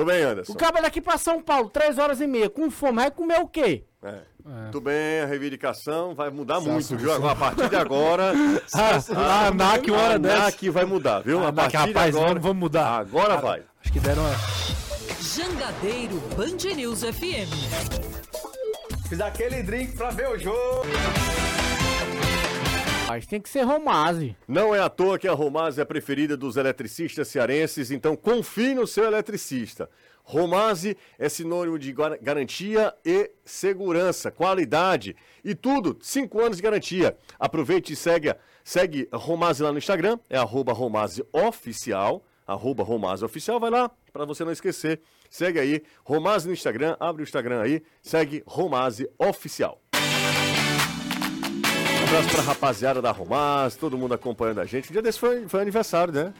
Tô 0.00 0.06
bem, 0.06 0.22
Anderson. 0.22 0.52
O 0.54 0.56
cara 0.56 0.80
daqui 0.80 0.98
pra 0.98 1.18
São 1.18 1.42
Paulo, 1.42 1.68
3 1.68 1.98
horas 1.98 2.22
e 2.22 2.26
meia, 2.26 2.48
com 2.48 2.70
fome, 2.70 2.94
vai 2.94 3.10
comer 3.10 3.38
o 3.38 3.46
quê? 3.46 3.84
É. 4.02 4.14
Tudo 4.72 4.84
bem, 4.84 5.20
a 5.20 5.26
reivindicação 5.26 6.14
vai 6.14 6.30
mudar 6.30 6.58
muito, 6.58 6.96
viu? 6.96 7.12
Agora, 7.12 7.32
a 7.32 7.36
partir 7.36 7.68
de 7.68 7.76
agora. 7.76 8.32
Ah, 8.72 8.98
a 9.14 9.46
ANAC, 9.48 9.90
uma 9.90 10.00
hora 10.00 10.14
a 10.14 10.18
dessa. 10.18 10.36
ANAC 10.36 10.70
vai 10.70 10.86
mudar, 10.86 11.20
viu? 11.20 11.40
A 11.40 11.48
ANAC, 11.48 11.54
partir 11.54 11.76
de 11.76 11.92
rapaz, 11.92 12.16
agora. 12.16 12.40
vamos, 12.40 12.56
mudar. 12.56 12.98
Agora 12.98 13.36
vai. 13.36 13.62
Acho 13.82 13.92
que 13.92 14.00
deram 14.00 14.22
uma... 14.22 14.34
Jangadeiro 15.20 16.16
Band 16.34 16.74
News 16.74 17.00
FM. 17.00 17.50
Fiz 19.06 19.20
aquele 19.20 19.62
drink 19.62 19.94
pra 19.98 20.10
ver 20.10 20.30
o 20.30 20.38
jogo. 20.38 20.82
Tem 23.26 23.40
que 23.40 23.48
ser 23.48 23.62
Romase. 23.62 24.36
Não 24.46 24.74
é 24.74 24.80
à 24.80 24.88
toa 24.88 25.18
que 25.18 25.26
a 25.26 25.32
Romaz 25.32 25.78
é 25.78 25.82
a 25.82 25.86
preferida 25.86 26.36
dos 26.36 26.56
eletricistas 26.56 27.28
cearenses, 27.28 27.90
então 27.90 28.14
confie 28.14 28.74
no 28.74 28.86
seu 28.86 29.04
eletricista. 29.04 29.90
Romase 30.22 30.96
é 31.18 31.28
sinônimo 31.28 31.76
de 31.78 31.92
garantia 31.92 32.94
e 33.04 33.32
segurança, 33.44 34.30
qualidade 34.30 35.16
e 35.44 35.56
tudo, 35.56 35.98
5 36.00 36.40
anos 36.40 36.56
de 36.58 36.62
garantia. 36.62 37.16
Aproveite 37.38 37.94
e 37.94 37.96
segue, 37.96 38.32
segue 38.62 39.08
Romase 39.12 39.62
lá 39.62 39.72
no 39.72 39.78
Instagram, 39.78 40.18
é 40.28 40.38
arroba 40.38 40.72
Romase 40.72 41.24
Oficial, 41.32 42.24
arroba 42.46 42.84
Romase 42.84 43.24
Oficial, 43.24 43.58
vai 43.58 43.70
lá 43.70 43.90
para 44.12 44.24
você 44.24 44.44
não 44.44 44.52
esquecer. 44.52 45.00
Segue 45.28 45.58
aí, 45.58 45.82
Romase 46.04 46.46
no 46.46 46.52
Instagram, 46.52 46.96
abre 47.00 47.22
o 47.22 47.24
Instagram 47.24 47.62
aí, 47.62 47.82
segue 48.00 48.42
Romase 48.46 49.08
Oficial. 49.18 49.80
Um 52.10 52.16
abraço 52.16 52.28
pra 52.34 52.42
rapaziada 52.42 53.00
da 53.00 53.12
Romaz, 53.12 53.76
todo 53.76 53.96
mundo 53.96 54.14
acompanhando 54.14 54.60
a 54.60 54.64
gente. 54.64 54.88
O 54.90 54.92
dia 54.92 55.00
desse 55.02 55.18
foi, 55.18 55.46
foi 55.46 55.60
aniversário, 55.60 56.12
né? 56.12 56.32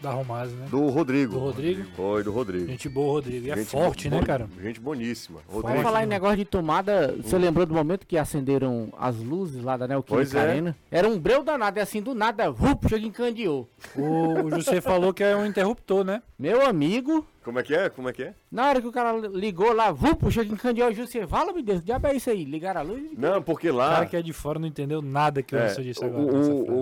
Da 0.00 0.10
Romaz, 0.10 0.50
né? 0.52 0.66
Do 0.70 0.88
Rodrigo. 0.88 1.34
Do 1.34 1.38
Rodrigo? 1.38 1.84
Foi, 1.94 2.24
do 2.24 2.32
Rodrigo. 2.32 2.66
Gente 2.66 2.88
boa, 2.88 3.12
Rodrigo. 3.12 3.46
E 3.46 3.50
é 3.50 3.56
Gente 3.56 3.68
forte, 3.68 4.08
bo- 4.08 4.16
né, 4.16 4.22
cara? 4.24 4.48
Gente 4.60 4.80
boníssima. 4.80 5.40
Vamos 5.46 5.62
Rodrigo. 5.64 5.82
falar 5.82 6.02
em 6.02 6.06
negócio 6.06 6.38
de 6.38 6.44
tomada. 6.44 7.14
Você 7.22 7.36
lembrou 7.38 7.66
do 7.66 7.74
momento 7.74 8.06
que 8.06 8.16
acenderam 8.16 8.92
as 8.98 9.16
luzes 9.18 9.62
lá 9.62 9.76
da 9.76 9.86
Pois 9.86 10.32
Neoquímica 10.32 10.38
é. 10.38 10.42
Arena? 10.50 10.76
Era 10.90 11.06
um 11.06 11.18
breu 11.18 11.42
danado, 11.44 11.78
é 11.78 11.82
assim, 11.82 12.00
do 12.02 12.14
nada, 12.14 12.50
vup, 12.50 12.88
chega 12.88 13.06
encandeou. 13.06 13.68
O, 13.94 14.46
o 14.46 14.50
José 14.50 14.80
falou 14.80 15.12
que 15.12 15.22
é 15.22 15.36
um 15.36 15.46
interruptor, 15.46 16.04
né? 16.04 16.22
Meu 16.38 16.66
amigo, 16.66 17.24
Como 17.44 17.58
é 17.58 17.62
que 17.62 17.74
é? 17.74 17.88
Como 17.90 18.08
é 18.08 18.12
que 18.12 18.22
é? 18.22 18.34
na 18.50 18.68
hora 18.68 18.80
que 18.80 18.86
o 18.86 18.92
cara 18.92 19.12
ligou 19.28 19.72
lá, 19.72 19.90
vup, 19.90 20.30
chega 20.30 20.52
encandeou, 20.52 20.88
o 20.90 20.94
José, 20.94 21.26
fala, 21.26 21.52
meu 21.52 21.62
Deus, 21.62 21.80
que 21.80 21.86
diabo 21.86 22.06
é 22.06 22.14
isso 22.14 22.30
aí? 22.30 22.44
Ligaram 22.44 22.80
a 22.80 22.84
luz? 22.84 23.10
Não, 23.18 23.42
porque 23.42 23.70
O 23.70 23.74
lá. 23.74 23.90
cara 23.94 24.06
que 24.06 24.16
é 24.16 24.22
de 24.22 24.32
fora 24.32 24.58
não 24.58 24.66
entendeu 24.68 25.02
nada 25.02 25.42
que 25.42 25.54
o 25.54 25.58
é, 25.58 25.66
disse 25.74 26.00
o- 26.00 26.06
agora. 26.06 26.22
o- 26.36 26.72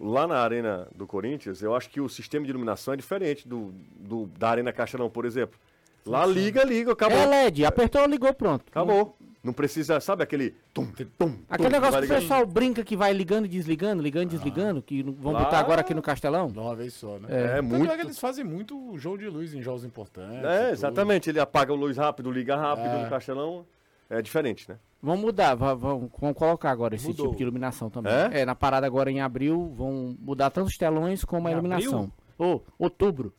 o- 0.00 0.12
lá 0.12 0.26
na 0.26 0.38
arena 0.38 0.86
do 0.94 1.06
Corinthians, 1.06 1.60
eu 1.62 1.74
acho 1.74 1.90
que 1.90 2.00
o 2.00 2.08
sistema 2.08 2.44
de 2.44 2.50
iluminação 2.50 2.94
é 2.94 2.96
diferente 2.96 3.48
do, 3.48 3.72
do- 3.98 4.26
da 4.38 4.50
Arena 4.50 4.72
Castelão, 4.72 5.10
por 5.10 5.24
exemplo. 5.24 5.58
Lá 6.06 6.24
liga, 6.24 6.64
liga, 6.64 6.92
acabou. 6.92 7.18
É 7.18 7.26
LED, 7.26 7.64
apertou, 7.64 8.06
ligou, 8.06 8.32
pronto. 8.32 8.64
Acabou. 8.70 9.16
Não 9.42 9.54
precisa, 9.54 9.98
sabe 10.00 10.22
aquele. 10.22 10.54
Tum, 10.74 10.84
tum, 11.18 11.34
Aquele 11.48 11.68
tum, 11.70 11.72
negócio 11.72 11.92
vai 11.92 12.06
que 12.06 12.12
o 12.12 12.16
pessoal 12.16 12.46
brinca 12.46 12.84
que 12.84 12.94
vai 12.94 13.10
ligando 13.14 13.46
e 13.46 13.48
desligando, 13.48 14.02
ligando 14.02 14.24
e 14.24 14.36
desligando, 14.36 14.82
que 14.82 15.02
não- 15.02 15.14
vão 15.14 15.32
Lá- 15.32 15.44
botar 15.44 15.58
agora 15.60 15.80
aqui 15.80 15.94
no 15.94 16.02
Castelão. 16.02 16.48
De 16.48 16.58
uma 16.58 16.76
vez 16.76 16.92
só, 16.92 17.18
né? 17.18 17.56
É, 17.56 17.60
muito. 17.62 17.90
é 17.90 17.96
que 17.96 18.02
eles 18.02 18.18
fazem 18.18 18.44
muito 18.44 18.98
jogo 18.98 19.16
de 19.16 19.28
luz 19.28 19.54
em 19.54 19.62
jogos 19.62 19.82
importantes. 19.84 20.44
É, 20.44 20.64
tudo. 20.64 20.72
exatamente. 20.72 21.30
Ele 21.30 21.40
apaga 21.40 21.72
a 21.72 21.76
luz 21.76 21.96
rápido, 21.96 22.30
liga 22.30 22.54
rápido 22.54 22.88
É. 22.88 23.02
no 23.04 23.08
Castelão. 23.08 23.64
É 24.10 24.20
diferente, 24.20 24.68
né? 24.68 24.76
Vamos 25.02 25.20
mudar, 25.22 25.54
va- 25.54 25.72
vamos, 25.72 26.10
vamos 26.20 26.36
colocar 26.36 26.70
agora 26.70 26.94
esse 26.94 27.06
Mudou. 27.06 27.26
tipo 27.26 27.36
de 27.38 27.42
iluminação 27.42 27.88
também. 27.88 28.12
É? 28.12 28.40
É? 28.40 28.44
na 28.44 28.54
parada 28.54 28.86
agora 28.86 29.10
em 29.10 29.22
abril, 29.22 29.72
vão 29.74 30.14
mudar 30.20 30.50
tanto 30.50 30.66
os 30.68 30.76
telões 30.76 31.24
como 31.24 31.48
a 31.48 31.50
Em 31.50 31.54
iluminação. 31.54 32.12
Ô, 32.38 32.60
outubro. 32.78 33.32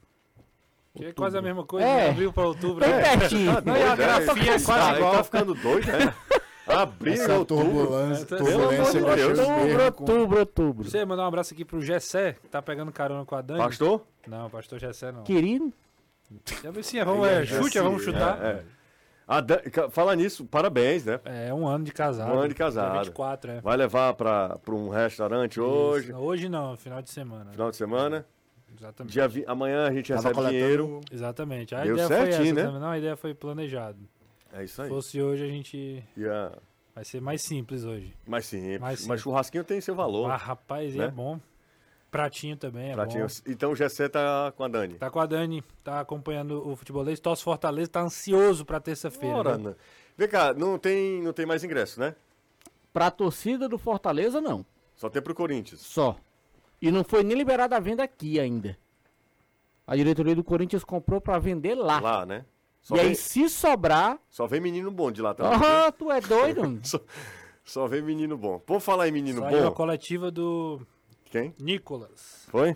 Que 0.95 1.05
é 1.05 1.13
quase 1.13 1.37
a 1.37 1.41
mesma 1.41 1.65
coisa, 1.65 1.87
É. 1.87 2.05
de 2.05 2.09
abril 2.11 2.33
pra 2.33 2.45
outubro. 2.47 2.85
Bem 2.85 2.93
né? 2.95 3.17
pertinho. 3.17 3.51
Não, 3.65 3.77
e 3.77 3.83
a 3.83 3.95
grafia 3.95 4.55
é 4.55 4.59
quase 4.59 4.71
Ah, 4.71 4.89
ele 4.89 4.97
igual. 4.97 5.13
tá 5.13 5.23
ficando 5.23 5.53
doido, 5.55 5.87
né? 5.87 6.13
Abril, 6.67 7.13
Essa 7.13 7.33
outubro. 7.37 7.65
turbulência, 7.65 8.37
Outubro, 8.37 9.91
com- 9.93 10.03
outubro, 10.03 10.39
outubro. 10.39 10.89
Você 10.89 11.03
mandar 11.03 11.23
um 11.23 11.27
abraço 11.27 11.53
aqui 11.53 11.65
pro 11.65 11.81
Gessé, 11.81 12.33
que 12.33 12.47
tá 12.47 12.61
pegando 12.61 12.91
carona 12.91 13.25
com 13.25 13.35
a 13.35 13.41
Dani. 13.41 13.59
Pastor? 13.59 14.05
Não, 14.27 14.49
pastor 14.49 14.79
Gessé 14.79 15.11
não. 15.11 15.23
Querido, 15.23 15.73
Já 16.63 16.71
vi 16.71 16.83
sim, 16.83 17.03
vamos, 17.03 17.27
é, 17.27 17.45
chute, 17.45 17.77
vamos 17.79 18.03
chutar. 18.03 18.41
É, 18.41 18.47
é. 18.51 18.63
A 19.27 19.41
Dan- 19.41 19.61
ca- 19.71 19.89
Falar 19.89 20.15
nisso, 20.15 20.45
parabéns, 20.45 21.03
né? 21.05 21.19
É, 21.25 21.53
um 21.53 21.67
ano 21.67 21.83
de 21.83 21.91
casado. 21.91 22.31
Um 22.33 22.39
ano 22.39 22.49
de 22.49 22.55
casado. 22.55 22.91
Dia 22.93 23.01
24, 23.03 23.51
é. 23.51 23.61
Vai 23.61 23.75
levar 23.75 24.13
pra, 24.13 24.57
pra 24.59 24.73
um 24.75 24.87
restaurante 24.89 25.59
hoje, 25.59 26.09
Isso. 26.11 26.17
Hoje 26.19 26.47
não, 26.47 26.77
final 26.77 27.01
de 27.01 27.09
semana. 27.09 27.51
final 27.51 27.69
de 27.71 27.75
semana. 27.77 28.25
Exatamente. 28.77 29.13
Dia 29.13 29.27
vi- 29.27 29.43
Amanhã 29.47 29.85
a 29.87 29.91
gente 29.91 30.07
Tava 30.07 30.19
recebe 30.21 30.35
coletando- 30.35 30.57
dinheiro. 30.59 31.01
Exatamente. 31.11 31.75
A 31.75 31.83
Deu 31.83 31.93
ideia 31.93 32.07
foi 32.07 32.17
certinho, 32.17 32.41
essa 32.43 32.53
né? 32.53 32.63
também. 32.63 32.79
Não, 32.81 32.87
a 32.89 32.97
ideia 32.97 33.15
foi 33.15 33.33
planejado. 33.33 33.99
É 34.53 34.63
isso 34.63 34.75
Se 34.75 34.81
aí. 34.81 34.89
fosse 34.89 35.21
hoje, 35.21 35.43
a 35.43 35.47
gente. 35.47 36.03
Ia- 36.17 36.51
Vai 36.93 37.05
ser 37.05 37.21
mais 37.21 37.41
simples 37.41 37.83
hoje. 37.85 38.13
Mais 38.27 38.45
simples. 38.45 38.79
Mais 38.79 38.81
Mas 38.81 38.99
simples. 39.01 39.21
churrasquinho 39.21 39.63
tem 39.63 39.79
seu 39.79 39.95
valor. 39.95 40.29
Ah, 40.29 40.35
rapaz, 40.35 40.93
né? 40.95 41.05
é 41.05 41.11
bom. 41.11 41.39
Pratinho 42.09 42.57
também 42.57 42.91
é 42.91 42.93
Pratinho. 42.93 43.25
bom. 43.25 43.33
Então 43.47 43.71
o 43.71 43.75
Gessé 43.75 44.09
tá 44.09 44.51
com 44.57 44.63
a 44.65 44.67
Dani. 44.67 44.95
Tá 44.95 45.09
com 45.09 45.19
a 45.21 45.25
Dani, 45.25 45.63
tá 45.81 46.01
acompanhando 46.01 46.67
o 46.67 46.75
futebolês. 46.75 47.21
Torce 47.21 47.41
Fortaleza, 47.41 47.89
tá 47.89 48.01
ansioso 48.01 48.65
pra 48.65 48.81
terça-feira. 48.81 49.57
Né? 49.57 49.73
Vem 50.17 50.27
cá, 50.27 50.53
não 50.53 50.77
tem, 50.77 51.21
não 51.21 51.31
tem 51.31 51.45
mais 51.45 51.63
ingresso, 51.63 51.99
né? 51.99 52.13
pra 52.93 53.09
torcida 53.09 53.69
do 53.69 53.77
Fortaleza, 53.77 54.41
não. 54.41 54.65
Só 54.97 55.09
tem 55.09 55.21
pro 55.21 55.33
Corinthians. 55.33 55.79
Só. 55.79 56.17
E 56.81 56.91
não 56.91 57.03
foi 57.03 57.23
nem 57.23 57.37
liberada 57.37 57.77
a 57.77 57.79
venda 57.79 58.03
aqui 58.03 58.39
ainda. 58.39 58.77
A 59.85 59.95
diretoria 59.95 60.35
do 60.35 60.43
Corinthians 60.43 60.83
comprou 60.83 61.21
pra 61.21 61.37
vender 61.37 61.75
lá. 61.75 61.99
Lá, 61.99 62.25
né? 62.25 62.45
Só, 62.81 62.95
e 62.95 62.99
vem, 62.99 63.07
aí, 63.09 63.15
se 63.15 63.47
sobrar. 63.49 64.19
só 64.29 64.47
vem 64.47 64.59
menino 64.59 64.89
bom 64.89 65.11
de 65.11 65.21
lá 65.21 65.33
também. 65.35 65.53
Ah, 65.53 65.91
tu 65.91 66.11
é 66.11 66.19
doido? 66.19 66.79
Só, 66.83 66.99
só 67.63 67.87
vem 67.87 68.01
menino 68.01 68.35
bom. 68.35 68.57
Por 68.57 68.79
falar 68.79 69.07
em 69.07 69.11
menino 69.11 69.41
Saiu 69.41 69.67
a 69.67 69.69
bom. 69.69 69.75
coletiva 69.75 70.31
do 70.31 70.81
Quem? 71.25 71.53
Nicolas. 71.59 72.47
Foi? 72.49 72.75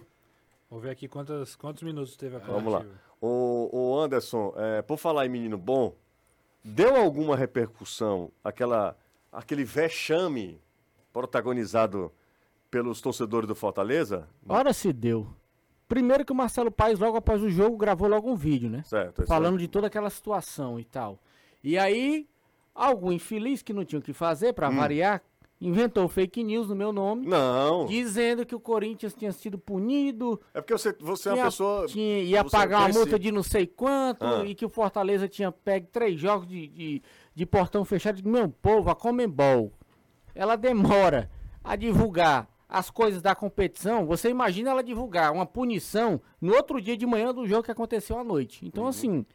Vou 0.70 0.80
ver 0.80 0.92
aqui 0.92 1.08
quantos, 1.08 1.56
quantos 1.56 1.82
minutos 1.82 2.16
teve 2.16 2.36
a 2.36 2.40
coletiva. 2.40 2.70
Vamos 2.72 2.86
lá. 2.88 3.00
O, 3.20 3.70
o 3.72 4.00
Anderson, 4.00 4.54
é, 4.56 4.82
por 4.84 4.98
falar 4.98 5.26
em 5.26 5.30
menino 5.30 5.58
bom, 5.58 5.96
deu 6.64 6.96
alguma 6.96 7.36
repercussão 7.36 8.32
aquela, 8.44 8.96
aquele 9.32 9.64
vexame 9.64 10.62
protagonizado 11.12 12.12
pelos 12.76 13.00
torcedores 13.00 13.48
do 13.48 13.56
Fortaleza? 13.56 14.28
Ora 14.50 14.74
se 14.74 14.92
deu. 14.92 15.28
Primeiro 15.88 16.26
que 16.26 16.34
o 16.34 16.36
Marcelo 16.36 16.70
Paes, 16.70 17.00
logo 17.00 17.16
após 17.16 17.42
o 17.42 17.50
jogo, 17.50 17.78
gravou 17.78 18.06
logo 18.10 18.30
um 18.30 18.36
vídeo, 18.36 18.70
né? 18.70 18.84
Certo. 18.84 19.26
Falando 19.26 19.58
de 19.58 19.66
toda 19.70 19.88
aquela 19.88 20.10
situação 20.10 20.78
e 20.78 20.84
tal. 20.84 21.18
E 21.64 21.78
aí, 21.78 22.28
algum 22.74 23.14
infeliz 23.14 23.62
que 23.62 23.72
não 23.72 23.86
tinha 23.86 24.00
o 24.00 24.02
que 24.02 24.12
fazer, 24.12 24.52
pra 24.52 24.68
Hum. 24.70 24.76
variar, 24.76 25.22
inventou 25.62 26.06
fake 26.10 26.44
news 26.44 26.68
no 26.68 26.76
meu 26.76 26.92
nome, 26.92 27.26
Não, 27.28 27.86
dizendo 27.86 28.46
que 28.46 28.54
o 28.54 28.60
Corinthians 28.60 29.14
tinha 29.14 29.32
sido 29.32 29.58
punido, 29.58 30.38
é 30.54 30.60
porque 30.60 30.74
você, 30.74 30.92
você 31.00 31.30
é 31.30 31.34
uma 31.34 31.46
pessoa. 31.46 31.86
tinha- 31.88 32.20
ia 32.24 32.44
pagar 32.44 32.80
uma 32.82 32.90
multa 32.90 33.18
de 33.18 33.32
não 33.32 33.42
sei 33.42 33.66
quanto, 33.66 34.26
Ah. 34.26 34.44
e 34.46 34.54
que 34.54 34.66
o 34.66 34.70
Fortaleza 34.70 35.30
tinha 35.30 35.50
pego 35.50 35.88
três 35.94 36.20
jogos 36.20 36.46
de, 36.46 36.68
de, 36.68 37.02
de 37.34 37.46
portão 37.46 37.86
fechado. 37.86 38.22
Meu 38.28 38.50
povo, 38.50 38.90
a 38.90 38.96
Comembol, 38.96 39.72
ela 40.36 40.58
demora 40.58 41.32
a 41.64 41.78
divulgar 41.78 42.50
as 42.68 42.90
coisas 42.90 43.22
da 43.22 43.36
competição. 43.36 44.06
Você 44.06 44.30
imagina 44.30 44.72
ela 44.72 44.84
divulgar 44.84 45.32
uma 45.32 45.46
punição 45.46 46.20
no 46.42 46.54
outro 46.54 46.82
dia 46.82 46.98
de 46.98 47.06
manhã 47.06 47.34
do 47.34 47.46
jogo 47.48 47.64
que 47.64 47.72
aconteceu 47.72 48.18
à 48.18 48.24
noite. 48.24 48.66
Então, 48.66 48.84
Uhum. 48.84 48.90
assim, 48.90 49.26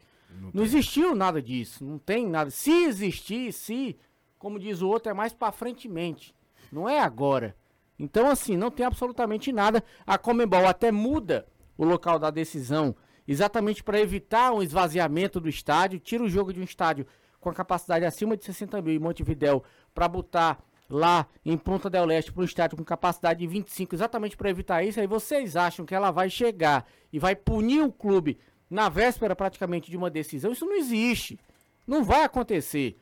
não 0.53 0.63
existiu 0.63 1.15
nada 1.15 1.41
disso. 1.41 1.83
Não 1.85 1.97
tem 1.97 2.27
nada. 2.27 2.49
Se 2.49 2.71
existir, 2.85 3.51
se, 3.53 3.97
como 4.37 4.59
diz 4.59 4.81
o 4.81 4.87
outro, 4.89 5.09
é 5.11 5.13
mais 5.13 5.33
pra 5.33 5.51
frentemente. 5.51 6.35
Não 6.71 6.87
é 6.87 6.99
agora. 6.99 7.55
Então, 7.99 8.29
assim, 8.29 8.57
não 8.57 8.71
tem 8.71 8.85
absolutamente 8.85 9.51
nada. 9.51 9.83
A 10.05 10.17
Comembol 10.17 10.65
até 10.67 10.91
muda 10.91 11.45
o 11.77 11.85
local 11.85 12.17
da 12.19 12.29
decisão 12.31 12.95
exatamente 13.27 13.83
para 13.83 13.99
evitar 13.99 14.51
um 14.51 14.61
esvaziamento 14.63 15.39
do 15.39 15.47
estádio, 15.47 15.99
tira 15.99 16.23
o 16.23 16.29
jogo 16.29 16.51
de 16.51 16.59
um 16.59 16.63
estádio 16.63 17.05
com 17.39 17.49
a 17.49 17.53
capacidade 17.53 18.03
acima 18.05 18.35
de 18.35 18.43
60 18.43 18.81
mil 18.81 18.93
em 18.93 18.99
Montevidéu 18.99 19.63
para 19.93 20.07
botar 20.07 20.59
lá 20.91 21.25
em 21.45 21.57
Ponta 21.57 21.89
del 21.89 22.05
Leste 22.05 22.31
para 22.31 22.41
um 22.41 22.45
estádio 22.45 22.77
com 22.77 22.83
capacidade 22.83 23.39
de 23.39 23.47
25, 23.47 23.95
exatamente 23.95 24.35
para 24.35 24.49
evitar 24.49 24.83
isso, 24.83 24.99
aí 24.99 25.07
vocês 25.07 25.55
acham 25.55 25.85
que 25.85 25.95
ela 25.95 26.11
vai 26.11 26.29
chegar 26.29 26.85
e 27.11 27.17
vai 27.17 27.35
punir 27.35 27.81
o 27.81 27.91
clube 27.91 28.37
na 28.69 28.89
véspera 28.89 29.35
praticamente 29.35 29.89
de 29.89 29.97
uma 29.97 30.09
decisão? 30.09 30.51
Isso 30.51 30.65
não 30.65 30.75
existe. 30.75 31.39
Não 31.87 32.03
vai 32.03 32.23
acontecer. 32.23 32.99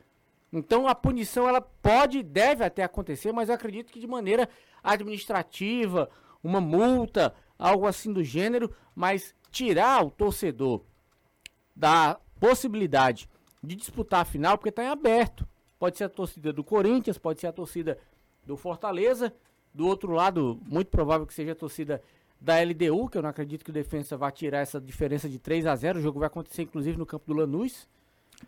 Então 0.52 0.86
a 0.86 0.94
punição 0.94 1.48
ela 1.48 1.60
pode, 1.60 2.22
deve 2.22 2.64
até 2.64 2.82
acontecer, 2.82 3.32
mas 3.32 3.48
eu 3.48 3.54
acredito 3.54 3.92
que 3.92 4.00
de 4.00 4.06
maneira 4.06 4.48
administrativa, 4.82 6.08
uma 6.42 6.60
multa, 6.60 7.34
algo 7.58 7.86
assim 7.86 8.12
do 8.12 8.22
gênero, 8.22 8.74
mas 8.94 9.34
tirar 9.50 10.04
o 10.04 10.10
torcedor 10.10 10.82
da 11.74 12.18
possibilidade 12.38 13.28
de 13.62 13.76
disputar 13.76 14.20
a 14.20 14.24
final, 14.24 14.56
porque 14.56 14.70
está 14.70 14.82
em 14.84 14.88
aberto. 14.88 15.46
Pode 15.80 15.96
ser 15.98 16.04
a 16.04 16.08
torcida 16.08 16.52
do 16.52 16.62
Corinthians, 16.62 17.18
pode 17.18 17.40
ser 17.40 17.48
a 17.48 17.52
torcida 17.52 17.98
do 18.46 18.56
Fortaleza, 18.56 19.32
do 19.74 19.86
outro 19.86 20.12
lado, 20.12 20.60
muito 20.68 20.88
provável 20.88 21.26
que 21.26 21.32
seja 21.34 21.52
a 21.52 21.54
torcida 21.56 22.00
da 22.40 22.60
LDU, 22.62 23.08
que 23.08 23.16
eu 23.18 23.22
não 23.22 23.30
acredito 23.30 23.64
que 23.64 23.70
o 23.70 23.72
Defensa 23.72 24.16
vá 24.16 24.30
tirar 24.30 24.58
essa 24.58 24.78
diferença 24.80 25.28
de 25.28 25.38
3 25.38 25.66
a 25.66 25.74
0 25.74 25.98
O 25.98 26.02
jogo 26.02 26.18
vai 26.20 26.26
acontecer 26.28 26.62
inclusive 26.62 26.96
no 26.98 27.04
campo 27.06 27.24
do 27.26 27.32
Lanús. 27.32 27.88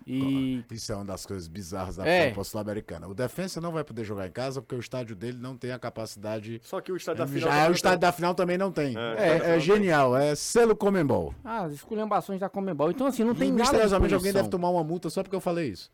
E 0.07 0.64
Isso 0.70 0.91
é 0.93 0.95
uma 0.97 1.05
das 1.05 1.26
coisas 1.26 1.47
bizarras 1.49 1.97
da 1.97 2.07
É. 2.07 2.30
Copa 2.30 2.45
Sul-Americana. 2.45 3.07
O 3.09 3.14
Defensa 3.14 3.61
não 3.61 3.72
vai 3.72 3.85
poder 3.85 4.05
jogar 4.05 4.26
em 4.26 4.30
casa 4.30 4.61
porque 4.62 4.74
o 4.74 4.80
estádio 4.80 5.14
dele 5.14 5.37
não 5.39 5.57
tem 5.57 5.70
a 5.72 5.78
capacidade. 5.78 6.61
Só 6.64 6.80
que 6.80 6.91
o 6.91 6.97
estádio 6.97 7.18
da 7.24 7.26
final. 7.26 7.41
Já 7.41 7.49
também 7.49 7.61
é 7.61 7.64
o 7.64 7.68
não 7.68 7.74
estádio 7.74 7.99
tem. 8.01 8.09
da 8.09 8.12
final 8.12 8.35
também 8.35 8.59
não 8.59 8.72
tem. 8.72 8.97
É, 8.97 9.51
É, 9.53 9.57
é 9.57 9.61
genial, 9.61 10.16
é 10.16 10.35
selo 10.35 10.74
Comembol. 10.74 11.35
ah, 11.45 11.64
as 11.64 11.72
esculhambações 11.74 12.41
da 12.41 12.49
Comembol. 12.49 12.91
Então 12.91 13.07
assim, 13.07 13.22
não 13.24 13.35
tem 13.35 13.49
E 13.49 13.53
nada 13.53 13.62
misteriosamente 13.64 14.14
alguém 14.14 14.33
deve 14.33 14.49
tomar 14.49 14.70
uma 14.70 14.83
multa 14.85 15.11
só 15.11 15.22
porque 15.22 15.37
eu 15.37 15.41
falei 15.41 15.68
isso. 15.68 15.91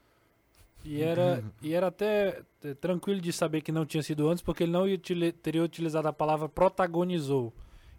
E 0.85 1.03
era, 1.03 1.43
e 1.61 1.75
era 1.75 1.89
até 1.89 2.41
eh, 2.65 2.75
tranquilo 2.75 3.21
de 3.21 3.33
saber 3.33 3.61
que 3.61 3.71
não 3.73 3.85
tinha 3.85 4.03
sido 4.03 4.29
antes, 4.29 4.43
porque 4.43 4.63
ele 4.65 4.73
não 4.73 4.85
utili- 4.85 5.33
teria 5.33 5.63
utilizado 5.63 6.09
a 6.09 6.13
palavra 6.13 6.49
protagonizou. 6.49 7.53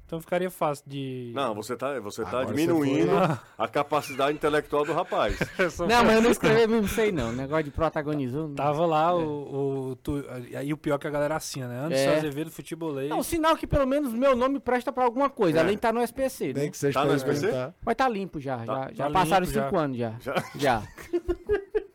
Então 0.06 0.20
ficaria 0.20 0.50
fácil 0.50 0.86
de. 0.88 1.32
Não, 1.36 1.54
você 1.54 1.78
tá, 1.78 2.00
você 2.00 2.24
tá 2.24 2.30
Agora 2.42 2.48
você 2.48 2.54
diminuindo 2.56 3.12
foi- 3.12 3.38
a 3.60 3.68
capacidade 3.68 4.34
intelectual 4.36 4.84
do 4.84 4.92
rapaz. 4.92 5.38
Não, 5.88 6.04
mas 6.04 6.16
eu 6.16 6.22
não 6.24 6.32
escrevi 6.32 6.66
mesmo 6.66 6.88
isso 6.88 7.00
aí 7.00 7.12
não. 7.12 7.32
Negócio 7.32 7.66
de 7.66 7.70
protagonizou. 7.70 8.50
Tava 8.56 8.88
lá 8.88 9.14
o, 9.16 9.92
o, 9.92 9.96
tu- 9.98 10.26
Aí 10.58 10.74
o 10.74 10.78
pior 10.78 10.96
é 10.96 10.98
que 10.98 11.06
a 11.06 11.12
galera 11.12 11.36
assina, 11.36 11.68
né? 11.68 11.80
Anderson 11.86 12.10
É. 12.10 12.18
Azevedo 12.18 12.50
Futebolês. 12.50 13.08
Não, 13.08 13.22
sinal 13.22 13.56
que 13.56 13.68
pelo 13.68 13.86
menos 13.86 14.12
meu 14.12 14.36
nome 14.36 14.60
presta 14.60 14.92
pra 14.92 15.04
alguma 15.04 15.30
coisa, 15.30 15.60
É. 15.60 15.62
além 15.62 15.74
de 15.74 15.78
estar 15.78 15.94
no 15.94 16.02
SPC. 16.02 16.54
Né? 16.54 16.70
que 16.72 16.78
seja 16.80 17.00
Tá 17.00 17.06
no 17.06 17.14
SPC? 17.14 17.52
Vai 17.84 17.92
estar 17.92 18.10
limpo 18.10 18.40
já. 18.40 18.58
Tá- 18.58 18.66
já 18.66 18.80
tá 18.88 18.94
já 18.96 19.10
passaram 19.12 19.46
limpo, 19.46 19.60
cinco 19.62 19.76
já. 19.76 19.80
anos 19.84 19.98
já. 19.98 20.16
Já? 20.20 20.44
Já. 20.56 20.84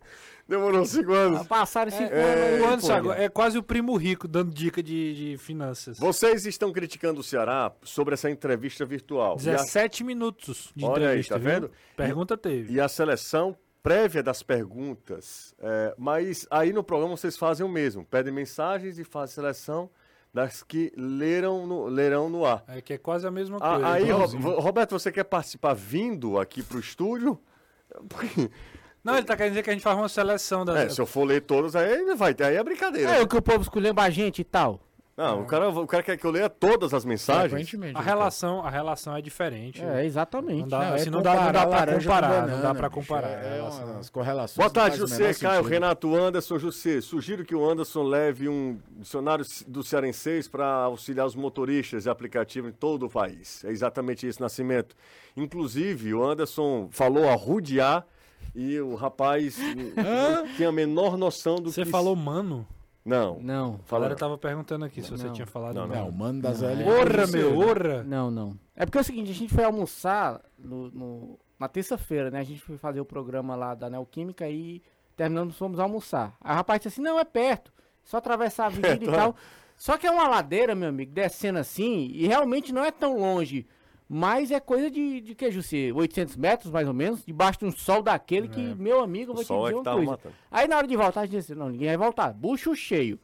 Demorou 0.47 0.85
cinco 0.85 1.13
anos. 1.13 1.39
Já 1.39 1.45
passaram 1.45 1.91
cinco 1.91 2.13
É, 2.13 2.23
anos. 2.23 2.61
o 2.61 2.65
aí, 2.67 2.73
Anderson 2.73 2.87
pô. 2.89 2.93
agora 2.95 3.23
é 3.23 3.29
quase 3.29 3.57
o 3.59 3.63
primo 3.63 3.97
rico 3.97 4.29
dando 4.29 4.53
dica 4.53 4.83
de, 4.83 5.15
de 5.33 5.39
finanças. 5.39 5.99
Vocês 5.99 6.45
estão 6.45 6.71
criticando 6.73 7.21
o 7.21 7.23
Ceará 7.23 7.73
sobre 7.83 8.13
essa 8.15 8.31
entrevista 8.31 8.85
virtual. 8.85 9.37
E 9.43 9.49
a- 9.49 9.57
17 9.57 10.05
minutos 10.05 10.71
de 10.77 10.85
Olha 10.85 10.95
aí, 11.11 11.21
entrevista, 11.21 11.35
tá 11.35 11.39
viu? 11.39 11.51
vendo? 11.51 11.71
Pergunta 11.97 12.37
teve. 12.37 12.73
E 12.75 12.81
a 12.81 12.89
seleção 12.89 13.57
prévia 13.83 14.23
das 14.23 14.43
perguntas. 14.43 15.55
é, 15.61 15.95
mas 15.99 16.47
aí 16.51 16.73
no 16.73 16.83
programa 16.85 17.17
vocês 17.17 17.37
fazem 17.37 17.65
o 17.65 17.69
mesmo. 17.69 18.05
Pedem 18.05 18.33
mensagens 18.33 18.99
e 18.99 19.05
fazem 19.05 19.35
seleção 19.35 19.89
das 20.33 20.63
que 20.63 20.93
leram 20.97 21.67
no, 21.67 21.87
lerão 21.87 22.29
no 22.29 22.45
ar. 22.45 22.65
É 22.69 22.81
que 22.81 22.93
é 22.95 22.99
quase 22.99 23.27
a 23.27 23.31
mesma 23.31 23.59
Ah, 23.61 23.75
coisa. 23.75 23.89
aí. 23.93 24.05
Vo- 24.13 24.59
Roberto, 24.61 24.91
você 24.99 25.13
quer 25.13 25.25
participar 25.25 25.75
vindo 25.75 26.39
aqui 26.39 26.63
pro 26.63 26.79
estúdio? 26.81 27.39
Porque- 28.09 28.51
Não, 29.05 29.17
ele 29.17 29.27
tá 29.27 29.37
querendo 29.37 29.53
dizer 29.53 29.63
que 29.63 29.71
a 29.71 29.73
gente 29.75 29.83
faz 29.83 29.97
uma 29.99 30.09
seleção 30.09 30.65
das. 30.65 30.77
É, 30.77 30.89
se 30.89 31.01
eu 31.01 31.05
for 31.05 31.25
ler 31.25 31.43
todos, 31.43 31.77
aí 31.77 32.15
vai 32.17 32.33
ter. 32.33 32.45
Aí 32.45 32.57
é 32.57 32.65
brincadeira. 32.65 33.17
É 33.17 33.21
o 33.21 33.29
que 33.29 33.37
o 33.37 33.43
povo 33.43 33.61
escolhendo 33.61 34.01
a 34.01 34.09
gente 34.09 34.41
e 34.41 34.45
tal. 34.45 34.81
Não, 35.17 35.43
o 35.43 35.47
cara, 35.47 35.69
o 35.69 35.87
cara 35.87 36.03
quer 36.03 36.17
que 36.17 36.25
eu 36.25 36.31
leia 36.31 36.49
todas 36.49 36.93
as 36.93 37.05
mensagens. 37.05 37.73
A 37.95 38.01
relação, 38.01 38.67
a 38.67 38.71
relação 38.71 39.17
é 39.17 39.23
diferente. 39.23 39.81
É, 39.81 40.05
exatamente. 40.05 40.63
Não 40.63 40.69
dá, 40.69 40.79
Não, 40.79 40.85
é 40.85 40.95
assim, 40.95 41.11
não, 41.11 41.23
dá, 41.23 41.35
não 41.37 41.53
dá 41.53 41.67
pra 41.67 41.87
comparar. 41.87 42.29
não 42.29 42.41
banana, 42.41 42.63
dá 42.63 42.75
pra 42.75 42.89
bicho, 42.89 43.01
comparar. 43.01 43.29
É, 43.29 43.35
a 43.35 43.39
é 43.39 43.55
relação. 43.57 43.93
umas 43.93 44.11
correlações. 44.11 44.57
Boa 44.57 44.67
não 44.67 44.73
tarde, 44.73 44.97
José, 44.97 45.33
Caio, 45.35 45.57
sentido. 45.59 45.69
Renato, 45.69 46.17
Anderson, 46.17 46.59
José. 46.59 47.01
Sugiro 47.01 47.45
que 47.45 47.55
o 47.55 47.65
Anderson 47.65 48.03
leve 48.03 48.49
um 48.49 48.77
dicionário 48.97 49.45
do 49.69 49.85
Cearenseis 49.85 50.49
para 50.49 50.67
auxiliar 50.67 51.27
os 51.27 51.37
motoristas 51.37 52.03
de 52.03 52.11
aplicativo 52.11 52.69
em 52.69 52.73
todo 52.73 53.07
o 53.07 53.11
país. 53.11 53.65
É 53.65 53.71
exatamente 53.71 54.27
isso, 54.27 54.43
Nascimento. 54.43 54.97
Inclusive, 55.37 56.13
o 56.13 56.25
Anderson 56.25 56.89
falou 56.91 57.29
arrudear 57.29 58.05
e 58.55 58.79
o 58.81 58.95
rapaz 58.95 59.59
não 59.59 60.47
tinha 60.57 60.69
a 60.69 60.73
menor 60.73 61.17
noção 61.17 61.57
do 61.57 61.71
Você 61.73 61.85
que... 61.85 61.91
falou 61.91 62.15
mano? 62.17 62.67
Não, 63.05 63.39
Não, 63.41 63.75
A 63.83 63.87
fala 63.87 64.03
galera 64.05 64.19
tava 64.19 64.39
perguntando 64.39 64.85
aqui 64.87 65.03
se 65.03 65.11
você 65.11 65.27
Não. 65.27 65.33
tinha 65.35 65.47
falado 65.47 65.75
Não, 65.75 65.87
Não, 65.87 65.95
mano. 65.95 66.09
o 66.09 66.13
mano 66.13 66.41
das 66.41 66.63
Não, 66.63 66.71
é. 66.71 67.01
Orra, 67.01 67.27
meu, 67.27 67.59
orra! 67.59 68.03
não, 68.03 68.31
não. 68.31 68.59
É 68.75 68.87
porque 68.87 68.97
é 68.97 69.01
o 69.03 69.05
seguinte, 69.05 69.31
a 69.31 69.35
gente 69.35 69.53
foi 69.53 69.63
almoçar 69.65 70.41
no, 70.59 70.91
no- 70.91 71.39
na 71.61 71.69
terça-feira, 71.69 72.31
né? 72.31 72.41
A 72.41 72.45
gente 72.45 72.61
foi 72.63 72.79
fazer 72.79 73.01
o 73.01 73.05
programa 73.05 73.55
lá 73.55 73.75
da 73.75 73.91
Neoquímica 73.91 74.49
e 74.49 74.83
terminamos, 75.17 75.57
fomos 75.59 75.79
almoçar. 75.79 76.35
Aí 76.41 76.53
o 76.53 76.57
rapaz 76.57 76.81
disse 76.81 76.95
assim, 76.95 77.03
não, 77.03 77.19
é 77.19 77.25
perto, 77.25 77.71
só 78.03 78.17
atravessar 78.17 78.65
a 78.65 78.67
avenida 78.69 79.05
e 79.05 79.09
tal. 79.09 79.37
Só 79.77 79.99
que 79.99 80.07
é 80.07 80.11
uma 80.11 80.27
ladeira, 80.27 80.75
meu 80.75 80.89
amigo, 80.89 81.13
descendo 81.13 81.59
assim, 81.59 82.07
e 82.13 82.27
realmente 82.27 82.73
não 82.73 82.83
é 82.85 82.91
tão 82.91 83.19
longe. 83.19 83.67
Mas 84.09 84.51
é 84.51 84.61
coisa 84.61 84.91
de, 84.91 85.21
de 85.23 85.35
que, 85.35 85.51
Jussi? 85.51 85.91
800 85.93 86.37
metros, 86.37 86.71
mais 86.71 86.87
ou 86.87 86.93
menos, 86.95 87.25
debaixo 87.25 87.61
de 87.61 87.65
um 87.65 87.73
sol 87.73 88.03
daquele 88.03 88.49
que, 88.49 88.61
meu 88.75 89.01
amigo, 89.01 89.33
o 89.33 89.35
vou 89.35 89.45
te 89.45 89.53
é 89.53 89.57
dizer 89.57 89.69
que 89.69 89.75
uma 89.75 89.83
tava 89.83 89.97
coisa. 89.97 90.11
matando. 90.13 90.35
Aí 90.51 90.69
na 90.69 90.77
hora 90.77 90.87
de 90.87 90.97
voltar, 90.97 91.21
a 91.23 91.27
gente 91.27 91.37
disse, 91.39 91.55
não, 91.55 91.69
ninguém 91.71 91.89
vai 91.89 91.97
voltar. 91.97 92.33
Bucho 92.33 92.75
cheio. 92.77 93.19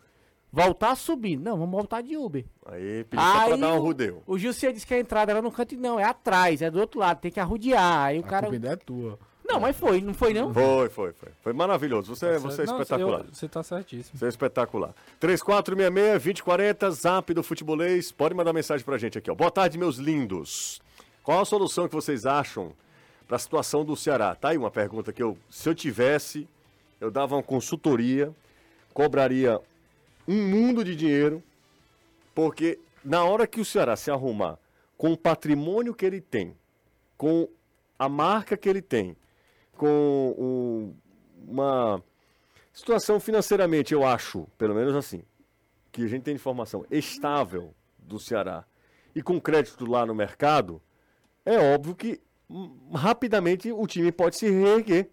Voltar 0.52 0.96
subindo. 0.96 1.44
Não, 1.44 1.56
vamos 1.56 1.70
voltar 1.70 2.00
de 2.02 2.16
Uber. 2.16 2.44
Aí 2.66 3.04
pediu 3.04 3.24
só 3.24 3.32
pra 3.44 3.54
Aí 3.54 3.60
dar 3.60 3.74
um 3.74 3.76
o- 3.76 3.82
rodeu. 3.82 4.22
O 4.26 4.36
Jussi 4.38 4.72
disse 4.72 4.86
que 4.86 4.94
a 4.94 4.98
entrada 4.98 5.30
era 5.30 5.40
no 5.42 5.52
canto 5.52 5.74
e 5.74 5.76
não, 5.76 6.00
é 6.00 6.02
atrás, 6.04 6.60
é 6.60 6.70
do 6.70 6.80
outro 6.80 6.98
lado, 6.98 7.20
tem 7.20 7.30
que 7.30 7.38
arrodear. 7.38 8.06
Aí 8.06 8.18
o 8.18 8.24
A 8.24 8.26
cara. 8.26 8.50
ainda 8.50 8.70
é 8.70 8.76
tua. 8.76 9.16
Não, 9.52 9.60
mas 9.60 9.76
foi, 9.76 10.00
não 10.00 10.14
foi 10.14 10.32
não? 10.32 10.52
Foi, 10.54 10.88
foi, 10.88 11.12
foi. 11.12 11.28
Foi 11.42 11.52
maravilhoso. 11.52 12.14
Você, 12.14 12.38
você 12.38 12.62
é 12.62 12.66
Não, 12.66 12.80
espetacular. 12.80 13.20
eu- 13.20 13.34
Você 13.34 13.48
tá 13.48 13.62
certíssimo. 13.62 14.18
Você 14.18 14.26
é 14.26 14.28
espetacular. 14.28 14.94
3466-2040, 15.20 16.90
zap 16.90 17.34
do 17.34 17.42
futebolês. 17.42 18.12
Pode 18.12 18.34
mandar 18.34 18.52
mensagem 18.52 18.84
pra 18.84 18.96
gente 18.98 19.18
aqui, 19.18 19.30
ó. 19.30 19.34
Boa 19.34 19.50
tarde, 19.50 19.76
meus 19.78 19.96
lindos. 19.96 20.80
Qual 21.22 21.40
a 21.40 21.44
solução 21.44 21.88
que 21.88 21.94
vocês 21.94 22.26
acham 22.26 22.72
pra 23.26 23.38
situação 23.38 23.84
do 23.84 23.96
Ceará? 23.96 24.34
Tá 24.34 24.50
aí 24.50 24.56
uma 24.58 24.70
pergunta 24.70 25.12
que 25.12 25.22
eu, 25.22 25.36
se 25.50 25.68
eu 25.68 25.74
tivesse, 25.74 26.48
eu 27.00 27.10
dava 27.10 27.36
uma 27.36 27.42
consultoria, 27.42 28.32
cobraria 28.94 29.60
um 30.26 30.46
mundo 30.48 30.84
de 30.84 30.94
dinheiro, 30.96 31.42
porque 32.34 32.78
na 33.04 33.24
hora 33.24 33.46
que 33.46 33.60
o 33.60 33.64
Ceará 33.64 33.96
se 33.96 34.10
arrumar 34.10 34.58
com 34.96 35.12
o 35.12 35.16
patrimônio 35.16 35.94
que 35.94 36.04
ele 36.06 36.20
tem, 36.20 36.54
com 37.16 37.48
a 37.98 38.08
marca 38.08 38.56
que 38.56 38.68
ele 38.68 38.82
tem, 38.82 39.16
com 39.80 40.34
o- 40.36 40.94
uma 41.50 42.02
situação 42.72 43.18
financeiramente, 43.18 43.94
eu 43.94 44.04
acho, 44.06 44.46
pelo 44.58 44.74
menos 44.74 44.94
assim, 44.94 45.22
que 45.90 46.04
a 46.04 46.06
gente 46.06 46.22
tem 46.24 46.34
informação 46.34 46.84
estável 46.90 47.74
do 47.98 48.18
Ceará 48.18 48.64
e 49.14 49.22
com 49.22 49.40
crédito 49.40 49.86
lá 49.90 50.04
no 50.04 50.14
mercado, 50.14 50.82
é 51.46 51.56
óbvio 51.74 51.94
que 51.96 52.20
rapidamente 52.92 53.72
o 53.72 53.86
time 53.86 54.12
pode 54.12 54.36
se 54.38 54.50
reerguer. 54.50 55.08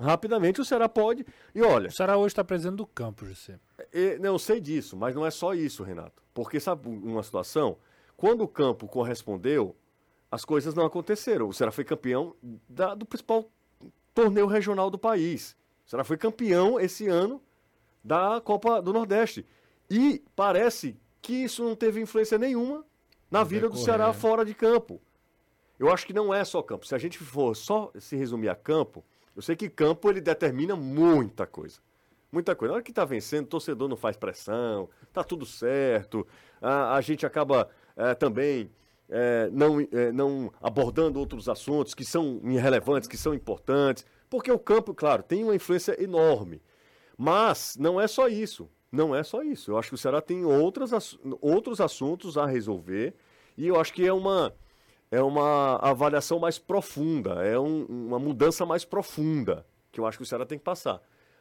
Rapidamente 0.00 0.60
o 0.60 0.64
Ceará 0.64 0.88
pode. 0.88 1.24
E 1.54 1.62
olha, 1.62 1.88
O 1.88 1.92
Ceará 1.92 2.16
hoje 2.16 2.34
tá 2.34 2.42
precisando 2.44 2.76
do 2.76 2.86
campo, 2.86 3.24
José. 3.24 3.58
é, 3.92 4.18
não, 4.18 4.32
eu 4.34 4.38
sei 4.38 4.60
disso, 4.60 4.96
mas 4.96 5.14
não 5.14 5.24
é 5.26 5.30
só 5.30 5.54
isso, 5.54 5.82
Renato. 5.82 6.22
Porque 6.34 6.58
sabe 6.60 6.88
uma 6.88 7.22
situação? 7.22 7.76
Quando 8.16 8.42
o 8.42 8.48
campo 8.48 8.86
correspondeu, 8.88 9.74
as 10.30 10.44
coisas 10.44 10.74
não 10.74 10.84
aconteceram. 10.84 11.48
O 11.48 11.52
Ceará 11.52 11.70
foi 11.72 11.84
campeão 11.84 12.34
da- 12.68 12.94
do 12.94 13.04
principal 13.06 13.50
torneio 14.18 14.48
regional 14.48 14.90
do 14.90 14.98
país. 14.98 15.56
O 15.86 15.90
Ceará 15.90 16.02
foi 16.02 16.16
campeão 16.16 16.80
esse 16.80 17.06
ano 17.06 17.40
da 18.02 18.40
Copa 18.40 18.82
do 18.82 18.92
Nordeste. 18.92 19.46
E 19.88 20.24
parece 20.34 20.98
que 21.22 21.44
isso 21.44 21.62
não 21.62 21.76
teve 21.76 22.00
influência 22.00 22.36
nenhuma 22.36 22.84
na 23.30 23.44
vida 23.44 23.68
do 23.68 23.74
decorrer, 23.74 23.84
Ceará 23.84 24.08
né? 24.08 24.12
fora 24.12 24.44
de 24.44 24.54
campo. 24.54 25.00
Eu 25.78 25.88
acho 25.92 26.04
que 26.04 26.12
não 26.12 26.34
é 26.34 26.44
só 26.44 26.60
campo. 26.62 26.84
Se 26.84 26.96
a 26.96 26.98
gente 26.98 27.16
for 27.16 27.54
só 27.54 27.92
se 27.96 28.16
resumir 28.16 28.48
a 28.48 28.56
campo, 28.56 29.04
eu 29.36 29.42
sei 29.42 29.54
que 29.54 29.70
campo 29.70 30.10
ele 30.10 30.20
determina 30.20 30.74
muita 30.74 31.46
coisa. 31.46 31.78
Muita 32.32 32.56
coisa. 32.56 32.72
Na 32.72 32.74
hora 32.74 32.82
que 32.82 32.92
tá 32.92 33.04
vencendo, 33.04 33.44
o 33.44 33.50
torcedor 33.50 33.88
não 33.88 33.96
faz 33.96 34.16
pressão, 34.16 34.90
tá 35.12 35.22
tudo 35.22 35.46
certo. 35.46 36.26
A, 36.60 36.96
a 36.96 37.00
gente 37.00 37.24
acaba 37.24 37.70
eh, 37.96 38.14
também 38.14 38.68
eh, 39.08 39.48
não, 39.52 39.80
eh, 39.80 40.12
não 40.12 40.52
abordando 40.60 41.18
outros 41.18 41.48
assuntos 41.48 41.94
que 41.94 42.04
são 42.04 42.40
irrelevantes, 42.44 43.08
que 43.08 43.16
são 43.16 43.34
importantes. 43.34 44.04
Porque 44.30 44.50
o 44.52 44.58
campo, 44.58 44.94
claro, 44.94 45.22
tem 45.22 45.42
uma 45.44 45.54
influência 45.54 46.00
enorme. 46.02 46.60
Mas 47.16 47.76
não 47.78 48.00
é 48.00 48.06
só 48.06 48.28
isso. 48.28 48.68
Não 48.90 49.14
é 49.14 49.22
só 49.22 49.42
isso. 49.42 49.70
Eu 49.70 49.78
acho 49.78 49.88
que 49.90 49.94
o 49.94 49.98
Ceará 49.98 50.20
tem 50.20 50.44
outras, 50.44 51.18
outros 51.40 51.80
assuntos 51.80 52.38
a 52.38 52.46
resolver. 52.46 53.14
E 53.56 53.66
eu 53.66 53.78
acho 53.80 53.92
que 53.92 54.06
é 54.06 54.12
uma, 54.12 54.54
é 55.10 55.20
uma 55.20 55.76
avaliação 55.76 56.38
mais 56.38 56.58
profunda, 56.58 57.44
é 57.44 57.58
um- 57.58 57.84
uma 57.86 58.18
mudança 58.18 58.64
mais 58.64 58.84
profunda 58.84 59.66
que 59.90 59.98
eu 60.00 60.06
acho 60.06 60.16
que 60.18 60.22
o 60.22 60.26
Ceará 60.26 60.46
tem 60.46 60.58
que 60.58 60.64
passar. 60.64 61.00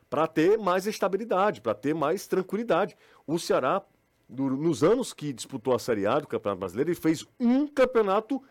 Para 0.10 0.26
ter 0.26 0.58
mais 0.58 0.88
estabilidade, 0.88 1.62
para 1.62 1.74
ter 1.76 1.94
mais 1.94 2.26
tranquilidade. 2.28 2.96
O 3.26 3.38
Ceará, 3.38 3.82
nos 4.30 4.84
anos 4.84 5.14
que 5.14 5.32
disputou 5.32 5.74
a 5.74 5.80
Série 5.80 6.06
A 6.06 6.20
do 6.20 6.28
Campeonato 6.28 6.60
Brasileiro, 6.60 6.90
ele 6.90 7.00
fez 7.00 7.26
um 7.40 7.68
campeonato 7.68 8.42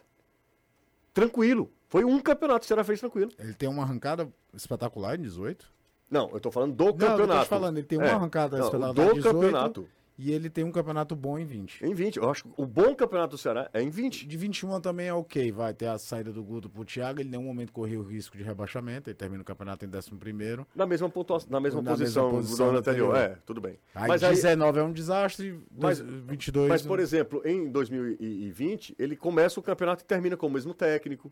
tranquilo. 1.12 1.70
Foi 1.88 2.04
um 2.04 2.18
campeonato 2.20 2.60
que 2.60 2.64
o 2.66 2.68
Ceará 2.68 2.84
fez 2.84 3.00
tranquilo. 3.00 3.30
Ele 3.38 3.54
tem 3.54 3.68
uma 3.68 3.82
arrancada 3.82 4.28
espetacular 4.52 5.18
em 5.18 5.22
18. 5.22 5.72
Não, 6.10 6.30
eu 6.32 6.40
tô 6.40 6.50
falando 6.50 6.74
do 6.74 6.84
Não, 6.84 6.90
eu 6.90 6.96
tô 6.98 7.06
campeonato. 7.06 7.44
te 7.44 7.48
falando, 7.48 7.78
ele 7.78 7.86
tem 7.86 7.98
uma 7.98 8.06
É, 8.06 8.10
arrancada 8.12 8.58
não, 8.58 8.64
espetacular 8.66 8.92
do 8.94 9.02
em 9.12 9.14
18 9.14 9.34
campeonato. 9.34 9.88
E 10.18 10.32
ele 10.32 10.48
tem 10.48 10.64
um 10.64 10.72
campeonato 10.72 11.14
bom 11.14 11.38
em 11.38 11.44
20. 11.44 11.84
Em 11.84 11.92
20. 11.94 12.16
Eu 12.16 12.30
acho 12.30 12.44
que 12.44 12.50
o 12.56 12.64
bom 12.66 12.94
campeonato 12.94 13.32
do 13.36 13.38
Ceará 13.38 13.68
é 13.72 13.82
em 13.82 13.90
20. 13.90 14.26
De 14.26 14.36
21 14.36 14.80
também 14.80 15.08
é 15.08 15.12
ok, 15.14 15.52
vai 15.52 15.74
ter 15.74 15.86
a 15.86 15.98
saída 15.98 16.32
do 16.32 16.42
Guto 16.42 16.70
pro 16.70 16.84
Thiago, 16.84 17.20
ele 17.20 17.28
em 17.28 17.32
nenhum 17.32 17.44
momento 17.44 17.72
correu 17.72 18.00
o 18.00 18.02
risco 18.02 18.36
de 18.36 18.42
rebaixamento, 18.42 19.10
ele 19.10 19.14
termina 19.16 19.42
o 19.42 19.44
campeonato 19.44 19.84
em 19.84 19.88
11º. 19.88 20.66
Na 20.74 20.86
mesma 20.86 21.08
pontuação, 21.10 21.50
na 21.50 21.60
mesma 21.60 21.82
Na 21.82 21.90
posição, 21.90 22.24
mesma 22.24 22.38
posição 22.40 22.66
do 22.66 22.70
ano 22.70 22.78
anterior. 22.78 23.10
anterior. 23.14 23.30
É, 23.36 23.38
tudo 23.44 23.60
bem. 23.60 23.78
Aí 23.94 24.08
mas 24.08 24.22
aí, 24.24 24.34
19 24.34 24.78
é 24.78 24.82
um 24.82 24.92
desastre, 24.92 25.60
Mas- 25.78 26.00
dois- 26.00 26.20
22... 26.26 26.68
mas, 26.68 26.82
por 26.82 26.96
né? 26.98 27.02
exemplo, 27.04 27.42
em 27.44 27.70
2020, 27.70 28.94
ele 28.98 29.16
começa 29.16 29.60
o 29.60 29.62
campeonato 29.62 30.02
e 30.02 30.06
termina 30.06 30.36
com 30.36 30.46
o 30.46 30.50
mesmo 30.50 30.72
técnico. 30.74 31.30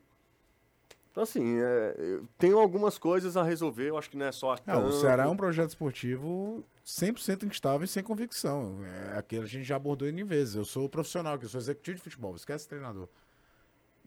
Então, 1.14 1.22
assim, 1.22 1.60
é, 1.60 2.18
tenho 2.36 2.58
algumas 2.58 2.98
coisas 2.98 3.36
a 3.36 3.44
resolver. 3.44 3.88
Eu 3.88 3.96
acho 3.96 4.10
que 4.10 4.16
não 4.16 4.26
é 4.26 4.32
só 4.32 4.54
a 4.54 4.58
Não, 4.66 4.86
o. 4.88 4.92
Ceará 4.94 5.22
é 5.22 5.28
um 5.28 5.36
projeto 5.36 5.68
esportivo 5.68 6.64
100% 6.84 7.44
instável 7.44 7.84
e 7.84 7.86
sem 7.86 8.02
convicção. 8.02 8.80
É 9.14 9.16
aquilo 9.18 9.44
a 9.44 9.46
gente 9.46 9.62
já 9.62 9.76
abordou 9.76 10.08
N 10.08 10.24
vezes. 10.24 10.56
Eu 10.56 10.64
sou 10.64 10.88
profissional, 10.88 11.38
que 11.38 11.44
eu 11.44 11.48
sou 11.48 11.60
executivo 11.60 11.98
de 11.98 12.02
futebol, 12.02 12.34
esquece 12.34 12.66
treinador. 12.66 13.08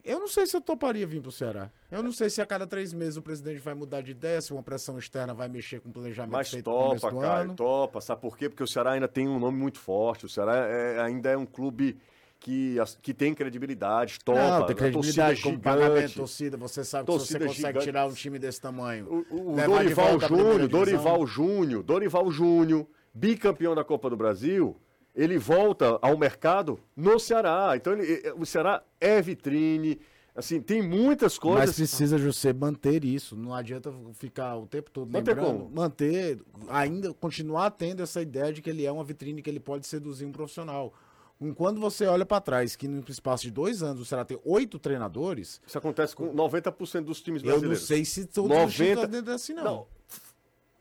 Eu 0.04 0.20
não 0.20 0.28
sei 0.28 0.46
se 0.48 0.58
eu 0.58 0.60
toparia 0.60 1.08
vir 1.08 1.22
pro 1.22 1.32
Ceará. 1.32 1.72
Eu 1.90 2.04
não 2.04 2.12
sei 2.12 2.30
se 2.30 2.42
a 2.42 2.46
cada 2.46 2.68
três 2.68 2.92
meses 2.92 3.16
o 3.16 3.22
presidente 3.22 3.60
vai 3.62 3.74
mudar 3.74 4.02
de 4.02 4.12
ideia, 4.12 4.42
se 4.42 4.52
uma 4.52 4.62
pressão 4.62 5.00
externa 5.00 5.34
vai 5.34 5.48
mexer 5.48 5.80
com 5.80 5.88
o 5.88 5.94
planejamento 5.94 6.34
Mas 6.34 6.50
feito 6.50 6.70
no 6.70 7.00
topa, 7.00 7.10
Caio, 7.22 7.42
ano. 7.44 7.56
topa. 7.56 8.02
Sabe 8.02 8.20
por 8.22 8.38
quê? 8.38 8.50
Porque 8.50 8.64
o 8.64 8.68
Ceará 8.68 8.92
ainda 8.92 9.08
tem 9.08 9.30
um 9.30 9.40
nome 9.40 9.58
muito 9.58 9.80
forte. 9.80 10.26
O 10.26 10.30
Ceará 10.30 10.56
é- 10.58 11.00
ainda 11.00 11.30
é 11.30 11.38
um 11.38 11.46
clube 11.46 11.98
que, 12.40 12.80
as- 12.80 12.96
que 13.02 13.14
tem 13.14 13.34
credibilidade, 13.34 14.20
topa. 14.24 14.40
Não, 14.40 14.66
tem 14.66 14.74
a 14.74 14.78
credibilidade 14.78 15.42
torcida 15.42 15.70
é 15.70 15.74
gigante. 15.96 16.16
torcida. 16.16 16.58
Você 16.58 16.84
sabe 16.84 17.06
que 17.06 17.12
Torcida 17.12 17.28
se 17.28 17.34
você 17.40 17.48
consegue 17.48 17.68
gigante. 17.68 17.86
tirar 17.86 18.08
um 18.08 18.14
time 18.14 18.40
desse 18.40 18.62
tamanho. 18.62 19.26
O, 19.30 19.52
o- 19.54 19.56
Dorival 19.56 20.20
Júnior. 20.20 20.68
Dorival 20.68 21.28
Júnior, 21.28 21.84
Dorival 21.84 22.32
Júnior, 22.32 22.88
bicampeão 23.14 23.74
da 23.76 23.84
Copa 23.84 24.10
do 24.10 24.16
Brasil, 24.16 24.76
ele 25.16 25.38
volta 25.38 25.98
ao 26.02 26.18
mercado 26.18 26.80
no 26.96 27.20
Ceará. 27.20 27.74
Então 27.76 27.94
ele- 27.94 28.32
o 28.38 28.46
Ceará 28.46 28.84
é 29.02 29.22
vitrine. 29.22 30.00
Assim, 30.36 30.62
tem 30.62 30.84
muitas 30.84 31.40
coisas. 31.40 31.66
Mas 31.70 31.76
precisa, 31.76 32.16
José, 32.20 32.54
manter 32.54 33.04
isso. 33.04 33.36
Não 33.36 33.56
adianta 33.56 33.92
ficar 34.14 34.56
o 34.56 34.68
tempo 34.68 34.92
todo 34.92 35.12
Manter 35.12 35.34
lembrando. 35.36 35.58
como? 35.62 35.72
Manter, 35.76 36.40
ainda 36.70 37.12
continuar 37.16 37.72
tendo 37.72 38.04
essa 38.04 38.22
ideia 38.22 38.54
de 38.54 38.62
que 38.62 38.70
ele 38.70 38.86
é 38.86 38.92
uma 38.92 39.04
vitrine, 39.04 39.42
que 39.42 39.50
ele 39.50 39.60
pode 39.60 39.88
seduzir 39.88 40.26
um 40.28 40.32
profissional. 40.32 40.94
Enquanto 41.40 41.80
você 41.80 42.06
olha 42.08 42.26
para 42.26 42.42
trás, 42.42 42.76
que 42.76 42.88
no 42.88 43.04
espaço 43.08 43.44
de 43.44 43.52
dois 43.52 43.84
anos 43.84 44.02
o 44.02 44.06
Ceará 44.06 44.26
tem 44.26 44.40
oito 44.44 44.80
treinadores, 44.80 45.62
Isso 45.68 45.78
acontece 45.78 46.16
com 46.16 46.34
90% 46.34 47.02
dos 47.04 47.22
times 47.22 47.44
eu 47.44 47.50
não 47.50 47.60
brasileiros. 47.60 47.86
sei 47.88 48.04
se 48.06 48.26
todos 48.26 48.50
os 48.50 48.74
times 48.74 48.78
90 48.80 48.94
estão 48.94 49.08
dentro 49.10 49.34
assim, 49.34 49.54
não. 49.54 49.64
Não. 49.64 49.88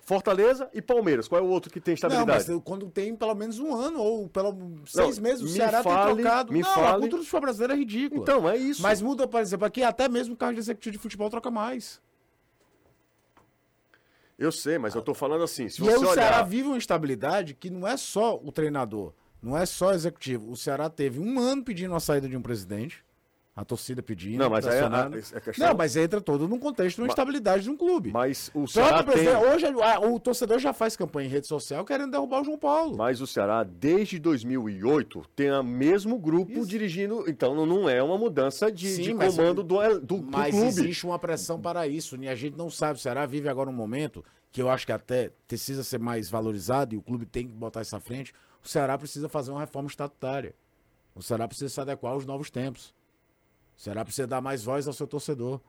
Fortaleza 0.00 0.70
e 0.72 0.80
Palmeiras. 0.80 1.26
Qual 1.26 1.40
é 1.40 1.44
o 1.44 1.48
outro 1.48 1.70
que 1.70 1.80
tem 1.80 1.92
Não, 1.94 2.09
mas 2.24 2.42
estabilidade? 2.44 2.62
quando 2.64 2.88
tem 2.88 3.14
pelo 3.16 3.34
menos 3.34 3.59
um 3.59 3.74
ano, 3.74 4.00
ou 4.00 4.28
pelo 4.28 4.57
seis 4.86 5.18
meses, 5.18 5.42
o 5.42 5.48
Ceará 5.48 5.82
fale- 5.82 6.14
tem 6.14 6.22
trocado. 6.22 6.52
me 6.52 6.61
não, 6.62 6.70
a 6.70 6.74
fale- 6.74 7.00
cultura 7.00 7.16
do 7.22 7.24
futebol 7.24 7.40
brasileiro 7.42 7.72
é 7.72 7.76
ridícula. 7.76 8.22
Então, 8.22 8.48
é 8.48 8.57
isso. 8.57 8.80
Mas 8.82 9.02
muda, 9.02 9.26
por 9.26 9.40
exemplo, 9.40 9.66
aqui 9.66 9.82
até 9.82 10.09
mesmo 10.09 10.34
o 10.34 10.36
carro 10.36 10.54
de 10.54 10.61
executivo 10.61 10.92
de 10.92 10.98
futebol 11.00 11.28
troca 11.28 11.50
mais. 11.50 12.00
Eu 14.38 14.52
sei, 14.52 14.78
mas 14.78 14.94
eu 14.94 15.02
tô 15.02 15.12
falando 15.12 15.42
assim, 15.42 15.68
se 15.68 15.80
E 15.82 15.84
você 15.84 15.96
o 16.04 16.12
Ceará 16.14 16.36
olhar... 16.36 16.42
vive 16.44 16.68
uma 16.68 16.76
instabilidade 16.76 17.52
que 17.54 17.68
não 17.68 17.86
é 17.88 17.96
só 17.96 18.36
o 18.36 18.52
treinador, 18.52 19.12
não 19.47 19.57
é 19.57 19.64
só 19.64 19.92
executivo. 19.92 20.51
O 20.51 20.57
Ceará 20.57 20.90
teve 20.90 21.20
um 21.20 21.38
ano 21.38 21.62
pedindo 21.62 21.94
a 21.94 22.01
saída 22.01 22.28
de 22.28 22.36
um 22.36 22.42
presidente, 22.42 23.05
a 23.55 23.64
torcida 23.64 24.03
pedindo. 24.03 24.38
Não, 24.38 24.51
mas 24.51 24.66
aí 24.66 24.80
a- 24.80 24.86
a- 24.86 25.07
a 25.07 25.11
questão- 25.40 25.66
Não, 25.68 25.74
mas 25.74 25.97
entra 25.97 26.20
todo 26.20 26.47
num 26.47 26.59
contexto 26.59 27.01
de 27.01 27.09
instabilidade 27.09 27.62
de 27.62 27.70
um 27.70 27.76
clube. 27.76 28.11
Mas 28.12 28.51
o 28.53 28.66
Ceará 28.66 29.03
tem... 29.03 29.28
Hoje 29.34 29.64
ah, 29.82 30.01
o 30.01 30.20
torcedor 30.20 30.59
já 30.59 30.74
faz 30.74 30.94
campanha 30.94 31.26
em 31.26 31.30
rede 31.30 31.47
social 31.47 31.82
querendo 31.82 32.11
derrubar 32.11 32.42
o 32.42 32.44
João 32.44 32.59
Paulo. 32.59 32.97
Mas 32.99 33.22
o 33.22 33.26
Ceará, 33.26 33.62
desde 33.64 34.18
2008, 34.18 35.24
tem 35.34 35.51
o 35.51 35.62
mesmo 35.62 36.18
grupo 36.18 36.66
dirigindo. 36.66 37.24
Então 37.28 37.55
não- 37.64 37.88
é 37.88 38.03
uma 38.03 38.18
mudança 38.18 38.70
de, 38.70 38.88
Sim, 38.88 39.03
de 39.03 39.14
mas- 39.14 39.34
comando 39.34 39.62
do, 39.62 39.78
do, 39.78 40.01
do 40.01 40.22
Mas 40.22 40.51
clube. 40.51 40.66
existe 40.66 41.07
uma 41.07 41.18
pressão 41.18 41.59
para 41.61 41.86
isso, 41.86 42.16
e 42.22 42.28
a 42.28 42.34
gente 42.34 42.59
não 42.59 42.68
sabe. 42.68 42.99
O 42.99 43.03
Ceará 43.03 43.24
vive 43.24 43.49
agora 43.49 43.70
um 43.70 43.72
momento 43.72 44.22
que 44.53 44.61
eu 44.61 44.68
acho 44.68 44.84
que 44.86 44.92
até 44.92 45.30
precisa 45.47 45.82
ser 45.84 45.99
mais 45.99 46.28
valorizado 46.28 46.94
e 46.94 46.99
o 46.99 47.03
clube 47.03 47.24
tem 47.26 47.47
que 47.47 47.53
botar 47.53 47.82
isso 47.82 47.94
à 47.97 48.01
frente. 48.01 48.34
O 48.66 48.68
Ceará 48.68 48.98
precisa 48.98 49.28
fazer 49.28 49.52
uma 49.52 49.60
reforma 49.60 49.88
estatutária. 49.88 50.52
O 51.14 51.22
Ceará 51.22 51.46
precisa 51.46 51.72
se 51.72 51.80
adequar 51.80 52.14
aos 52.14 52.26
novos 52.26 52.50
tempos. 52.50 52.92
O 53.76 53.80
Ceará 53.80 54.04
precisa 54.04 54.26
dar 54.26 54.40
mais 54.40 54.64
voz 54.64 54.88
ao 54.88 54.92
seu 54.92 55.06
torcedor. 55.06 55.60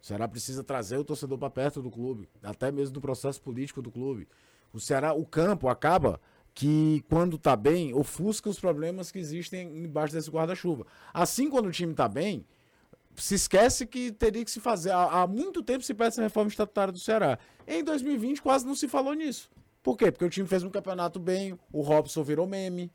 O 0.00 0.06
Ceará 0.06 0.28
precisa 0.28 0.62
trazer 0.62 0.96
o 0.96 1.04
torcedor 1.04 1.36
para 1.38 1.50
perto 1.50 1.82
do 1.82 1.90
clube, 1.90 2.28
até 2.40 2.70
mesmo 2.70 2.94
do 2.94 3.00
processo 3.00 3.42
político 3.42 3.82
do 3.82 3.90
clube. 3.90 4.28
O 4.72 4.78
Ceará, 4.78 5.12
o 5.12 5.26
campo 5.26 5.68
acaba 5.68 6.20
que 6.54 7.04
quando 7.08 7.36
tá 7.36 7.56
bem, 7.56 7.92
ofusca 7.92 8.48
os 8.48 8.60
problemas 8.60 9.10
que 9.10 9.18
existem 9.18 9.66
embaixo 9.82 10.14
desse 10.14 10.30
guarda-chuva. 10.30 10.86
Assim, 11.12 11.50
quando 11.50 11.66
o 11.66 11.72
time 11.72 11.94
tá 11.94 12.06
bem, 12.06 12.46
se 13.16 13.34
esquece 13.34 13.84
que 13.84 14.12
teria 14.12 14.44
que 14.44 14.50
se 14.52 14.60
fazer. 14.60 14.92
Há 14.92 15.26
muito 15.26 15.64
tempo 15.64 15.82
se 15.82 15.92
pede 15.92 16.10
essa 16.10 16.22
reforma 16.22 16.48
estatutária 16.48 16.92
do 16.92 16.98
Ceará. 17.00 17.40
Em 17.66 17.82
2020 17.82 18.40
quase 18.40 18.64
não 18.64 18.76
se 18.76 18.86
falou 18.86 19.14
nisso. 19.14 19.50
Por 19.82 19.96
quê? 19.96 20.10
Porque 20.12 20.24
o 20.24 20.30
time 20.30 20.46
fez 20.46 20.62
um 20.62 20.70
campeonato 20.70 21.18
bem, 21.18 21.58
o 21.72 21.80
Robson 21.80 22.22
virou 22.22 22.46
meme. 22.46 22.90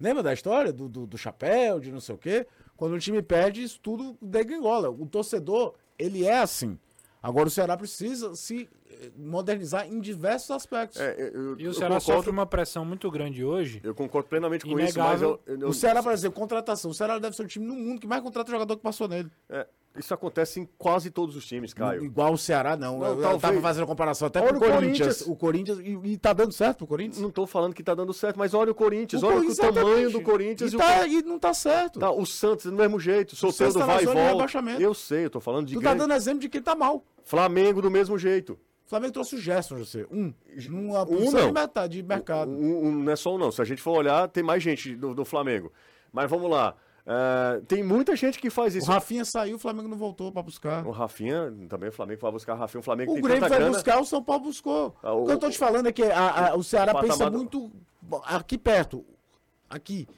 Lembra 0.00 0.22
da 0.22 0.32
história 0.32 0.72
do, 0.72 0.88
do, 0.88 1.06
do 1.06 1.16
chapéu, 1.18 1.80
de 1.80 1.90
não 1.90 2.00
sei 2.00 2.14
o 2.14 2.18
quê? 2.18 2.46
Quando 2.76 2.92
o 2.94 2.98
time 2.98 3.22
perde, 3.22 3.62
isso 3.62 3.80
tudo 3.80 4.16
degringola. 4.20 4.90
O 4.90 5.06
torcedor, 5.06 5.74
ele 5.98 6.24
é 6.26 6.38
assim. 6.38 6.78
Agora 7.22 7.48
o 7.48 7.50
Ceará 7.50 7.76
precisa 7.76 8.34
se 8.36 8.68
eh, 8.90 9.10
modernizar 9.16 9.86
em 9.88 9.98
diversos 9.98 10.50
aspectos. 10.50 11.00
É, 11.00 11.30
eu- 11.34 11.58
E 11.58 11.66
o 11.66 11.72
Ceará 11.74 11.94
concordo- 11.98 12.18
sofre 12.18 12.30
uma 12.30 12.46
pressão 12.46 12.84
muito 12.84 13.10
grande 13.10 13.42
hoje. 13.44 13.80
Eu 13.82 13.94
concordo 13.94 14.28
plenamente 14.28 14.64
com 14.64 14.78
isso, 14.78 14.98
mas 14.98 15.20
Inegável. 15.20 15.40
eu, 15.46 15.58
eu- 15.60 15.68
O 15.68 15.74
Ceará, 15.74 16.02
por 16.02 16.12
exemplo, 16.12 16.38
contratação. 16.38 16.90
O 16.90 16.94
Ceará 16.94 17.18
deve 17.18 17.34
ser 17.34 17.42
o 17.42 17.48
time 17.48 17.66
no 17.66 17.74
mundo 17.74 18.00
que 18.00 18.06
mais 18.06 18.22
contrata 18.22 18.50
jogador 18.50 18.76
que 18.76 18.82
passou 18.82 19.08
nele. 19.08 19.30
é, 19.48 19.66
isso 19.98 20.12
acontece 20.14 20.60
em 20.60 20.68
quase 20.78 21.10
todos 21.10 21.36
os 21.36 21.46
times, 21.46 21.72
Caio. 21.74 22.04
Igual 22.04 22.32
o 22.34 22.38
Ceará, 22.38 22.76
não. 22.76 22.98
Não, 22.98 23.06
eu, 23.06 23.20
talvez- 23.22 23.40
tava 23.42 23.60
fazendo 23.60 23.86
comparação 23.86 24.28
até 24.28 24.40
Olha 24.40 24.48
pro 24.48 24.58
o 24.58 24.60
Corinthians. 24.60 25.22
Corinthians. 25.22 25.26
O 25.26 25.36
Corinthians. 25.36 25.78
E, 25.80 25.98
e 26.12 26.16
tá 26.18 26.32
dando 26.32 26.52
certo 26.52 26.78
pro 26.78 26.86
Corinthians? 26.86 27.20
Não 27.20 27.28
estou 27.28 27.46
falando 27.46 27.74
que 27.74 27.82
tá 27.82 27.94
dando 27.94 28.12
certo, 28.12 28.36
mas 28.38 28.54
olha 28.54 28.72
o 28.72 28.74
Corinthians, 28.74 29.22
O 29.22 29.26
olha 29.26 29.36
Corinthians, 29.36 29.58
o 29.58 29.62
tamanho 29.72 29.86
exatamente. 29.98 30.12
do 30.12 30.20
Corinthians 30.22 30.72
E, 30.72 30.76
e, 30.76 30.78
tá, 30.78 31.00
o 31.02 31.06
e 31.06 31.22
não 31.22 31.38
tá 31.38 31.54
certo. 31.54 31.98
Tá, 31.98 32.10
o 32.10 32.24
Santos 32.26 32.66
do 32.66 32.72
mesmo 32.72 32.98
jeito, 33.00 33.34
solteiro 33.36 33.72
Santos 33.72 33.74
do 33.74 33.80
tá 33.80 33.86
vai 33.86 34.02
e 34.02 34.06
volta. 34.06 34.82
Eu 34.82 34.94
sei, 34.94 35.24
eu 35.26 35.30
tô 35.30 35.40
falando 35.40 35.66
de 35.66 35.74
tu 35.74 35.80
tá 35.80 35.90
grande- 35.90 35.98
dando 36.00 36.14
exemplo 36.14 36.40
de 36.40 36.48
quem 36.48 36.62
tá 36.62 36.74
mal. 36.74 37.04
Flamengo 37.24 37.82
do 37.82 37.90
mesmo 37.90 38.18
jeito. 38.18 38.52
O 38.86 38.88
Flamengo 38.88 39.14
trouxe 39.14 39.34
o 39.34 39.38
Gerson, 39.38 39.78
José. 39.78 40.06
Um. 40.12 40.32
Numa 40.70 41.02
Um 41.08 41.30
não. 41.32 41.46
de 41.48 41.52
metade 41.52 42.00
de 42.00 42.02
mercado. 42.04 42.50
Um- 42.52 42.86
um- 42.86 42.92
não 43.02 43.12
é 43.12 43.16
só 43.16 43.34
um 43.34 43.38
não. 43.38 43.50
Se 43.50 43.60
a 43.60 43.64
gente 43.64 43.82
for 43.82 43.98
olhar, 43.98 44.28
tem 44.28 44.44
mais 44.44 44.62
gente 44.62 44.94
do, 44.94 45.12
do 45.12 45.24
Flamengo. 45.24 45.72
Mas 46.12 46.30
vamos 46.30 46.48
lá. 46.48 46.76
É, 47.08 47.60
tem 47.68 47.84
muita 47.84 48.16
gente 48.16 48.38
que 48.40 48.50
faz 48.50 48.74
O 48.74 48.78
isso. 48.78 48.90
Rafinha 48.90 49.24
saiu, 49.24 49.54
o 49.56 49.58
Flamengo 49.60 49.86
não 49.88 49.96
voltou 49.96 50.32
pra 50.32 50.42
buscar. 50.42 50.84
O 50.84 50.90
Rafinha, 50.90 51.54
também 51.68 51.88
o 51.88 51.92
Flamengo 51.92 52.20
vai 52.20 52.32
buscar 52.32 52.54
o 52.54 52.58
Rafinha. 52.58 52.80
O 52.80 52.82
Flamengo 52.82 53.12
O 53.12 53.14
tem 53.14 53.22
Grêmio 53.22 53.46
foi 53.48 53.56
grana. 53.56 53.72
buscar, 53.72 54.00
o 54.00 54.04
São 54.04 54.22
Paulo 54.22 54.42
buscou. 54.44 54.96
Ah, 55.02 55.12
o, 55.14 55.22
o- 55.22 55.26
que 55.26 55.32
eu 55.32 55.38
tô 55.38 55.48
te 55.48 55.56
falando 55.56 55.86
é 55.86 55.92
que 55.92 56.02
a- 56.02 56.48
a- 56.50 56.56
o 56.56 56.64
Ceará 56.64 56.92
o 56.92 57.00
pensa 57.00 57.30
do- 57.30 57.36
muito 57.38 57.70
aqui 58.24 58.58
perto. 58.58 59.04
Aqui. 59.70 60.08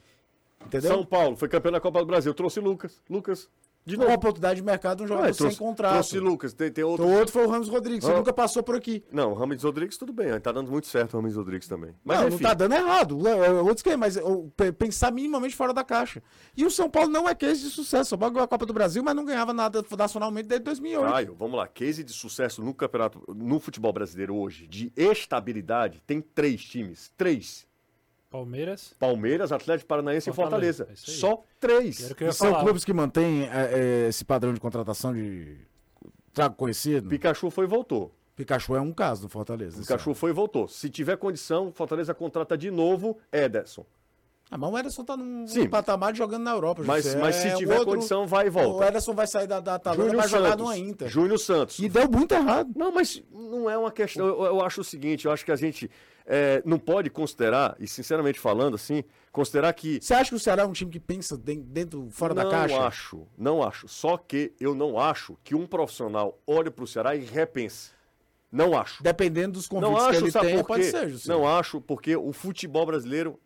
Entendeu? 0.64 0.90
São 0.92 1.04
Paulo 1.04 1.36
foi 1.36 1.48
campeão 1.48 1.72
da 1.72 1.80
Copa 1.80 2.00
do 2.00 2.06
Brasil. 2.06 2.32
Trouxe 2.34 2.58
Lucas. 2.58 3.02
Lucas. 3.08 3.48
De 3.88 3.96
Uma 3.96 4.04
novo. 4.04 4.16
oportunidade 4.16 4.60
de 4.60 4.66
mercado 4.66 5.02
um 5.02 5.06
jogador 5.06 5.26
Ué, 5.28 5.32
trouxe, 5.32 5.56
sem 5.56 5.66
contrato. 5.66 5.92
trouxe 5.94 6.18
Lucas. 6.20 6.52
Tem, 6.52 6.70
tem 6.70 6.84
outro. 6.84 7.06
O 7.06 7.10
outro 7.10 7.32
foi 7.32 7.46
o 7.46 7.48
Ramos 7.48 7.68
Rodrigues, 7.68 8.04
você 8.04 8.12
Ah. 8.12 8.16
nunca 8.16 8.32
passou 8.34 8.62
por 8.62 8.74
aqui. 8.76 9.02
Não, 9.10 9.32
o 9.32 9.34
Rames 9.34 9.62
Rodrigues, 9.62 9.96
tudo 9.96 10.12
bem. 10.12 10.38
Tá 10.40 10.52
dando 10.52 10.70
muito 10.70 10.86
certo 10.86 11.14
o 11.14 11.16
Rames 11.16 11.36
Rodrigues 11.36 11.66
também. 11.66 11.94
Mas 12.04 12.20
não, 12.20 12.28
enfim. 12.28 12.36
não 12.42 12.50
tá 12.50 12.54
dando 12.54 12.74
errado. 12.74 13.18
Outro 13.60 13.76
esquema, 13.76 13.96
mas 14.06 14.18
pensar 14.78 15.10
minimamente 15.10 15.56
fora 15.56 15.72
da 15.72 15.82
caixa. 15.82 16.22
E 16.56 16.66
o 16.66 16.70
São 16.70 16.90
Paulo 16.90 17.08
não 17.08 17.26
é 17.28 17.34
case 17.34 17.62
de 17.62 17.70
sucesso. 17.70 18.16
Paulo 18.18 18.34
ganhou 18.34 18.44
a 18.44 18.48
Copa 18.48 18.66
do 18.66 18.72
Brasil, 18.74 19.02
mas 19.02 19.16
não 19.16 19.24
ganhava 19.24 19.52
nada 19.54 19.82
nacionalmente 19.96 20.48
desde 20.48 20.64
2008. 20.64 21.10
Caio, 21.12 21.34
vamos 21.38 21.56
lá. 21.56 21.66
Case 21.66 22.04
de 22.04 22.12
sucesso 22.12 22.62
no 22.62 22.74
campeonato, 22.74 23.22
no 23.34 23.58
futebol 23.58 23.92
brasileiro 23.92 24.34
hoje, 24.34 24.66
de 24.66 24.92
estabilidade, 24.96 26.02
tem 26.06 26.20
três 26.20 26.62
times. 26.62 27.10
Três. 27.16 27.66
Palmeiras. 28.30 28.94
Palmeiras, 28.98 29.52
Atlético 29.52 29.88
Paranaense 29.88 30.30
Fortaleza, 30.32 30.82
e 30.82 30.86
Fortaleza. 30.86 31.10
é. 31.10 31.12
Só 31.18 31.42
três. 31.58 32.10
O 32.10 32.24
E 32.24 32.32
são 32.32 32.50
falar. 32.50 32.62
clubes 32.62 32.84
que 32.84 32.92
mantêm 32.92 33.44
é, 33.44 34.04
é, 34.04 34.08
esse 34.08 34.24
padrão 34.24 34.52
de 34.52 34.60
contratação 34.60 35.14
de 35.14 35.56
trago 36.34 36.54
conhecido. 36.54 37.08
Pikachu 37.08 37.50
foi 37.50 37.64
e 37.64 37.68
voltou. 37.68 38.14
Pikachu 38.36 38.76
é 38.76 38.80
um 38.80 38.92
caso 38.92 39.22
do 39.22 39.28
Fortaleza. 39.28 39.80
Pikachu 39.80 40.14
foi 40.14 40.30
e 40.30 40.34
voltou. 40.34 40.68
Se 40.68 40.88
tiver 40.90 41.16
condição, 41.16 41.72
Fortaleza 41.72 42.14
contrata 42.14 42.56
de 42.56 42.70
novo 42.70 43.18
Ederson. 43.32 43.84
Ah, 44.50 44.56
mas 44.56 44.72
o 44.72 44.78
Ederson 44.78 45.04
tá 45.04 45.14
num, 45.16 45.46
Sim. 45.46 45.68
patamar 45.68 46.10
de 46.12 46.18
jogando 46.18 46.42
na 46.44 46.52
Europa. 46.52 46.82
Mas, 46.84 47.04
José. 47.04 47.18
mas 47.18 47.34
se 47.36 47.48
É 47.48 47.54
tiver 47.56 47.78
outro- 47.80 47.94
condição, 47.94 48.26
vai 48.26 48.46
e 48.46 48.48
O 48.48 48.52
volta. 48.52 48.86
Ederson 48.88 49.12
vai 49.12 49.26
sair 49.26 49.46
da, 49.46 49.60
da 49.60 49.74
Atalanta 49.74 50.02
Júnior 50.04 50.20
vai 50.22 50.28
jogar 50.28 50.56
numa 50.56 50.78
Inter. 50.78 51.08
Júnior 51.08 51.38
Santos. 51.38 51.78
E 51.78 51.86
deu 51.88 52.08
muito 52.10 52.32
errado. 52.32 52.70
Não, 52.74 52.90
mas 52.90 53.22
não 53.30 53.68
é 53.68 53.76
uma 53.76 53.90
questão. 53.90 54.26
Eu, 54.26 54.42
eu 54.44 54.60
acho 54.64 54.80
o 54.80 54.84
seguinte, 54.84 55.26
eu 55.26 55.32
acho 55.32 55.44
que 55.44 55.52
a 55.52 55.56
gente 55.56 55.90
é, 56.30 56.62
não 56.64 56.78
pode 56.78 57.08
considerar, 57.08 57.74
e 57.80 57.88
sinceramente 57.88 58.38
falando 58.38 58.74
assim, 58.74 59.02
considerar 59.32 59.72
que. 59.72 59.98
Você 60.00 60.12
acha 60.12 60.28
que 60.28 60.36
o 60.36 60.38
Ceará 60.38 60.62
é 60.62 60.66
um 60.66 60.72
time 60.72 60.90
que 60.90 61.00
pensa 61.00 61.38
den- 61.38 61.62
dentro, 61.62 62.06
fora 62.10 62.34
não 62.34 62.44
da 62.44 62.50
caixa? 62.50 62.78
acho, 62.86 63.26
não 63.36 63.62
acho. 63.62 63.88
Só 63.88 64.18
que 64.18 64.52
eu 64.60 64.74
não 64.74 65.00
acho 65.00 65.38
que 65.42 65.54
um 65.54 65.66
profissional 65.66 66.38
olhe 66.46 66.70
para 66.70 66.84
o 66.84 66.86
Ceará 66.86 67.16
e 67.16 67.24
repense. 67.24 67.92
Não 68.52 68.78
acho. 68.78 69.02
Dependendo 69.02 69.52
dos 69.54 69.68
Não 69.70 69.80
convites 69.80 70.02
que 70.04 70.10
acho, 70.16 70.24
ele 70.24 70.30
sabe 70.30 70.46
tem, 70.48 70.64
pode 70.64 70.84
ser, 70.84 71.08
José. 71.08 71.32
Não 71.32 71.46
acho, 71.48 71.80
porque 71.80 72.14
o 72.16 72.32
futebol 72.32 72.84
brasileiro 72.86 73.38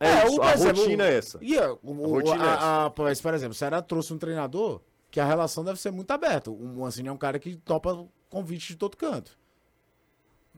é, 0.00 0.08
É, 0.08 0.26
isso, 0.28 0.42
a 0.42 0.52
exemplo, 0.54 0.82
rotina 0.82 1.06
é 1.06 1.14
essa. 1.16 1.38
E 1.42 1.58
a, 1.58 1.72
o, 1.72 2.04
A 2.04 2.08
rotina 2.08 2.44
é 2.44 2.48
a- 2.48 2.86
a- 2.86 2.92
mas, 2.98 3.20
por 3.20 3.34
exemplo, 3.34 3.52
o 3.52 3.56
Ceará 3.56 3.80
trouxe 3.82 4.12
um 4.12 4.18
treinador 4.18 4.80
que 5.10 5.18
a 5.20 5.24
relação 5.24 5.64
deve 5.64 5.80
ser 5.80 5.90
muito 5.90 6.10
aberta. 6.10 6.50
O 6.50 6.62
Mancini 6.78 7.08
é 7.08 7.12
um 7.12 7.16
cara 7.16 7.38
que 7.38 7.56
topa 7.56 8.06
convite 8.28 8.68
de 8.68 8.76
todo 8.76 8.96
canto. 8.96 9.37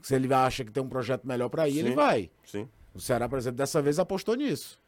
Se 0.03 0.15
ele 0.15 0.33
acha 0.33 0.65
que 0.65 0.71
tem 0.71 0.83
um 0.83 0.89
projeto 0.89 1.27
melhor 1.27 1.49
pra 1.49 1.69
ir, 1.69 1.79
ele 1.79 1.91
Sim. 1.91 1.95
vai. 1.95 2.31
Sim. 2.45 2.69
O 2.95 3.01
Ceará, 3.01 3.29
por 3.29 3.39
exemplo, 3.39 3.59
dessa 3.59 3.81
vez 3.81 3.99
apostou 3.99 4.35
nisso. 4.35 4.79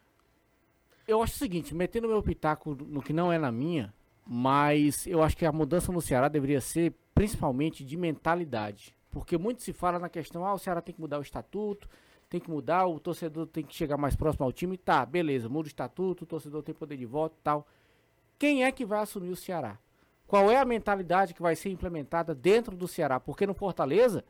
Eu 1.06 1.22
acho 1.22 1.34
o 1.34 1.38
seguinte, 1.38 1.74
metendo 1.74 2.08
meu 2.08 2.22
pitaco 2.22 2.74
no 2.74 3.02
que 3.02 3.12
não 3.12 3.32
é 3.32 3.38
na 3.38 3.50
minha, 3.50 3.92
mas 4.26 5.06
eu 5.06 5.22
acho 5.22 5.36
que 5.36 5.44
a 5.44 5.52
mudança 5.52 5.92
no 5.92 6.00
Ceará 6.00 6.28
deveria 6.28 6.60
ser 6.60 6.94
principalmente 7.14 7.84
de 7.84 7.96
mentalidade. 7.96 8.94
Porque 9.10 9.36
muito 9.36 9.62
se 9.62 9.72
fala 9.72 9.98
na 9.98 10.08
questão, 10.08 10.46
ah, 10.46 10.54
o 10.54 10.58
Ceará 10.58 10.80
tem 10.80 10.94
que 10.94 11.00
mudar 11.00 11.18
o 11.18 11.22
estatuto, 11.22 11.88
tem 12.30 12.40
que 12.40 12.50
mudar, 12.50 12.86
o 12.86 12.98
torcedor 12.98 13.46
tem 13.46 13.62
que 13.62 13.74
chegar 13.74 13.98
mais 13.98 14.16
próximo 14.16 14.44
ao 14.46 14.52
time. 14.52 14.78
Tá, 14.78 15.04
beleza, 15.04 15.48
muda 15.48 15.66
o 15.66 15.68
estatuto, 15.68 16.24
o 16.24 16.26
torcedor 16.26 16.62
tem 16.62 16.74
poder 16.74 16.96
de 16.96 17.04
voto 17.04 17.36
e 17.38 17.42
tal. 17.42 17.66
Quem 18.38 18.64
é 18.64 18.72
que 18.72 18.86
vai 18.86 19.00
assumir 19.00 19.30
o 19.30 19.36
Ceará? 19.36 19.78
Qual 20.26 20.50
é 20.50 20.56
a 20.56 20.64
mentalidade 20.64 21.34
que 21.34 21.42
vai 21.42 21.54
ser 21.54 21.68
implementada 21.68 22.34
dentro 22.34 22.74
do 22.74 22.88
Ceará? 22.88 23.20
Porque 23.20 23.46
no 23.46 23.52
Fortaleza 23.52 24.24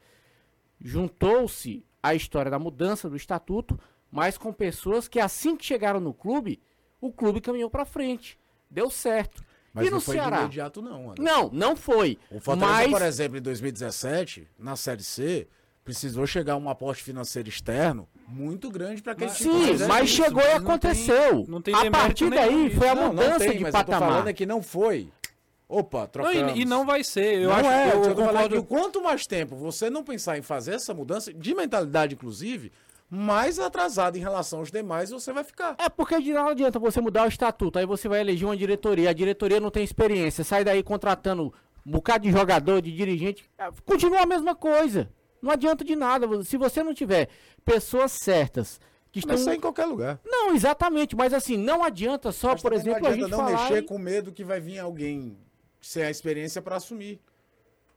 juntou-se 0.82 1.84
a 2.02 2.14
história 2.14 2.50
da 2.50 2.58
mudança 2.58 3.08
do 3.08 3.16
estatuto, 3.16 3.78
mas 4.10 4.36
com 4.36 4.52
pessoas 4.52 5.08
que 5.08 5.18
assim 5.20 5.56
que 5.56 5.64
chegaram 5.64 6.00
no 6.00 6.12
clube, 6.12 6.60
o 7.00 7.12
clube 7.12 7.40
caminhou 7.40 7.70
pra 7.70 7.84
frente. 7.84 8.38
Deu 8.70 8.90
certo. 8.90 9.42
Mas 9.72 9.86
e 9.86 9.90
no 9.90 9.96
não 9.96 10.00
foi 10.02 10.16
de 10.16 10.20
Ceará? 10.22 10.40
imediato, 10.40 10.82
não. 10.82 11.10
Anderson. 11.12 11.22
Não, 11.22 11.50
não 11.50 11.76
foi. 11.76 12.18
O 12.30 12.40
Fortaleza, 12.40 12.78
mas 12.82 12.90
por 12.90 13.02
exemplo, 13.02 13.38
em 13.38 13.42
2017, 13.42 14.48
na 14.58 14.76
Série 14.76 15.02
C, 15.02 15.48
precisou 15.82 16.26
chegar 16.26 16.56
um 16.56 16.68
aporte 16.68 17.02
financeiro 17.02 17.48
externo 17.48 18.06
muito 18.28 18.70
grande 18.70 19.02
para 19.02 19.14
que 19.14 19.26
time 19.28 19.52
Sim, 19.54 19.66
fizesse 19.66 19.88
mas 19.88 20.10
isso. 20.10 20.22
chegou 20.22 20.42
e 20.42 20.44
mas 20.44 20.62
não 20.62 20.70
aconteceu. 20.70 21.30
tem- 21.38 21.46
não 21.48 21.62
tem 21.62 21.74
a 21.74 21.90
partir 21.90 22.28
daí 22.30 22.70
foi 22.70 22.88
a 22.88 22.94
Não, 22.94 23.02
não 23.04 23.08
mudança 23.14 23.38
tem, 23.40 23.56
de 23.56 23.62
mas 23.62 23.74
eu 23.74 23.80
tô 23.80 23.86
patamar. 23.86 24.08
falando 24.10 24.28
é 24.28 24.32
que 24.32 24.44
não 24.46 24.62
foi. 24.62 25.08
Opa, 25.72 26.00
Não, 26.00 26.06
trocamos. 26.08 26.56
e, 26.56 26.60
e 26.60 26.64
não 26.64 26.84
vai 26.84 27.02
ser. 27.02 27.40
Eu 27.42 27.48
não 27.48 27.56
acho 27.56 27.68
é, 27.70 27.88
eu, 27.88 27.92
eu, 27.94 28.04
eu 28.04 28.14
tô 28.14 28.24
falando 28.24 28.48
que 28.50 28.56
concordo. 28.56 28.64
quanto 28.64 29.02
mais 29.02 29.26
tempo 29.26 29.56
você 29.56 29.88
não 29.88 30.04
pensar 30.04 30.36
em 30.38 30.42
fazer 30.42 30.74
essa 30.74 30.92
mudança, 30.92 31.32
de 31.32 31.54
mentalidade 31.54 32.14
inclusive, 32.14 32.70
mais 33.08 33.58
atrasado 33.58 34.16
em 34.16 34.20
relação 34.20 34.60
aos 34.60 34.70
demais 34.70 35.10
você 35.10 35.32
vai 35.32 35.44
ficar. 35.44 35.74
É 35.78 35.88
porque 35.88 36.20
de 36.20 36.32
nada 36.32 36.50
adianta 36.50 36.78
você 36.78 37.00
mudar 37.00 37.24
o 37.24 37.28
estatuto, 37.28 37.78
aí 37.78 37.86
você 37.86 38.08
vai 38.08 38.20
eleger 38.20 38.46
uma 38.48 38.56
diretoria, 38.56 39.10
a 39.10 39.12
diretoria 39.12 39.60
não 39.60 39.70
tem 39.70 39.82
experiência, 39.84 40.44
sai 40.44 40.64
daí 40.64 40.82
contratando 40.82 41.52
um 41.86 41.90
bocado 41.90 42.24
de 42.24 42.30
jogador, 42.32 42.80
de 42.80 42.92
dirigente, 42.92 43.44
é, 43.58 43.68
continua 43.84 44.20
a 44.22 44.26
mesma 44.26 44.54
coisa. 44.54 45.10
Não 45.42 45.50
adianta 45.50 45.84
de 45.84 45.96
nada, 45.96 46.42
se 46.44 46.56
você 46.56 46.82
não 46.82 46.94
tiver 46.94 47.28
pessoas 47.64 48.12
certas 48.12 48.80
que 49.10 49.18
estão... 49.18 49.36
Mas 49.36 49.46
em 49.46 49.60
qualquer 49.60 49.86
lugar. 49.86 50.20
Não, 50.24 50.54
exatamente, 50.54 51.16
mas 51.16 51.34
assim, 51.34 51.56
não 51.56 51.82
adianta 51.82 52.30
só, 52.32 52.52
Mas 52.52 52.62
por 52.62 52.72
exemplo, 52.72 53.00
não 53.02 53.08
a 53.08 53.12
adianta 53.12 53.28
gente 53.28 53.30
não 53.30 53.38
falar... 53.50 53.62
mexer 53.68 53.82
e- 53.82 53.86
com 53.86 53.98
medo 53.98 54.32
que 54.32 54.44
vai 54.44 54.60
vir 54.60 54.78
alguém 54.78 55.36
sem 55.82 56.02
a 56.04 56.10
experiência 56.10 56.62
para 56.62 56.76
assumir. 56.76 57.20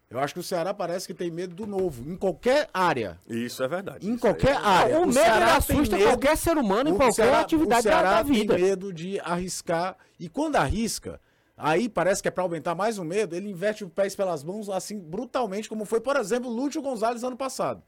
Eu 0.10 0.20
acho 0.20 0.34
que 0.34 0.40
o 0.40 0.44
Ceará 0.44 0.74
parece 0.74 1.08
que 1.08 1.14
tem 1.14 1.32
medo 1.32 1.56
do 1.56 1.66
novo, 1.66 2.08
em 2.10 2.16
qualquer 2.16 2.70
área. 2.74 3.18
Isso 3.28 3.64
é 3.64 3.68
verdade. 3.68 4.08
Em 4.08 4.18
qualquer 4.18 4.54
é- 4.54 4.58
área. 4.58 4.98
O 5.00 5.02
medo 5.08 5.14
Ceará 5.14 5.56
assusta 5.58 5.98
medo- 5.98 6.10
qualquer 6.10 6.38
ser 6.38 6.58
humano 6.58 6.90
em 6.90 6.94
o 6.94 6.96
qualquer 6.96 7.14
Ceará- 7.14 7.40
atividade 7.42 7.88
o 7.88 7.90
da, 7.90 7.98
Ceará 7.98 8.14
da 8.18 8.24
vida. 8.24 8.56
tem 8.56 8.64
medo 8.66 8.94
de 8.94 9.20
arriscar. 9.22 9.98
E 10.20 10.30
quando 10.30 10.58
arrisca, 10.58 11.20
aí 11.58 11.90
parece 11.90 12.22
que 12.22 12.28
é 12.28 12.32
para 12.32 12.44
aumentar 12.44 12.76
mais 12.76 13.00
o 13.00 13.04
medo, 13.04 13.36
ele 13.36 13.50
inverte 13.50 13.84
os 13.84 13.92
pés 13.92 14.16
pelas 14.16 14.44
mãos 14.44 14.70
assim 14.70 15.00
brutalmente, 15.00 15.68
como 15.68 15.86
foi, 15.86 16.00
por 16.00 16.16
exemplo, 16.18 16.50
o 16.52 16.54
Lúcio 16.54 16.82
Gonzalez 16.84 17.24
ano 17.24 17.36
passado. 17.38 17.82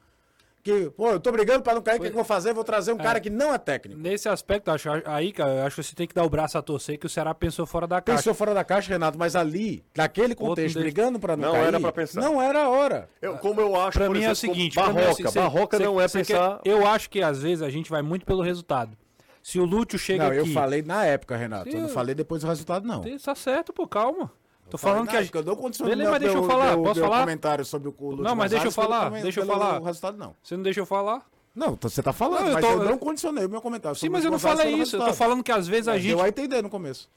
Que, 0.67 0.89
pô, 0.89 1.11
eu 1.11 1.19
tô 1.19 1.31
brigando 1.31 1.63
para 1.63 1.75
não 1.75 1.81
cair, 1.81 1.95
o 1.97 2.01
que, 2.01 2.07
que 2.07 2.11
eu 2.11 2.15
vou 2.15 2.25
fazer? 2.25 2.53
Vou 2.53 2.63
trazer 2.63 2.91
um 2.91 2.97
cara 2.97 3.21
que 3.21 3.29
não 3.29 3.53
é 3.53 3.57
técnico. 3.57 3.97
Nesse 4.01 4.27
aspecto, 4.27 4.69
acho, 4.69 4.89
aí, 5.05 5.31
cara, 5.31 5.51
eu 5.51 5.65
acho 5.65 5.77
que 5.77 5.83
você 5.83 5.95
tem 5.95 6.05
que 6.05 6.13
dar 6.13 6.25
o 6.25 6.29
braço 6.29 6.57
a 6.57 6.61
torcer 6.61 6.99
que 6.99 7.05
o 7.05 7.09
Ceará 7.09 7.33
pensou 7.33 7.65
fora 7.65 7.87
da 7.87 8.01
caixa. 8.01 8.17
Pensou 8.19 8.33
fora 8.33 8.53
da 8.53 8.65
caixa, 8.65 8.89
Renato, 8.89 9.17
mas 9.17 9.33
ali, 9.33 9.81
naquele 9.95 10.35
contexto, 10.35 10.77
deles- 10.77 10.93
brigando 10.93 11.19
para 11.19 11.37
não, 11.37 11.47
Não 11.47 11.55
cair, 11.55 11.67
era 11.67 11.79
pra 11.79 11.91
pensar. 11.93 12.19
Não 12.19 12.41
era 12.41 12.63
a 12.63 12.69
hora. 12.69 13.09
Eu, 13.21 13.37
como 13.37 13.61
eu 13.61 13.75
acho, 13.77 13.97
Pra 13.97 14.07
por 14.07 14.13
mim 14.17 14.23
é 14.23 14.27
o 14.27 14.31
exemplo, 14.33 14.55
seguinte, 14.55 14.77
é 14.77 14.81
o 14.83 14.93
Barroca. 14.93 15.29
se- 15.31 15.39
Barroca 15.39 15.77
cê- 15.77 15.83
não 15.85 16.01
é 16.01 16.07
cê 16.09 16.23
quer- 16.25 16.33
pensar... 16.33 16.61
eu 16.65 16.85
acho 16.85 17.09
que 17.09 17.21
às 17.21 17.41
vezes 17.41 17.61
a 17.61 17.69
gente 17.69 17.89
vai 17.89 18.01
muito 18.01 18.25
pelo 18.25 18.41
resultado. 18.41 18.97
Se 19.41 19.59
o 19.59 19.63
Lúcio 19.63 19.97
chega 19.97 20.25
não, 20.25 20.31
aqui... 20.31 20.39
eu 20.39 20.47
falei 20.47 20.81
na 20.81 21.05
época, 21.05 21.37
Renato. 21.37 21.71
Sim, 21.71 21.77
eu 21.77 21.81
não 21.83 21.89
falei 21.89 22.13
depois 22.13 22.41
do 22.41 22.47
resultado, 22.49 22.85
não. 22.85 23.01
Tá 23.23 23.33
certo, 23.35 23.71
pô, 23.71 23.87
calma. 23.87 24.29
Tô 24.69 24.77
falando 24.77 25.05
na 25.05 25.11
que 25.11 25.17
a 25.17 25.21
época, 25.21 25.39
eu 25.39 25.43
não 25.43 25.55
condiciono 25.55 25.89
Beleza, 25.89 26.09
meu- 26.09 26.11
mas 26.11 26.21
deixa 26.21 26.37
eu 26.37 26.43
falar, 26.43 26.65
meu- 26.75 26.83
posso 26.83 26.99
meu 26.99 27.09
falar? 27.09 27.19
comentário 27.21 27.65
sobre 27.65 27.87
o 27.89 27.95
Lúcio 28.09 28.23
Não, 28.23 28.35
mas 28.35 28.51
deixa 28.51 28.67
eu 28.67 28.71
falar, 28.71 29.09
pelo- 29.11 29.21
deixa 29.23 29.39
eu 29.39 29.45
falar. 29.45 29.79
resultado, 29.79 30.17
não. 30.17 30.35
Você 30.43 30.55
não 30.57 30.63
deixou 30.63 30.85
falar? 30.85 31.25
Não, 31.55 31.77
você 31.81 32.03
tá 32.03 32.13
falando, 32.13 32.41
Não, 32.41 32.47
eu 32.47 32.53
mas 32.53 32.65
tô- 32.65 32.71
eu 32.71 32.77
não 32.83 32.91
eu- 32.91 32.97
condicionei 32.97 33.45
o 33.45 33.49
meu 33.49 33.61
comentário. 33.61 33.97
Sim, 33.97 34.09
mas 34.09 34.23
eu 34.25 34.29
não 34.31 34.37
falei 34.37 34.73
isso. 34.75 34.95
Eu 34.97 35.05
tô 35.05 35.13
falando 35.13 35.43
que 35.43 35.51
às 35.51 35.67
vezes 35.67 35.87
a 35.87 35.93
Mas 35.93 36.01
gente... 36.03 36.15
Deu 36.15 36.23
a 36.23 36.27
entender 36.27 36.61
no 36.61 36.69
começo. 36.69 37.09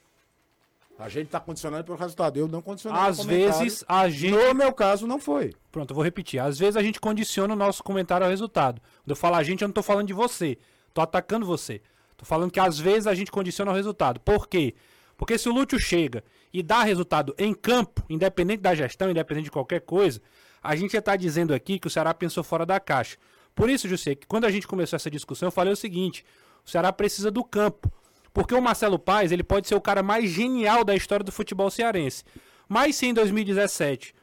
A 0.97 1.09
gente 1.09 1.29
tá 1.29 1.39
condicionando 1.39 1.83
pelo 1.83 1.97
resultado. 1.97 2.37
Eu 2.37 2.47
não 2.47 2.61
condicionei 2.61 2.99
Às 3.01 3.23
vezes 3.23 3.83
a 3.87 4.07
gente... 4.07 4.31
No 4.31 4.53
meu 4.53 4.71
caso, 4.71 5.07
não 5.07 5.19
foi. 5.19 5.53
Pronto, 5.71 5.91
eu 5.91 5.95
vou 5.95 6.03
repetir. 6.03 6.39
Às 6.39 6.59
vezes 6.59 6.75
a 6.77 6.83
gente 6.83 6.99
condiciona 6.99 7.53
o 7.53 7.57
nosso 7.57 7.83
comentário 7.83 8.23
ao 8.25 8.29
resultado. 8.29 8.79
Quando 9.03 9.09
eu 9.09 9.15
falo 9.15 9.35
a 9.35 9.43
gente, 9.43 9.61
eu 9.63 9.67
não 9.67 9.73
tô 9.73 9.81
falando 9.81 10.05
de 10.07 10.13
você. 10.13 10.57
Tô 10.93 11.01
atacando 11.01 11.45
você. 11.45 11.81
Tô 12.15 12.23
falando 12.25 12.51
que 12.51 12.59
às 12.59 12.77
vezes 12.77 13.07
a 13.07 13.15
gente 13.15 13.31
condiciona 13.31 13.71
o 13.71 13.73
resultado. 13.73 14.19
Por 14.19 14.47
quê? 14.47 14.75
Porque 15.17 15.37
se 15.39 15.49
o 15.49 15.53
Lúcio 15.53 15.79
chega 15.79 16.23
e 16.53 16.61
dá 16.61 16.83
resultado 16.83 17.33
em 17.37 17.53
campo, 17.53 18.03
independente 18.09 18.61
da 18.61 18.75
gestão, 18.75 19.09
independente 19.09 19.45
de 19.45 19.51
qualquer 19.51 19.81
coisa, 19.81 20.21
a 20.61 20.75
gente 20.75 20.93
já 20.93 21.01
tá 21.01 21.15
dizendo 21.15 21.53
aqui 21.53 21.79
que 21.79 21.87
o 21.87 21.89
Ceará 21.89 22.13
pensou 22.13 22.43
fora 22.43 22.65
da 22.65 22.79
caixa. 22.79 23.17
Por 23.55 23.69
isso, 23.69 23.87
José, 23.87 24.15
que 24.15 24.27
quando 24.27 24.45
a 24.45 24.51
gente 24.51 24.67
começou 24.67 24.95
essa 24.95 25.09
discussão, 25.09 25.47
eu 25.47 25.51
falei 25.51 25.73
o 25.73 25.77
seguinte: 25.77 26.25
o 26.65 26.69
Ceará 26.69 26.91
precisa 26.91 27.31
do 27.31 27.43
campo. 27.43 27.91
Porque 28.33 28.55
o 28.55 28.61
Marcelo 28.61 28.97
Paes, 28.97 29.31
ele 29.31 29.43
pode 29.43 29.67
ser 29.67 29.75
o 29.75 29.81
cara 29.81 30.01
mais 30.01 30.29
genial 30.29 30.85
da 30.85 30.95
história 30.95 31.23
do 31.23 31.33
futebol 31.33 31.69
cearense. 31.69 32.23
Mas 32.67 32.95
se 32.95 33.05
em 33.05 33.13
2017 33.13 34.15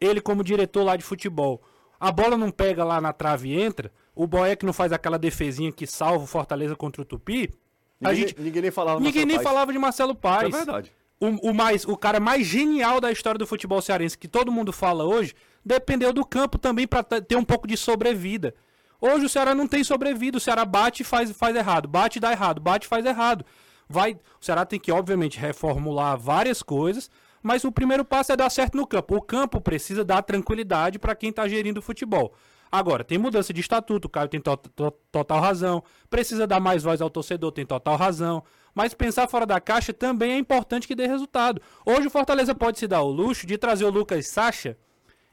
ele 0.00 0.20
como 0.20 0.42
diretor 0.42 0.82
lá 0.82 0.96
de 0.96 1.04
futebol, 1.04 1.60
a 1.98 2.10
bola 2.10 2.38
não 2.38 2.50
pega 2.50 2.82
lá 2.82 3.02
na 3.02 3.12
trave 3.12 3.50
e 3.50 3.60
entra, 3.60 3.92
o 4.14 4.26
Boeck 4.26 4.64
não 4.64 4.72
faz 4.72 4.92
aquela 4.92 5.18
defesinha 5.18 5.70
que 5.70 5.86
salva 5.86 6.24
o 6.24 6.26
Fortaleza 6.26 6.74
contra 6.74 7.02
o 7.02 7.04
Tupi, 7.04 7.52
a 8.02 8.08
Ninguém, 8.08 8.28
gente, 8.28 8.40
ninguém 8.40 8.62
nem 8.62 8.70
falava 8.70 9.00
ninguém 9.00 9.26
nem 9.26 9.42
falava 9.42 9.72
de 9.72 9.78
Marcelo 9.78 10.14
Paes. 10.14 10.54
É 10.54 10.56
verdade. 10.56 10.92
O, 11.20 11.50
o 11.50 11.54
mais, 11.54 11.84
o 11.84 11.96
cara 11.96 12.18
mais 12.18 12.46
genial 12.46 12.98
da 13.00 13.12
história 13.12 13.38
do 13.38 13.46
futebol 13.46 13.82
cearense, 13.82 14.16
que 14.16 14.26
todo 14.26 14.50
mundo 14.50 14.72
fala 14.72 15.04
hoje, 15.04 15.34
dependeu 15.64 16.12
do 16.12 16.24
campo 16.24 16.56
também 16.56 16.86
para 16.86 17.02
ter 17.02 17.36
um 17.36 17.44
pouco 17.44 17.68
de 17.68 17.76
sobrevida. 17.76 18.54
Hoje 19.00 19.26
o 19.26 19.28
Ceará 19.28 19.54
não 19.54 19.68
tem 19.68 19.84
sobrevida, 19.84 20.38
o 20.38 20.40
Ceará 20.40 20.64
bate 20.64 21.02
e 21.02 21.04
faz, 21.04 21.30
faz 21.32 21.54
errado, 21.54 21.86
bate 21.86 22.18
e 22.18 22.20
dá 22.20 22.32
errado, 22.32 22.60
bate 22.60 22.86
e 22.86 22.88
faz 22.88 23.04
errado. 23.04 23.44
Vai, 23.88 24.12
o 24.40 24.44
Ceará 24.44 24.64
tem 24.64 24.78
que, 24.78 24.92
obviamente, 24.92 25.38
reformular 25.38 26.18
várias 26.18 26.62
coisas, 26.62 27.10
mas 27.42 27.64
o 27.64 27.72
primeiro 27.72 28.04
passo 28.04 28.32
é 28.32 28.36
dar 28.36 28.48
certo 28.50 28.76
no 28.76 28.86
campo. 28.86 29.16
O 29.16 29.22
campo 29.22 29.60
precisa 29.60 30.04
dar 30.04 30.22
tranquilidade 30.22 30.98
para 30.98 31.14
quem 31.14 31.30
está 31.30 31.48
gerindo 31.48 31.80
o 31.80 31.82
futebol. 31.82 32.34
Agora, 32.72 33.02
tem 33.02 33.18
mudança 33.18 33.52
de 33.52 33.60
estatuto, 33.60 34.06
o 34.06 34.10
Caio 34.10 34.28
tem 34.28 34.40
to- 34.40 34.56
to- 34.56 34.92
total 35.10 35.40
razão. 35.40 35.82
Precisa 36.08 36.46
dar 36.46 36.60
mais 36.60 36.82
voz 36.82 37.00
ao 37.00 37.10
torcedor, 37.10 37.50
tem 37.52 37.66
total 37.66 37.96
razão. 37.96 38.42
Mas 38.74 38.94
pensar 38.94 39.26
fora 39.28 39.44
da 39.44 39.60
caixa 39.60 39.92
também 39.92 40.32
é 40.32 40.38
importante 40.38 40.86
que 40.86 40.94
dê 40.94 41.06
resultado. 41.06 41.60
Hoje 41.84 42.06
o 42.06 42.10
Fortaleza 42.10 42.54
pode 42.54 42.78
se 42.78 42.86
dar 42.86 43.02
o 43.02 43.10
luxo 43.10 43.46
de 43.46 43.58
trazer 43.58 43.84
o 43.84 43.90
Lucas 43.90 44.28
Sacha 44.28 44.76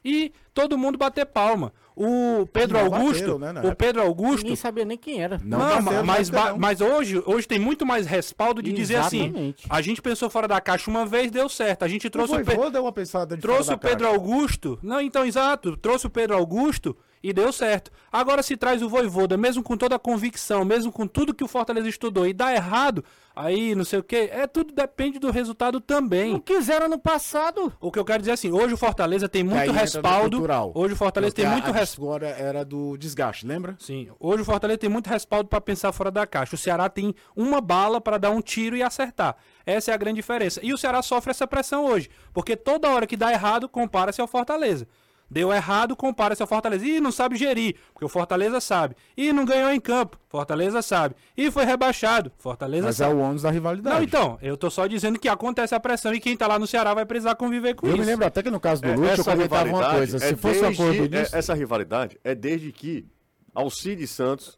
e 0.04 0.32
todo 0.54 0.78
mundo 0.78 0.98
bater 0.98 1.26
palma. 1.26 1.72
O 1.96 2.48
Pedro 2.54 2.78
Augusto, 2.80 3.40
bateram, 3.40 3.54
né, 3.54 3.62
o. 3.72 3.76
Pedro 3.76 4.02
Augusto, 4.04 4.44
Ninguém 4.44 4.56
sabia 4.56 4.86
nem 4.86 4.98
quem 4.98 5.20
era. 5.22 5.40
Não 5.44 5.58
não, 5.58 5.84
bateram 5.84 6.06
mas, 6.06 6.30
mas 6.58 6.80
hoje, 6.82 7.22
hoje 7.26 7.48
tem 7.48 7.58
muito 7.60 7.86
mais 7.88 8.06
respaldo 8.06 8.62
de 8.62 8.72
dizer 8.72 8.98
assim: 8.98 9.24
Exatamente. 9.26 9.66
a 9.68 9.82
gente 9.82 10.02
pensou 10.02 10.30
fora 10.30 10.48
da 10.48 10.62
caixa 10.62 10.90
uma 10.92 11.06
vez, 11.08 11.32
deu 11.32 11.50
certo. 11.50 11.84
A 11.84 11.88
gente 11.88 12.08
trouxe 12.10 12.36
o, 12.36 12.46
Pe- 12.46 12.56
vou 12.56 12.70
dar 12.70 12.82
uma 12.82 12.92
pensada 12.92 13.36
de 13.36 13.42
trouxe 13.42 13.66
fora 13.66 13.76
o 13.78 13.80
Pedro 13.80 14.06
caixa. 14.06 14.16
Augusto. 14.16 14.80
Não, 14.84 15.02
então, 15.02 15.26
exato. 15.26 15.76
Trouxe 15.78 16.06
o 16.06 16.10
Pedro 16.10 16.36
Augusto 16.38 16.96
E 17.28 17.34
deu 17.34 17.52
certo. 17.52 17.92
Agora 18.10 18.42
se 18.42 18.56
traz 18.56 18.82
o 18.82 18.88
Voivoda, 18.88 19.36
mesmo 19.36 19.62
com 19.62 19.76
toda 19.76 19.98
a 19.98 20.00
convicção, 20.00 20.64
mesmo 20.64 20.94
com 20.94 21.06
tudo 21.06 21.34
que 21.34 21.44
o 21.44 21.48
Fortaleza 21.48 21.90
estudou 21.90 22.26
e 22.26 22.32
dá 22.32 22.54
errado, 22.54 23.04
aí 23.36 23.76
não 23.76 23.84
sei 23.84 24.00
o 24.00 24.04
que, 24.04 24.16
é 24.16 24.48
tudo 24.48 24.74
depende 24.74 25.20
do 25.20 25.30
resultado 25.30 25.82
também. 25.82 26.32
Não 26.32 26.40
quiseram 26.40 26.88
no 26.88 26.98
passado. 26.98 27.74
O 27.82 27.92
que 27.92 28.00
eu 28.00 28.06
quero 28.06 28.20
dizer 28.20 28.32
é 28.32 28.34
assim, 28.36 28.50
hoje 28.50 28.74
o 28.74 28.78
Fortaleza 28.78 29.28
tem 29.28 29.46
Que 29.46 29.54
muito 29.54 29.74
respaldo. 29.74 30.42
Hoje 30.74 30.94
o 30.94 30.96
Fortaleza 30.96 31.34
Porque 31.34 31.42
tem 31.42 31.52
muito 31.52 31.70
respaldo. 31.70 32.16
Agora 32.16 32.28
era 32.30 32.64
do 32.64 32.96
desgaste, 32.96 33.46
lembra? 33.46 33.76
Sim, 33.78 34.08
hoje 34.18 34.44
o 34.44 34.46
Fortaleza 34.46 34.78
tem 34.78 34.90
muito 34.90 35.10
respaldo 35.10 35.50
para 35.50 35.60
pensar 35.60 35.92
fora 35.92 36.10
da 36.10 36.26
caixa. 36.26 36.56
O 36.56 36.58
Ceará 36.58 36.88
tem 36.88 37.14
uma 37.36 37.60
bala 37.60 38.00
para 38.00 38.18
dar 38.18 38.32
um 38.32 38.40
tiro 38.40 38.78
e 38.78 38.82
acertar. 38.82 39.36
Essa 39.66 39.92
é 39.92 39.94
a 39.94 39.98
grande 39.98 40.16
diferença. 40.16 40.62
E 40.64 40.72
o 40.72 40.78
Ceará 40.78 41.02
sofre 41.02 41.32
essa 41.32 41.46
pressão 41.46 41.88
hoje, 41.88 42.10
porque 42.32 42.56
toda 42.56 42.88
hora 42.88 43.06
que 43.06 43.18
dá 43.18 43.34
errado, 43.34 43.68
compara-se 43.68 44.22
ao 44.22 44.28
Fortaleza. 44.28 44.88
Deu 45.30 45.52
errado, 45.52 45.94
compara-se 45.96 46.42
ao 46.42 46.48
Fortaleza. 46.48 46.86
Ih, 46.86 47.02
não 47.02 47.12
sabe 47.12 47.36
gerir, 47.36 47.76
porque 47.94 48.06
o 48.06 48.10
Fortaleza 48.10 48.62
sabe. 48.62 48.96
Ih, 49.18 49.34
não 49.34 49.44
ganhou 49.44 49.70
em 49.72 49.80
campo, 49.80 50.18
Fortaleza 50.30 50.82
sabe. 50.82 51.16
Ih, 51.36 51.52
foi 51.52 51.66
rebaixado, 51.66 52.32
Fortaleza 52.38 52.86
Mas 52.86 53.02
é 53.02 53.04
sabe. 53.06 53.16
o 53.16 53.20
ônus 53.20 53.42
da 53.42 53.52
rivalidade. 53.52 53.96
Não, 53.96 54.02
então, 54.04 54.38
eu 54.42 54.56
tô 54.56 54.70
só 54.70 54.88
dizendo 54.88 55.20
que 55.20 55.28
acontece 55.28 55.76
a 55.76 55.80
pressão 55.82 56.14
e 56.14 56.20
quem 56.22 56.38
tá 56.38 56.48
lá 56.48 56.58
no 56.58 56.66
Ceará 56.66 56.94
vai 56.94 57.06
precisar 57.06 57.36
conviver 57.36 57.76
com 57.76 57.86
Eu 57.88 57.92
isso. 57.94 58.00
me 58.00 58.06
lembro 58.06 58.26
até 58.26 58.42
que 58.42 58.50
no 58.50 58.60
caso 58.60 58.82
do 58.82 58.88
É, 58.88 58.96
Lute 58.96 59.20
eu 59.20 59.26
comentava 59.26 59.70
uma 59.70 59.92
coisa. 59.96 60.18
Se 60.20 60.26
é 60.26 60.36
fosse 60.38 60.60
um 60.60 60.62
desde- 60.62 60.82
acordo 60.82 61.04
é- 61.04 61.08
disso. 61.24 61.36
Essa 61.36 61.54
rivalidade 61.54 62.18
é 62.24 62.34
desde 62.34 62.72
que 62.72 63.06
Alcides 63.54 64.10
Santos 64.12 64.58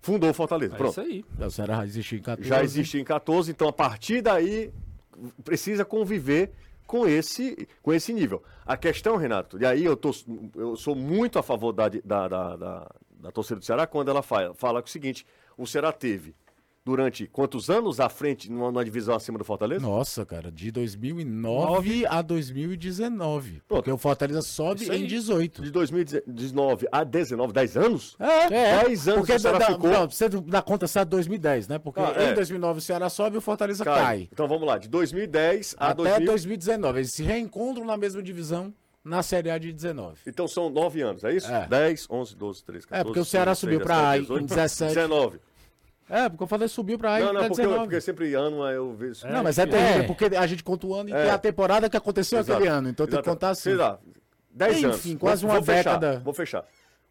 fundou 0.00 0.30
o 0.30 0.34
Fortaleza. 0.34 0.74
É 0.74 0.78
Pronto. 0.78 0.90
isso 0.90 1.00
aí. 1.00 1.24
O 1.38 1.48
Ceará 1.50 1.84
existia 1.86 2.18
em 2.18 2.22
14. 2.22 2.48
Já 2.48 2.64
existia 2.64 3.00
em 3.00 3.04
14, 3.04 3.52
então 3.52 3.68
a 3.68 3.72
partir 3.72 4.20
daí 4.20 4.72
precisa 5.44 5.84
conviver 5.84 6.52
com 6.92 7.08
esse, 7.08 7.66
com 7.82 7.90
esse 7.90 8.12
nível. 8.12 8.42
A 8.66 8.76
questão, 8.76 9.16
Renato, 9.16 9.58
e 9.58 9.64
aí 9.64 9.82
eu, 9.82 9.96
tô, 9.96 10.10
eu 10.54 10.76
sou 10.76 10.94
muito 10.94 11.38
a 11.38 11.42
favor 11.42 11.72
da, 11.72 11.88
da, 11.88 12.28
da, 12.28 12.56
da, 12.56 12.90
da 13.14 13.30
torcida 13.30 13.58
do 13.58 13.64
Ceará 13.64 13.86
quando 13.86 14.10
ela 14.10 14.20
fala, 14.20 14.52
fala 14.52 14.82
o 14.84 14.86
seguinte: 14.86 15.26
o 15.56 15.66
Ceará 15.66 15.90
teve 15.90 16.34
durante 16.84 17.26
quantos 17.26 17.70
anos 17.70 18.00
à 18.00 18.08
frente 18.08 18.50
numa, 18.50 18.84
divisão 18.84 19.14
acima 19.14 19.38
do 19.38 19.44
Fortaleza? 19.44 19.80
Nossa, 19.80 20.26
cara, 20.26 20.50
de 20.50 20.70
2009 20.70 22.06
a 22.06 22.20
2019. 22.22 23.62
Porque 23.68 23.90
o 23.90 23.96
Fortaleza 23.96 24.42
sobe 24.42 24.88
em 24.88 25.06
18. 25.06 25.62
De 25.62 25.70
2019 25.70 26.88
a 26.90 27.04
19, 27.04 27.52
10 27.52 27.76
anos? 27.76 28.16
É, 28.18 28.48
10 28.84 29.08
anos 29.08 29.20
porque 29.20 29.32
que 29.32 29.38
o 29.38 29.40
Ceará 29.40 29.58
dá, 29.58 29.66
ficou. 29.66 29.90
não, 29.90 30.10
você 30.10 30.28
dá 30.28 30.62
conta 30.62 30.86
só 30.86 31.04
de 31.04 31.10
2010, 31.10 31.68
né? 31.68 31.78
Porque 31.78 32.00
Ah, 32.00 32.14
em 32.18 32.28
é. 32.30 32.34
2009 32.34 32.78
o 32.78 32.82
Ceará 32.82 33.08
sobe 33.08 33.36
e 33.36 33.38
o 33.38 33.42
Fortaleza 33.42 33.84
Cai. 33.84 34.00
cai. 34.02 34.28
Então 34.32 34.48
vamos 34.48 34.66
lá, 34.66 34.78
de 34.78 34.88
2010 34.88 35.76
a 35.78 35.88
Até 35.88 35.94
2000. 36.02 36.26
2019. 36.26 36.98
Eles 36.98 37.10
se 37.12 37.22
reencontram 37.22 37.84
na 37.84 37.96
mesma 37.96 38.22
divisão 38.22 38.74
na 39.04 39.22
Série 39.22 39.50
A 39.50 39.58
de 39.58 39.72
19. 39.72 40.20
Então 40.26 40.46
são 40.48 40.70
9 40.70 41.00
anos, 41.02 41.24
é 41.24 41.34
isso? 41.34 41.50
É. 41.50 41.66
10, 41.66 42.06
11, 42.10 42.36
12, 42.36 42.64
13, 42.64 42.86
14. 42.86 43.00
É, 43.00 43.04
porque 43.04 43.20
o 43.20 43.24
Ceará 43.24 43.52
15, 43.52 43.60
subiu 43.60 43.78
16, 43.78 43.84
pra 43.84 44.10
A 44.10 44.18
em 44.18 44.20
18, 44.22 44.46
17. 44.46 44.94
19. 44.94 45.40
É, 46.12 46.28
porque 46.28 46.44
o 46.44 46.46
Fortaleza 46.46 46.74
subiu 46.74 46.98
pra 46.98 47.14
aí 47.14 47.24
Não, 47.24 47.32
não, 47.32 47.40
porque, 47.48 47.62
19. 47.62 47.80
porque 47.84 48.00
sempre 48.00 48.34
ano 48.34 48.62
eu 48.68 48.92
vejo. 48.94 49.26
Não, 49.28 49.42
mas 49.42 49.58
é 49.58 49.64
terrível, 49.66 50.06
porque 50.06 50.24
a 50.26 50.46
gente 50.46 50.62
conta 50.62 50.86
o 50.86 50.94
ano 50.94 51.08
e 51.08 51.12
É. 51.12 51.30
a 51.30 51.38
temporada 51.38 51.88
que 51.88 51.96
aconteceu 51.96 52.38
Exato. 52.38 52.58
aquele 52.58 52.68
ano. 52.70 52.88
Então 52.90 53.06
tem 53.06 53.12
que 53.14 53.16
Exato. 53.20 53.30
contar 53.30 53.50
assim. 53.50 53.62
Sei 53.62 53.74
lá, 53.74 53.98
10 54.50 54.84
anos. 54.84 54.96
Enfim, 54.98 55.16
quase 55.16 55.42
Vou- 55.42 55.50
uma 55.50 55.60
vou 55.60 55.64
fechar, 55.64 55.98
década. 55.98 56.20
Vou 56.22 56.34
fechar. 56.34 56.64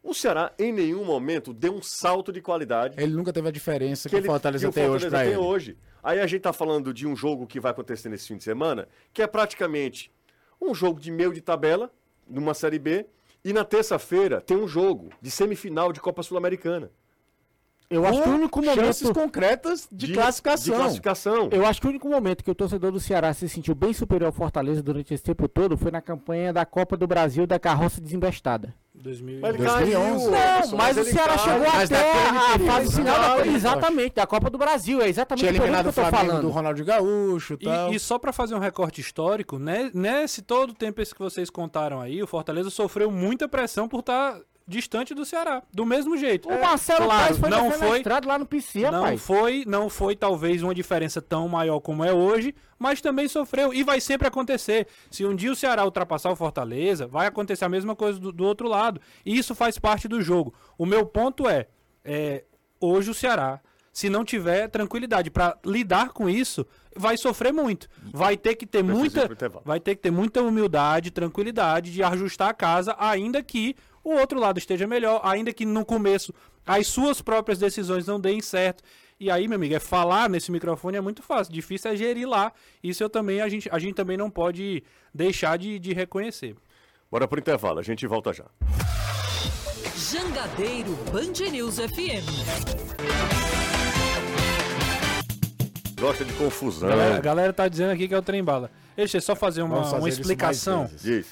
O 0.04 0.14
Ceará, 0.14 0.52
em 0.58 0.72
nenhum 0.72 1.04
momento, 1.04 1.52
deu 1.52 1.72
um 1.74 1.82
salto 1.82 2.32
de 2.32 2.40
qualidade 2.40 2.94
Ele 3.00 3.12
nunca 3.12 3.32
teve 3.32 3.48
a 3.48 3.52
diferença 3.52 4.08
que, 4.08 4.16
ele- 4.16 4.26
o 4.26 4.30
Fortaleza 4.30 4.64
que 4.66 4.70
o 4.70 4.72
tem 4.72 4.84
hoje 4.88 5.04
Fortaleza 5.04 5.16
pra 5.16 5.24
tem 5.24 5.32
ele. 5.32 5.54
hoje. 5.54 5.76
Aí 6.02 6.20
a 6.20 6.26
gente 6.26 6.42
tá 6.42 6.52
falando 6.52 6.92
de 6.94 7.06
um 7.06 7.14
jogo 7.14 7.46
que 7.46 7.58
vai 7.60 7.70
acontecer 7.72 8.08
nesse 8.08 8.26
fim 8.28 8.36
de 8.36 8.44
semana, 8.44 8.88
que 9.12 9.20
é 9.22 9.26
praticamente 9.26 10.10
um 10.60 10.74
jogo 10.74 11.00
de 11.00 11.10
meio 11.10 11.32
de 11.32 11.40
tabela, 11.40 11.90
numa 12.28 12.54
Série 12.54 12.78
B, 12.78 13.06
e 13.44 13.52
na 13.52 13.64
terça-feira 13.64 14.40
tem 14.40 14.56
um 14.56 14.66
jogo 14.68 15.10
de 15.20 15.30
semifinal 15.30 15.92
de 15.92 16.00
Copa 16.00 16.22
Sul-Americana. 16.22 16.90
Eu 17.92 18.06
acho 18.06 18.22
que 18.22 18.28
o 18.28 18.32
único 18.32 18.62
chances 18.64 19.02
momento. 19.02 19.14
concretas 19.20 19.88
de, 19.90 20.12
classificação. 20.12 20.74
De 20.74 20.80
classificação. 20.80 21.48
Eu 21.52 21.66
acho 21.66 21.80
que 21.80 21.86
o 21.86 21.90
único 21.90 22.08
momento 22.08 22.42
que 22.42 22.50
o 22.50 22.54
torcedor 22.54 22.90
do 22.92 23.00
Ceará 23.00 23.32
se 23.34 23.48
sentiu 23.48 23.74
bem 23.74 23.92
superior 23.92 24.26
ao 24.26 24.32
Fortaleza 24.32 24.82
durante 24.82 25.12
esse 25.12 25.22
tempo 25.22 25.48
todo 25.48 25.76
foi 25.76 25.90
na 25.90 26.00
campanha 26.00 26.52
da 26.52 26.64
Copa 26.64 26.96
do 26.96 27.06
Brasil 27.06 27.46
da 27.46 27.58
carroça 27.58 28.00
desembestada. 28.00 28.74
2000 28.94 29.40
Mas 29.40 29.54
ele 29.54 29.64
2011. 29.64 29.84
caiu, 29.84 30.30
Não, 30.30 30.52
Anderson, 30.52 30.76
mas 30.76 30.96
o 30.96 31.04
Ceará 31.04 31.38
chegou 31.38 31.60
mas 31.60 31.92
até 31.92 32.12
a 32.28 32.58
fase 32.58 32.94
final 32.96 33.20
não, 33.20 33.36
da, 33.36 33.46
eu 33.46 33.54
exatamente, 33.56 34.14
da 34.14 34.26
Copa 34.26 34.48
do 34.50 34.58
Brasil. 34.58 35.00
É 35.00 35.08
exatamente 35.08 35.40
Tinha 35.40 35.52
isso 35.52 35.60
que 35.62 35.68
eu 35.68 35.80
o 35.80 35.84
tô 35.84 35.92
Flamengo 35.92 36.16
falando. 36.16 36.42
do 36.42 36.50
Ronaldo 36.50 36.84
Gaúcho 36.84 37.54
e 37.54 37.56
tal. 37.56 37.92
E, 37.92 37.96
e 37.96 38.00
só 38.00 38.18
pra 38.18 38.32
fazer 38.32 38.54
um 38.54 38.58
recorte 38.60 39.00
histórico, 39.00 39.58
né, 39.58 39.90
nesse 39.92 40.40
todo 40.42 40.70
o 40.70 40.74
tempo 40.74 41.00
esse 41.00 41.12
que 41.14 41.20
vocês 41.20 41.50
contaram 41.50 42.00
aí, 42.00 42.22
o 42.22 42.26
Fortaleza 42.26 42.70
sofreu 42.70 43.10
muita 43.10 43.48
pressão 43.48 43.88
por 43.88 44.00
estar 44.00 44.38
distante 44.66 45.14
do 45.14 45.24
Ceará, 45.24 45.62
do 45.72 45.84
mesmo 45.84 46.16
jeito. 46.16 46.48
O 46.48 46.60
Marcelo 46.60 47.04
claro, 47.04 47.24
Paes 47.24 47.38
foi 47.38 47.50
não 47.50 47.70
foi- 47.70 48.02
lá 48.26 48.38
no 48.38 48.46
PC, 48.46 48.80
Não 48.82 48.90
rapaz. 49.02 49.20
foi, 49.22 49.64
não 49.66 49.88
foi 49.88 50.16
talvez 50.16 50.62
uma 50.62 50.74
diferença 50.74 51.20
tão 51.20 51.48
maior 51.48 51.80
como 51.80 52.04
é 52.04 52.12
hoje, 52.12 52.54
mas 52.78 53.00
também 53.00 53.28
sofreu 53.28 53.72
e 53.74 53.82
vai 53.82 54.00
sempre 54.00 54.26
acontecer. 54.28 54.86
Se 55.10 55.24
um 55.24 55.34
dia 55.34 55.52
o 55.52 55.56
Ceará 55.56 55.84
ultrapassar 55.84 56.30
o 56.30 56.36
Fortaleza, 56.36 57.06
vai 57.06 57.26
acontecer 57.26 57.64
a 57.64 57.68
mesma 57.68 57.94
coisa 57.96 58.18
do, 58.18 58.32
do 58.32 58.44
outro 58.44 58.68
lado. 58.68 59.00
E 59.24 59.36
isso 59.36 59.54
faz 59.54 59.78
parte 59.78 60.08
do 60.08 60.20
jogo. 60.22 60.54
O 60.78 60.86
meu 60.86 61.04
ponto 61.06 61.48
é, 61.48 61.66
é, 62.04 62.44
hoje 62.80 63.10
o 63.10 63.14
Ceará, 63.14 63.60
se 63.92 64.08
não 64.08 64.24
tiver 64.24 64.68
tranquilidade 64.68 65.30
para 65.30 65.56
lidar 65.66 66.10
com 66.10 66.28
isso, 66.28 66.66
vai 66.96 67.16
sofrer 67.16 67.52
muito. 67.52 67.88
Vai 68.12 68.36
ter 68.36 68.54
que 68.54 68.66
ter 68.66 68.82
muita, 68.82 69.28
vai 69.64 69.78
ter 69.78 69.94
que 69.94 70.00
ter 70.02 70.10
muita 70.10 70.42
humildade, 70.42 71.10
tranquilidade 71.10 71.92
de 71.92 72.02
ajustar 72.02 72.48
a 72.50 72.54
casa, 72.54 72.96
ainda 72.98 73.42
que 73.42 73.76
o 74.04 74.14
outro 74.14 74.38
lado 74.38 74.58
esteja 74.58 74.86
melhor, 74.86 75.20
ainda 75.24 75.52
que 75.52 75.64
no 75.64 75.84
começo 75.84 76.32
as 76.66 76.86
suas 76.86 77.20
próprias 77.20 77.58
decisões 77.58 78.06
não 78.06 78.20
deem 78.20 78.40
certo. 78.40 78.82
E 79.18 79.30
aí, 79.30 79.46
meu 79.46 79.56
amigo, 79.56 79.74
é 79.74 79.78
falar 79.78 80.28
nesse 80.28 80.50
microfone 80.50 80.96
é 80.96 81.00
muito 81.00 81.22
fácil, 81.22 81.52
difícil 81.52 81.90
é 81.90 81.96
gerir 81.96 82.28
lá. 82.28 82.52
Isso 82.82 83.02
eu 83.02 83.08
também 83.08 83.40
a 83.40 83.48
gente, 83.48 83.68
a 83.70 83.78
gente 83.78 83.94
também 83.94 84.16
não 84.16 84.30
pode 84.30 84.82
deixar 85.14 85.56
de, 85.56 85.78
de 85.78 85.92
reconhecer. 85.92 86.56
Bora 87.10 87.28
pro 87.28 87.38
intervalo, 87.38 87.78
a 87.78 87.82
gente 87.82 88.06
volta 88.06 88.32
já. 88.32 88.46
Jangadeiro 90.10 90.96
Band 91.12 91.50
News 91.50 91.76
FM. 91.76 93.01
Gosta 96.02 96.24
de 96.24 96.32
confusão. 96.34 96.88
A 96.88 96.92
galera, 96.96 97.16
a 97.16 97.20
galera 97.20 97.52
tá 97.52 97.68
dizendo 97.68 97.90
aqui 97.92 98.08
que 98.08 98.14
é 98.14 98.18
o 98.18 98.22
trem 98.22 98.42
bala. 98.42 98.70
Deixa 98.96 99.16
eu 99.18 99.20
só 99.22 99.34
fazer 99.36 99.62
uma, 99.62 99.76
fazer 99.84 99.96
uma 99.96 100.08
explicação. 100.08 100.82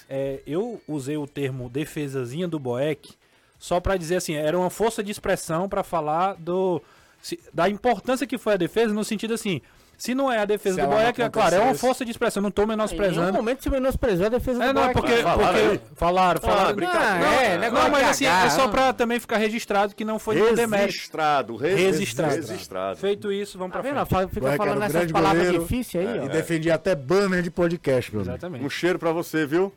É, 0.08 0.40
eu 0.46 0.80
usei 0.88 1.16
o 1.16 1.26
termo 1.26 1.68
defesazinha 1.68 2.46
do 2.48 2.58
Boeck 2.58 3.12
só 3.58 3.78
pra 3.80 3.96
dizer 3.96 4.16
assim, 4.16 4.34
era 4.34 4.58
uma 4.58 4.70
força 4.70 5.02
de 5.02 5.10
expressão 5.10 5.68
pra 5.68 5.82
falar 5.82 6.34
do 6.38 6.80
se- 7.20 7.38
da 7.52 7.68
importância 7.68 8.26
que 8.26 8.38
foi 8.38 8.54
a 8.54 8.56
defesa 8.56 8.94
no 8.94 9.04
sentido 9.04 9.34
assim, 9.34 9.60
se 10.00 10.14
não 10.14 10.32
é 10.32 10.38
a 10.38 10.44
defesa 10.46 10.76
Se 10.76 10.80
do 10.80 10.88
Boeck, 10.88 11.20
é 11.20 11.28
claro, 11.28 11.54
é 11.56 11.60
uma 11.60 11.74
força 11.74 12.06
de 12.06 12.10
expressão, 12.10 12.42
não 12.42 12.50
tô 12.50 12.62
Em 12.62 12.66
nenhum 12.66 12.78
menosprezando. 12.78 13.32
momento 13.34 13.62
se 13.62 13.68
menosprezou 13.68 14.26
a 14.26 14.28
defesa 14.30 14.64
É, 14.64 14.68
do 14.68 14.72
não, 14.72 14.82
Boeck. 14.84 14.94
porque, 14.94 15.16
Falaram 15.22 15.52
porque 15.68 15.80
falaram, 15.94 16.40
falaram. 16.40 16.74
brincadeira. 16.74 17.18
Não, 17.18 17.32
é, 17.40 17.58
negócio 17.58 17.84
não, 17.84 17.90
mas 17.90 18.08
assim, 18.08 18.24
é 18.24 18.48
só 18.48 18.66
pra 18.68 18.94
também 18.94 19.20
ficar 19.20 19.36
registrado 19.36 19.94
que 19.94 20.04
não 20.04 20.18
foi 20.18 20.36
nenhum 20.36 20.54
demérito. 20.54 20.86
Registrado, 20.86 21.56
Registrado. 21.56 22.34
registrado. 22.36 22.96
Feito 22.98 23.30
isso, 23.30 23.58
vamos 23.58 23.74
Tá 23.74 23.80
pra 23.80 23.90
vendo? 23.92 24.06
frente. 24.06 24.30
Fica 24.32 24.52
falando 24.56 24.82
essas 24.82 25.12
palavras 25.12 25.52
difíceis 25.52 26.08
aí, 26.08 26.16
E 26.16 26.20
ó. 26.20 26.28
defendia 26.28 26.74
até 26.76 26.94
banner 26.94 27.42
de 27.42 27.50
podcast, 27.50 28.10
meu. 28.10 28.22
Exatamente. 28.22 28.64
Um 28.64 28.70
cheiro 28.70 28.98
pra 28.98 29.12
você, 29.12 29.44
viu? 29.44 29.70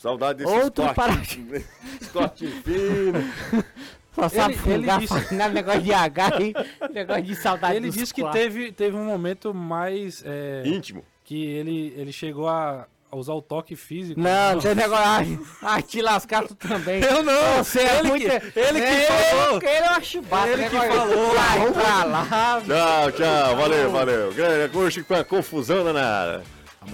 Saudade 0.00 0.38
desses 0.44 0.52
Outro 0.62 0.84
cortes- 0.94 1.36
para- 1.36 1.60
corte 2.12 2.46
fino. 2.46 3.64
Passar 4.16 4.50
Ele- 4.50 4.60
ele 4.66 4.80
fungar, 4.80 4.98
disse- 4.98 5.34
negócio 5.34 5.80
de 5.82 5.92
H 5.92 6.30
negócio 6.92 7.22
de 7.22 7.36
saudade 7.36 7.76
Ele 7.76 7.90
disse 7.90 8.12
que 8.14 8.24
teve, 8.30 8.72
teve 8.72 8.96
um 8.96 9.04
momento 9.04 9.52
mais 9.54 10.22
é, 10.26 10.62
Íntimo. 10.64 11.04
que 11.24 11.44
ele, 11.44 11.92
ele 11.96 12.12
chegou 12.12 12.48
a 12.48 12.86
a 13.08 13.14
usar 13.14 13.34
o 13.34 13.40
toque 13.40 13.76
físico. 13.76 14.18
Não, 14.20 14.54
não 14.54 14.60
tem 14.60 14.74
negócio. 14.74 15.46
Ah, 15.62 15.80
te 15.80 16.02
lascar 16.02 16.42
tu 16.42 16.56
também. 16.56 17.00
Eu 17.00 17.22
não, 17.22 17.62
Você 17.62 17.78
é 17.78 17.98
ele 18.00 18.08
muito. 18.08 18.24
que- 18.28 18.58
ele 18.58 18.80
que 18.80 19.02
falou. 19.06 19.58
Ele 19.62 19.68
é 19.68 19.88
uma 19.90 20.00
chibata. 20.02 20.48
Ele 20.48 20.64
que 20.68 20.74
negócio- 20.76 20.98
falou. 21.14 21.34
Vai 21.34 21.72
pra 21.72 22.04
lá. 22.04 22.26
Tchau, 22.66 23.12
tchau. 23.12 23.56
Valeu, 23.56 23.90
valeu. 23.92 24.32
Grande 24.34 24.72
curso 24.72 25.04
com 25.04 25.14
a 25.14 25.22
confusão 25.24 25.84
danada. 25.84 26.42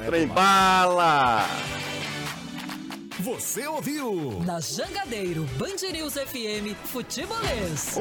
Trem 0.07 0.27
bala. 0.27 1.47
Você 3.23 3.69
ouviu? 3.69 4.41
Na 4.45 4.59
Jangadeiro 4.59 5.45
Band 5.57 5.93
News 5.93 6.15
FM 6.15 6.75
Futebolês. 6.87 7.95